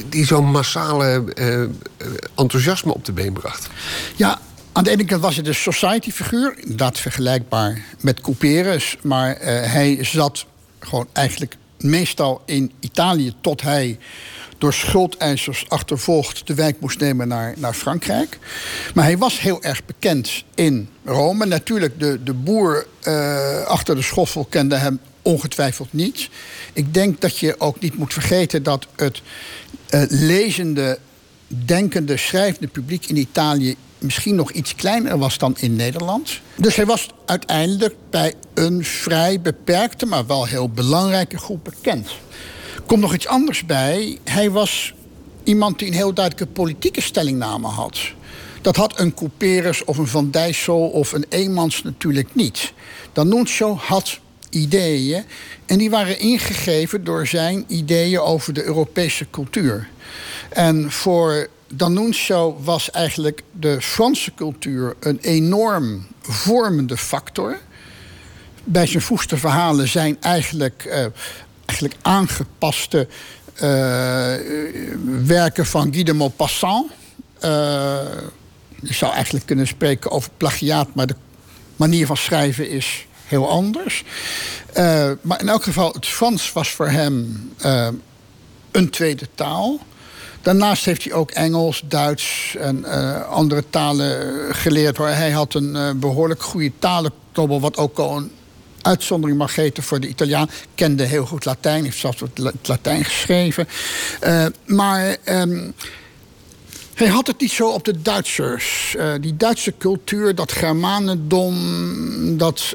[0.09, 1.69] die zo'n massale uh,
[2.35, 3.69] enthousiasme op de been bracht.
[4.17, 4.41] Ja,
[4.73, 9.99] aan de ene kant was het een society-figuur, inderdaad vergelijkbaar met Couperus, maar uh, hij
[10.01, 10.47] zat
[10.79, 13.99] gewoon eigenlijk meestal in Italië tot hij
[14.59, 18.39] door schuldeisers achtervolgd de wijk moest nemen naar, naar Frankrijk.
[18.95, 21.47] Maar hij was heel erg bekend in Rome.
[21.47, 26.29] Natuurlijk, de, de boer uh, achter de schoffel kende hem ongetwijfeld niet.
[26.73, 29.23] Ik denk dat je ook niet moet vergeten dat het
[29.91, 30.99] uh, lezende,
[31.47, 36.41] denkende, schrijvende publiek in Italië misschien nog iets kleiner was dan in Nederland.
[36.57, 42.11] Dus hij was uiteindelijk bij een vrij beperkte, maar wel heel belangrijke groep bekend.
[42.87, 44.19] Komt nog iets anders bij.
[44.25, 44.95] Hij was
[45.45, 47.99] iemand die een heel duidelijke politieke stellingname had.
[48.61, 52.73] Dat had een Couperus of een Van Dijssel of een Eemans natuurlijk niet.
[53.13, 54.19] D'Annunzio had
[54.51, 55.25] ideeën
[55.67, 59.89] en die waren ingegeven door zijn ideeën over de Europese cultuur.
[60.49, 67.59] En voor D'Annunzio was eigenlijk de Franse cultuur een enorm vormende factor.
[68.65, 71.07] Bij zijn vroegste verhalen zijn eigenlijk, uh,
[71.65, 73.09] eigenlijk aangepaste
[73.55, 73.61] uh,
[75.27, 76.91] werken van Guy de Maupassant.
[77.45, 77.51] Uh,
[78.81, 81.17] je zou eigenlijk kunnen spreken over plagiaat, maar de
[81.77, 84.05] manier van schrijven is heel anders.
[85.23, 87.51] maar in elk geval, het Frans was voor hem
[88.71, 89.81] een tweede taal.
[90.49, 94.97] Daarnaast heeft hij ook Engels, Duits en uh, andere talen geleerd.
[94.97, 95.07] Hoor.
[95.07, 98.31] Hij had een uh, behoorlijk goede talenknobbel, wat ook al een
[98.83, 100.51] uitzondering mag heten voor de Italiaan.
[100.75, 103.69] Kende heel goed Latijn, heeft zelfs het Latijn geschreven.
[104.25, 105.75] Uh, maar um,
[106.95, 108.97] hij had het niet zo op de Duitsers.
[109.21, 111.57] die Duitse cultuur, dat Germanendom,
[112.39, 112.75] dat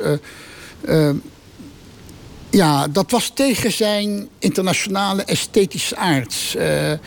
[2.53, 6.53] ja, dat was tegen zijn internationale esthetische aard.
[6.57, 6.97] Uh, uh,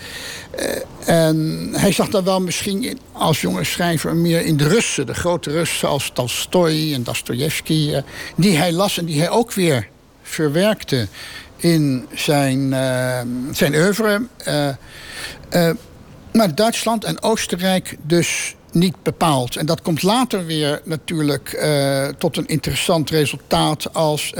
[1.04, 5.50] en hij zag daar wel misschien als jonge schrijver meer in de Russen, de grote
[5.50, 7.98] Russen als Tolstoy en Dostoevsky, uh,
[8.36, 9.88] die hij las en die hij ook weer
[10.22, 11.08] verwerkte
[11.56, 12.70] in zijn,
[13.52, 14.22] zijn oeuvre.
[16.32, 19.56] maar Duitsland en Oostenrijk dus niet bepaald.
[19.56, 21.66] En dat komt later weer natuurlijk
[22.18, 24.32] tot een interessant resultaat als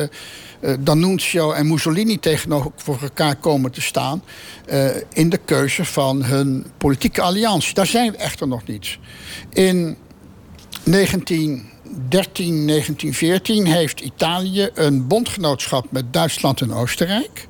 [0.80, 4.22] D'Annunzio en Mussolini tegenover elkaar komen te staan
[4.72, 7.74] uh, in de keuze van hun politieke alliantie.
[7.74, 8.98] Daar zijn we echter nog niet.
[9.52, 9.97] In
[10.84, 17.48] 1913, 1914 heeft Italië een bondgenootschap met Duitsland en Oostenrijk.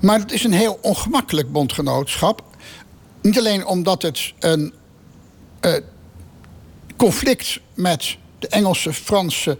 [0.00, 2.42] Maar het is een heel ongemakkelijk bondgenootschap.
[3.22, 4.74] Niet alleen omdat het een
[5.60, 5.72] uh,
[6.96, 9.58] conflict met de Engelse, Franse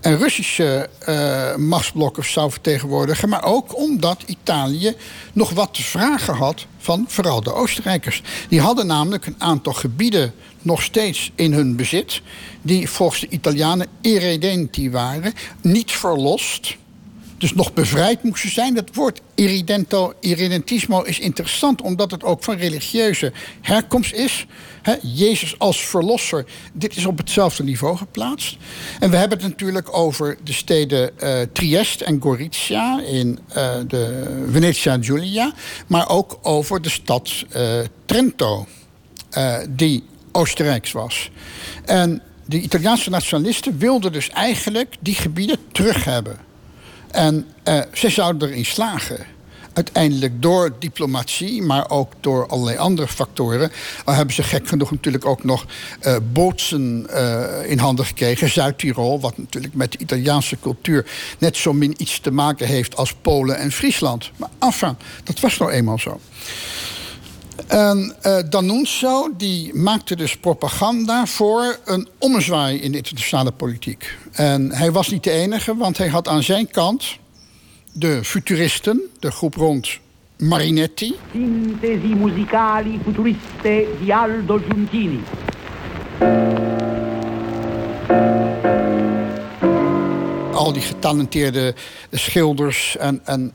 [0.00, 3.28] en Russische uh, machtsblokken zou vertegenwoordigen.
[3.28, 4.94] Maar ook omdat Italië
[5.32, 8.22] nog wat te vragen had van vooral de Oostenrijkers.
[8.48, 12.22] Die hadden namelijk een aantal gebieden nog steeds in hun bezit.
[12.62, 16.76] Die volgens de Italianen irredenti waren, niet verlost
[17.40, 18.74] dus nog bevrijd moesten zijn.
[18.74, 24.46] Dat woord irridento, irredentismo is interessant, omdat het ook van religieuze herkomst is.
[25.02, 28.56] Jezus als verlosser, dit is op hetzelfde niveau geplaatst.
[28.98, 33.54] En we hebben het natuurlijk over de steden uh, Trieste en Gorizia in uh,
[33.86, 35.52] de Venetia Giulia,
[35.86, 38.66] maar ook over de stad uh, Trento,
[39.68, 41.30] die Oostenrijks was.
[41.84, 46.49] En de Italiaanse nationalisten wilden dus eigenlijk die gebieden terug hebben.
[47.10, 49.26] En uh, ze zouden erin slagen.
[49.72, 53.72] Uiteindelijk door diplomatie, maar ook door allerlei andere factoren.
[54.04, 55.66] Al hebben ze gek genoeg natuurlijk ook nog
[56.02, 58.50] uh, bootsen uh, in handen gekregen.
[58.50, 61.06] Zuid-Tirol, wat natuurlijk met de Italiaanse cultuur
[61.38, 64.30] net zo min iets te maken heeft als Polen en Friesland.
[64.36, 66.20] Maar enfin, dat was nou eenmaal zo.
[67.70, 74.16] En uh, D'Annunzio die maakte dus propaganda voor een ommezwaai in de internationale politiek.
[74.32, 77.18] En hij was niet de enige, want hij had aan zijn kant
[77.92, 79.98] de futuristen, de groep rond
[80.36, 81.14] Marinetti.
[81.32, 85.20] Sintesi musicali futuriste di Aldo Giuntini.
[90.52, 91.74] Al die getalenteerde
[92.10, 93.52] schilders en, en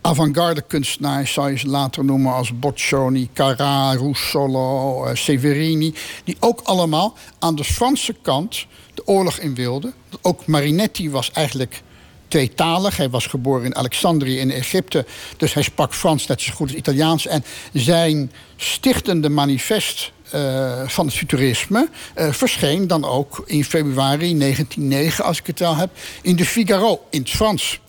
[0.00, 5.94] avant-garde kunstenaars, zou je ze later noemen, als Boccioni, Carrà, Russolo, eh, Severini,
[6.24, 9.94] die ook allemaal aan de Franse kant de oorlog in wilden.
[10.22, 11.82] Ook Marinetti was eigenlijk
[12.28, 12.96] tweetalig.
[12.96, 15.06] Hij was geboren in Alexandrië in Egypte,
[15.36, 17.26] dus hij sprak Frans net zo goed als Italiaans.
[17.26, 25.24] En zijn stichtende manifest uh, van het futurisme uh, verscheen dan ook in februari 1909,
[25.24, 25.90] als ik het wel heb,
[26.22, 27.80] in de Figaro in het Frans.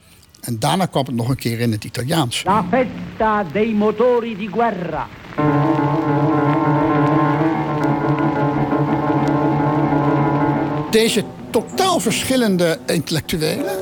[0.41, 2.43] En daarna kwam het nog een keer in het Italiaans.
[2.43, 5.07] La festa dei motori di guerra.
[10.91, 13.75] Deze totaal verschillende intellectuelen,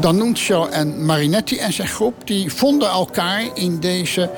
[0.00, 4.30] D'Annunzio en Marinetti en zijn groep, die vonden elkaar in deze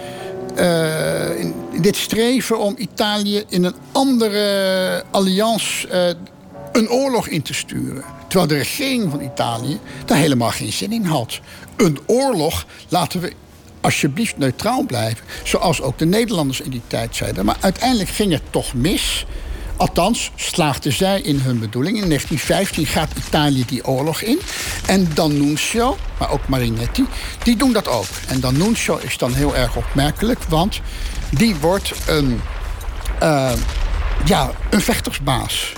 [0.58, 6.08] uh, in dit streven om Italië in een andere alliantie uh,
[6.72, 8.04] een oorlog in te sturen.
[8.32, 11.40] Terwijl de regering van Italië daar helemaal geen zin in had.
[11.76, 13.32] Een oorlog laten we
[13.80, 15.24] alsjeblieft neutraal blijven.
[15.42, 17.44] Zoals ook de Nederlanders in die tijd zeiden.
[17.44, 19.26] Maar uiteindelijk ging het toch mis.
[19.76, 21.96] Althans, slaagden zij in hun bedoeling.
[21.96, 24.38] In 1915 gaat Italië die oorlog in.
[24.86, 27.06] En D'Annunzio, maar ook Marinetti,
[27.42, 28.06] die doen dat ook.
[28.28, 30.80] En D'Annunzio is dan heel erg opmerkelijk, want
[31.30, 32.40] die wordt een,
[33.22, 33.52] uh,
[34.24, 35.72] ja, een vechtersbaas.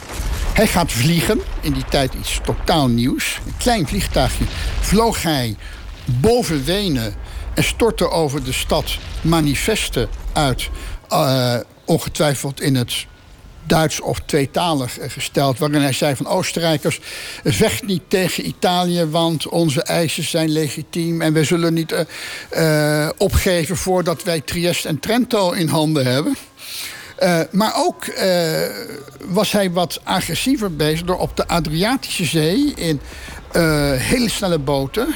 [0.54, 3.40] Hij gaat vliegen, in die tijd iets totaal nieuws.
[3.46, 4.44] Een klein vliegtuigje
[4.80, 5.56] vloog hij
[6.04, 7.14] boven Wenen
[7.54, 10.70] en stortte over de stad manifesten uit.
[11.12, 13.06] Uh, ongetwijfeld in het
[13.66, 15.58] Duits of tweetalig gesteld.
[15.58, 17.00] Waarin hij zei van Oostenrijkers,
[17.44, 21.22] vecht niet tegen Italië, want onze eisen zijn legitiem.
[21.22, 22.06] En we zullen niet
[22.52, 26.36] uh, opgeven voordat wij Trieste en Trento in handen hebben.
[27.22, 28.04] Uh, maar ook
[29.24, 33.00] was hij wat agressiever bezig door op de Adriatische Zee in
[33.98, 35.14] hele snelle boten.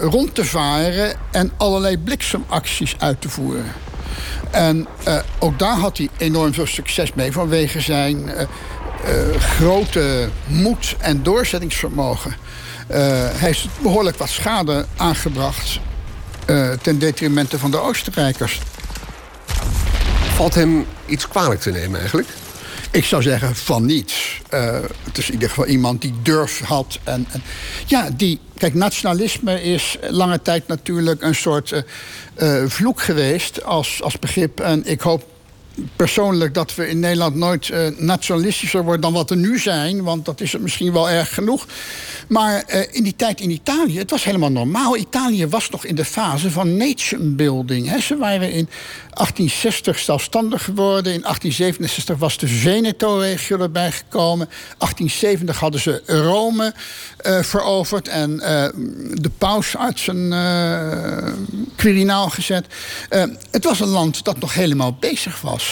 [0.00, 3.72] rond te varen en allerlei bliksemacties uit te voeren.
[4.50, 4.86] En
[5.38, 8.30] ook daar had hij enorm veel succes mee vanwege zijn
[9.38, 12.36] grote moed en doorzettingsvermogen.
[12.86, 15.80] hij heeft behoorlijk wat schade aangebracht
[16.82, 18.60] ten detrimente van de Oostenrijkers.
[20.36, 22.28] Valt hem iets kwalijk te nemen eigenlijk?
[22.90, 24.40] Ik zou zeggen van niets.
[24.54, 26.98] Uh, het is in ieder geval iemand die durf had.
[27.04, 27.42] En, en,
[27.86, 28.40] ja, die.
[28.58, 31.80] Kijk, nationalisme is lange tijd natuurlijk een soort uh,
[32.62, 34.60] uh, vloek geweest als, als begrip.
[34.60, 35.24] En ik hoop
[35.96, 40.02] persoonlijk dat we in Nederland nooit uh, nationalistischer worden dan wat er nu zijn.
[40.02, 41.66] Want dat is het misschien wel erg genoeg.
[42.28, 44.96] Maar uh, in die tijd in Italië, het was helemaal normaal.
[44.96, 47.88] Italië was nog in de fase van nation building.
[47.88, 48.00] Hè.
[48.00, 48.68] Ze waren in
[49.10, 51.12] 1860 zelfstandig geworden.
[51.12, 54.46] In 1867 was de Veneto-regio erbij gekomen.
[54.46, 56.74] 1870 hadden ze Rome
[57.26, 58.08] uh, veroverd.
[58.08, 58.36] En
[59.12, 60.04] de paus uit
[61.76, 62.66] quirinaal gezet.
[63.50, 65.65] het was een land dat nog helemaal bezig was.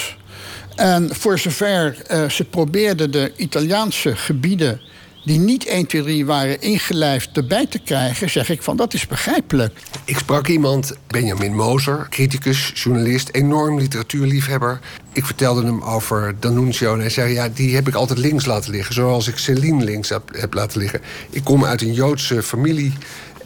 [0.77, 4.81] En voor zover uh, ze probeerden de Italiaanse gebieden
[5.25, 9.07] die niet 1, 2, 3 waren ingelijfd erbij te krijgen, zeg ik van dat is
[9.07, 9.79] begrijpelijk.
[10.05, 14.81] Ik sprak iemand, Benjamin Moser, criticus, journalist, enorm literatuurliefhebber.
[15.13, 18.71] Ik vertelde hem over D'Annunzio en hij zei: Ja, die heb ik altijd links laten
[18.71, 21.01] liggen, zoals ik Celine links heb, heb laten liggen.
[21.31, 22.93] Ik kom uit een Joodse familie,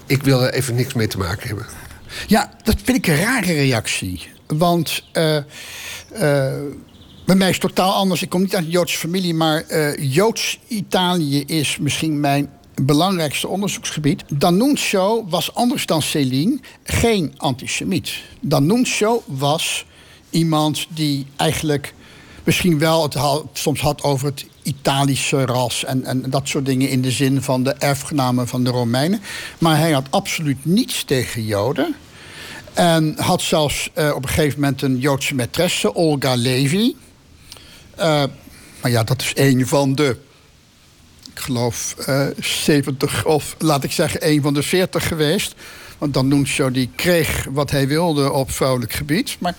[0.06, 1.66] ik wil er even niks mee te maken hebben.
[2.26, 4.28] Ja, dat vind ik een rare reactie.
[4.46, 5.02] Want.
[5.12, 5.36] Uh,
[6.20, 6.52] uh,
[7.28, 8.22] bij mij is het totaal anders.
[8.22, 12.50] Ik kom niet uit een Joodse familie, maar uh, Joods-Italië is misschien mijn
[12.82, 14.24] belangrijkste onderzoeksgebied.
[14.28, 18.10] D'Annunzio was anders dan Céline geen antisemiet.
[18.40, 19.86] D'Annunzio was
[20.30, 21.94] iemand die eigenlijk
[22.44, 23.16] misschien wel het
[23.52, 27.62] soms had over het Italische ras en, en dat soort dingen in de zin van
[27.62, 29.20] de erfgenamen van de Romeinen.
[29.58, 31.94] Maar hij had absoluut niets tegen Joden.
[32.74, 36.94] En had zelfs uh, op een gegeven moment een Joodse maîtresse, Olga Levi.
[37.98, 38.24] Uh,
[38.82, 40.16] maar ja, dat is een van de,
[41.34, 45.54] ik geloof, uh, eh, 70 of laat ik zeggen, een van de 40 geweest.
[45.98, 49.36] Want dan zo, die kreeg wat hij wilde op vrouwelijk gebied.
[49.40, 49.54] Maar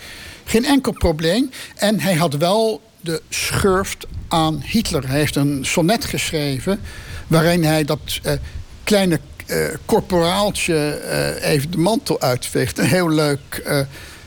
[0.45, 1.49] geen enkel probleem.
[1.75, 5.07] En hij had wel de schurft aan Hitler.
[5.07, 6.79] Hij heeft een sonnet geschreven
[7.27, 8.31] waarin hij dat uh,
[8.83, 11.01] kleine uh, corporaaltje
[11.41, 12.77] even de mantel uitveegt.
[12.77, 13.63] Een heel leuk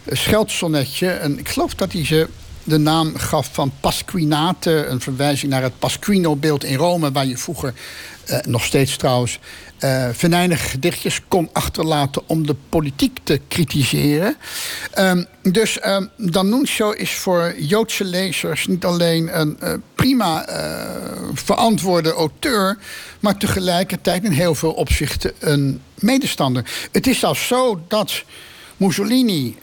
[0.06, 1.08] scheldsonnetje.
[1.08, 2.28] En ik geloof dat hij ze
[2.64, 7.74] de naam gaf van Pasquinate, een verwijzing naar het Pasquino-beeld in Rome, waar je vroeger,
[8.26, 9.38] eh, nog steeds trouwens,
[9.84, 14.36] uh, venijnige gedichtjes kon achterlaten om de politiek te kritiseren.
[14.98, 20.54] Um, dus um, D'Annunzio is voor Joodse lezers niet alleen een uh, prima uh,
[21.34, 22.78] verantwoorde auteur,
[23.20, 26.64] maar tegelijkertijd in heel veel opzichten een medestander.
[26.92, 28.22] Het is zelfs zo dat
[28.76, 29.56] Mussolini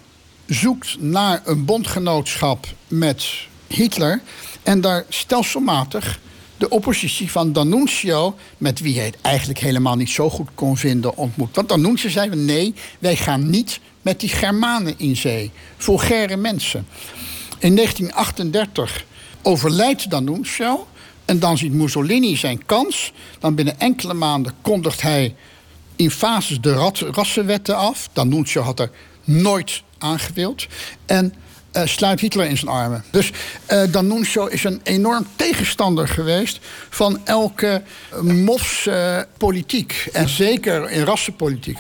[0.50, 3.26] zoekt naar een bondgenootschap met
[3.68, 4.22] Hitler
[4.64, 6.20] en daar stelselmatig
[6.58, 11.18] de oppositie van D'Annunzio, met wie hij het eigenlijk helemaal niet zo goed kon vinden,
[11.18, 11.56] ontmoet.
[11.56, 15.52] Want D'Annunzio zei: nee, wij gaan niet met die Germanen in zee.
[15.78, 16.88] Vulgaire mensen.
[17.60, 19.06] In 1938
[19.42, 20.88] overlijdt D'Annunzio.
[21.26, 23.12] En dan ziet Mussolini zijn kans.
[23.40, 25.36] Dan binnen enkele maanden kondigt hij
[25.96, 28.10] in fases de rassenwetten af.
[28.14, 28.92] D'Annunzio had er
[29.24, 30.68] nooit aangewild.
[31.06, 31.34] En
[31.74, 33.04] uh, sluit Hitler in zijn armen.
[33.12, 33.32] Dus
[33.72, 36.60] uh, is een enorm tegenstander geweest
[36.90, 37.82] van elke
[38.22, 40.10] mofse politiek.
[40.14, 41.78] En zeker in rassenpolitiek.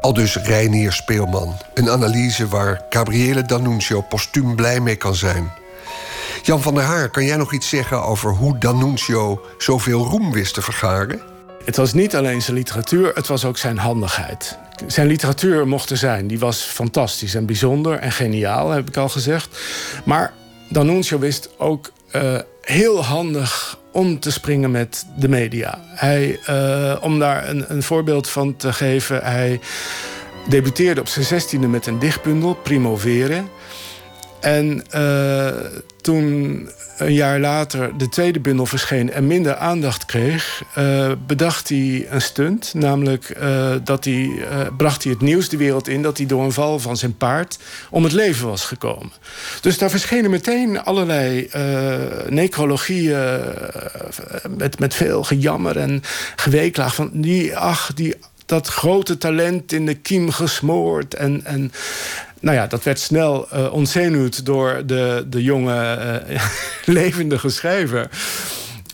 [0.00, 1.56] Al dus Reinier Speelman.
[1.74, 5.52] Een analyse waar Gabriele D'Annunzio postuum blij mee kan zijn.
[6.42, 10.54] Jan van der Haar, kan jij nog iets zeggen over hoe D'Annunzio zoveel roem wist
[10.54, 11.29] te vergaren?
[11.70, 14.58] Het was niet alleen zijn literatuur, het was ook zijn handigheid.
[14.86, 16.26] Zijn literatuur mocht er zijn.
[16.26, 19.58] Die was fantastisch en bijzonder en geniaal, heb ik al gezegd.
[20.04, 20.32] Maar
[20.68, 25.78] D'Annunzio wist ook uh, heel handig om te springen met de media.
[25.86, 29.22] Hij, uh, om daar een, een voorbeeld van te geven...
[29.22, 29.60] hij
[30.48, 33.42] debuteerde op zijn zestiende met een dichtbundel, Primovere...
[34.40, 35.48] En uh,
[36.00, 36.68] toen
[36.98, 42.22] een jaar later de tweede bundel verscheen en minder aandacht kreeg, uh, bedacht hij een
[42.22, 42.74] stunt.
[42.74, 44.30] Namelijk uh, dat hij,
[44.76, 47.58] bracht hij het nieuws de wereld in dat hij door een val van zijn paard
[47.90, 49.12] om het leven was gekomen.
[49.60, 51.48] Dus daar verschenen meteen allerlei
[52.28, 53.40] necrologieën
[54.56, 56.02] met, met veel gejammer en
[56.36, 58.14] geweeklaag van die, ach, die,
[58.50, 61.44] dat grote talent in de kiem gesmoord en.
[61.44, 61.72] en
[62.40, 65.98] nou ja, dat werd snel uh, ontzenuwd door de, de jonge,
[66.30, 66.44] uh,
[66.84, 68.08] levendige schrijver.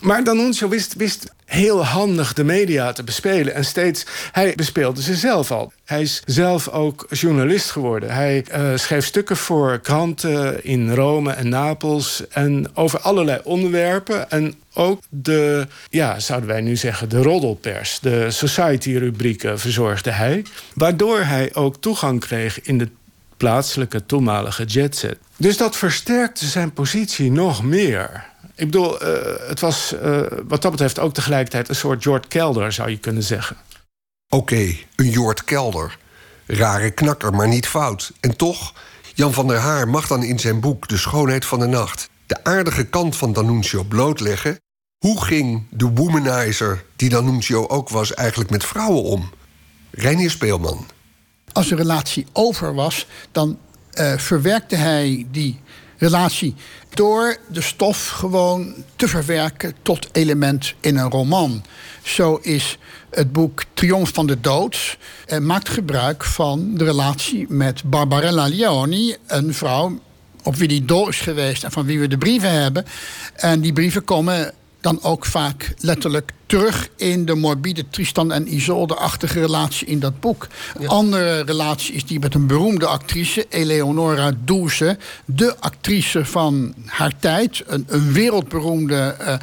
[0.02, 3.54] Maar D'Annunzio wist, wist heel handig de media te bespelen.
[3.54, 5.72] En steeds, hij bespeelde ze zelf al.
[5.84, 8.10] Hij is zelf ook journalist geworden.
[8.10, 12.22] Hij uh, schreef stukken voor kranten in Rome en Napels.
[12.28, 14.30] En over allerlei onderwerpen.
[14.30, 17.98] En ook de, ja, zouden wij nu zeggen, de roddelpers.
[18.00, 20.44] De society-rubrieken verzorgde hij.
[20.74, 22.88] Waardoor hij ook toegang kreeg in de
[23.36, 25.18] plaatselijke toenmalige jetset.
[25.36, 28.24] Dus dat versterkte zijn positie nog meer.
[28.54, 29.08] Ik bedoel, uh,
[29.48, 33.22] het was uh, wat dat betreft ook tegelijkertijd een soort Jord Kelder, zou je kunnen
[33.22, 33.56] zeggen.
[34.28, 35.98] Oké, okay, een Jord Kelder.
[36.46, 38.12] Rare knakker, maar niet fout.
[38.20, 38.74] En toch,
[39.14, 42.44] Jan van der Haar mag dan in zijn boek De Schoonheid van de Nacht de
[42.44, 44.60] aardige kant van D'Annunzio blootleggen.
[44.98, 49.30] Hoe ging de womanizer, die D'Annunzio ook was, eigenlijk met vrouwen om?
[49.90, 50.86] Reinier Speelman
[51.56, 53.58] als een relatie over was, dan
[53.94, 55.60] uh, verwerkte hij die
[55.98, 56.54] relatie
[56.88, 61.64] door de stof gewoon te verwerken tot element in een roman.
[62.02, 62.78] Zo is
[63.10, 69.16] het boek Triomf van de Dood uh, maakt gebruik van de relatie met Barbarella Leoni,
[69.26, 70.00] een vrouw
[70.42, 72.86] op wie die dol is geweest en van wie we de brieven hebben.
[73.34, 79.40] En die brieven komen dan ook vaak letterlijk terug in de morbide Tristan en Isolde-achtige
[79.40, 80.46] relatie in dat boek.
[80.78, 87.12] Een andere relatie is die met een beroemde actrice, Eleonora Douce, de actrice van haar
[87.18, 89.34] tijd, een, een wereldberoemde uh,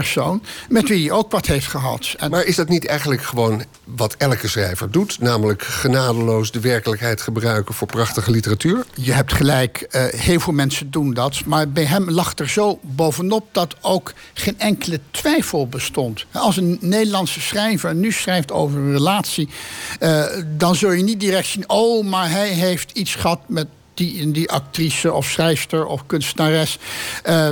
[0.00, 2.14] persoon, met wie hij ook wat heeft gehad.
[2.18, 5.20] En maar is dat niet eigenlijk gewoon wat elke schrijver doet?
[5.20, 8.84] Namelijk genadeloos de werkelijkheid gebruiken voor prachtige literatuur?
[8.94, 11.44] Je hebt gelijk, uh, heel veel mensen doen dat.
[11.44, 16.26] Maar bij hem lag er zo bovenop dat ook geen enkele twijfel bestond.
[16.32, 19.48] Als een Nederlandse schrijver nu schrijft over een relatie,
[20.00, 20.24] uh,
[20.56, 24.50] dan zul je niet direct zien: oh, maar hij heeft iets gehad met die, die
[24.50, 26.78] actrice of schrijfster of kunstenares.
[27.26, 27.48] Uh,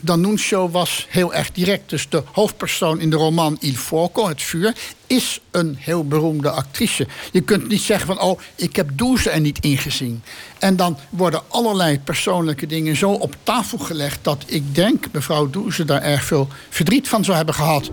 [0.00, 1.90] D'Annunzio was heel erg direct.
[1.90, 4.74] Dus de hoofdpersoon in de roman Il Fuoco, Het Vuur,
[5.06, 7.06] is een heel beroemde actrice.
[7.32, 10.22] Je kunt niet zeggen van, oh, ik heb Douze er niet ingezien.
[10.58, 14.18] En dan worden allerlei persoonlijke dingen zo op tafel gelegd...
[14.22, 17.90] dat ik denk, mevrouw Douze daar erg veel verdriet van zou hebben gehad.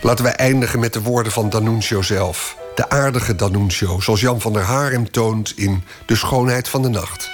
[0.00, 2.56] Laten we eindigen met de woorden van D'Annunzio zelf.
[2.74, 6.88] De aardige D'Annunzio, zoals Jan van der Haar hem toont in De Schoonheid van de
[6.88, 7.30] Nacht.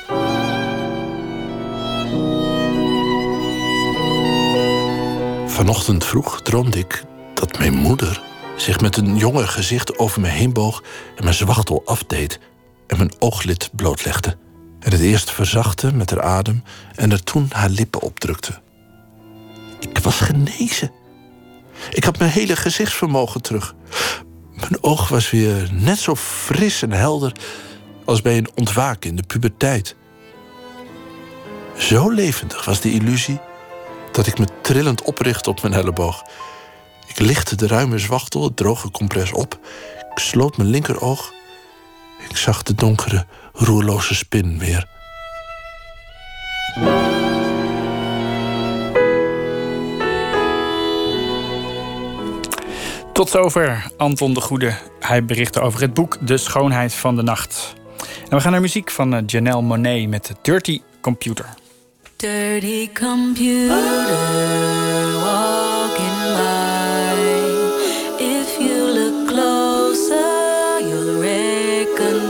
[5.57, 7.05] Vanochtend vroeg droomde ik
[7.35, 8.23] dat mijn moeder
[8.57, 10.83] zich met een jonge gezicht over me heen boog
[11.17, 12.41] en mijn zwachtel afdeed
[12.87, 14.37] en mijn ooglid blootlegde.
[14.81, 16.63] En het eerst verzachtte met haar adem
[16.95, 18.61] en er toen haar lippen opdrukte.
[19.81, 20.93] Ik was genezen.
[21.91, 23.75] Ik had mijn hele gezichtsvermogen terug.
[24.55, 27.33] Mijn oog was weer net zo fris en helder
[28.05, 29.97] als bij een ontwaken in de puberteit.
[31.77, 33.41] Zo levendig was de illusie
[34.17, 36.25] dat ik me trillend oprichtte op mijn elleboog.
[37.07, 39.59] Ik lichtte de ruime zwachtel, het droge compress op.
[40.11, 41.33] Ik sloot mijn linkeroog.
[42.29, 44.89] Ik zag de donkere, roerloze spin weer.
[53.13, 54.75] Tot zover Anton de Goede.
[55.01, 57.75] Hij berichtte over het boek De Schoonheid van de Nacht.
[58.29, 61.47] En we gaan naar muziek van eh, Janelle Monet met Dirty Computer.
[62.19, 63.75] Dirty computer
[65.21, 67.13] walking by.
[68.19, 72.25] If you look closer, you'll recognize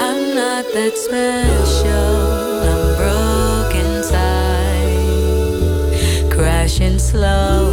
[0.00, 2.32] I'm not that special.
[2.70, 5.12] I'm broken inside,
[6.32, 7.71] crashing slowly.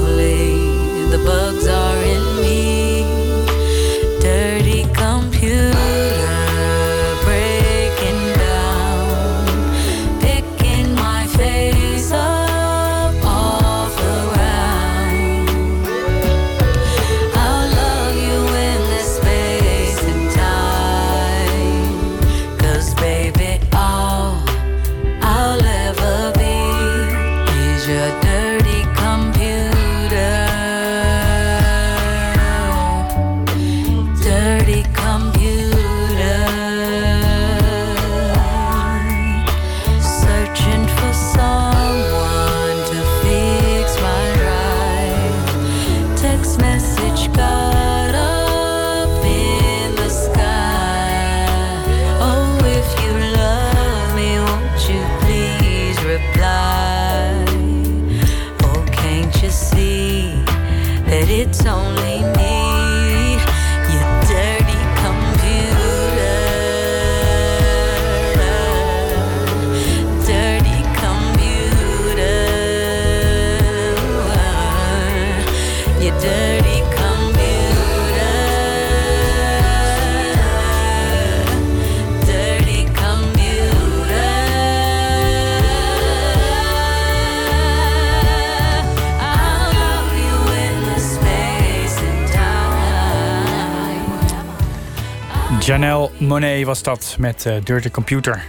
[95.99, 98.43] Janelle Monet was dat met eh, Dirty Computer.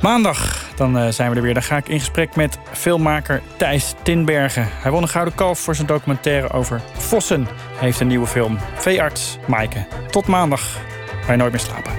[0.00, 1.54] Maandag, dan eh, zijn we er weer.
[1.54, 4.68] Dan ga ik in gesprek met filmmaker Thijs Tinbergen.
[4.70, 7.44] Hij won een Gouden Kalf voor zijn documentaire over vossen.
[7.44, 8.58] Hij heeft een nieuwe film.
[8.74, 9.86] Veearts Maaike.
[10.10, 10.78] Tot maandag
[11.26, 11.92] bij Nooit meer slapen.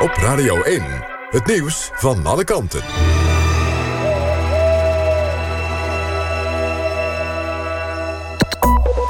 [0.00, 0.82] Op Radio 1,
[1.30, 2.82] het nieuws van alle kanten.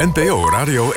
[0.03, 0.95] NPO Radio 1.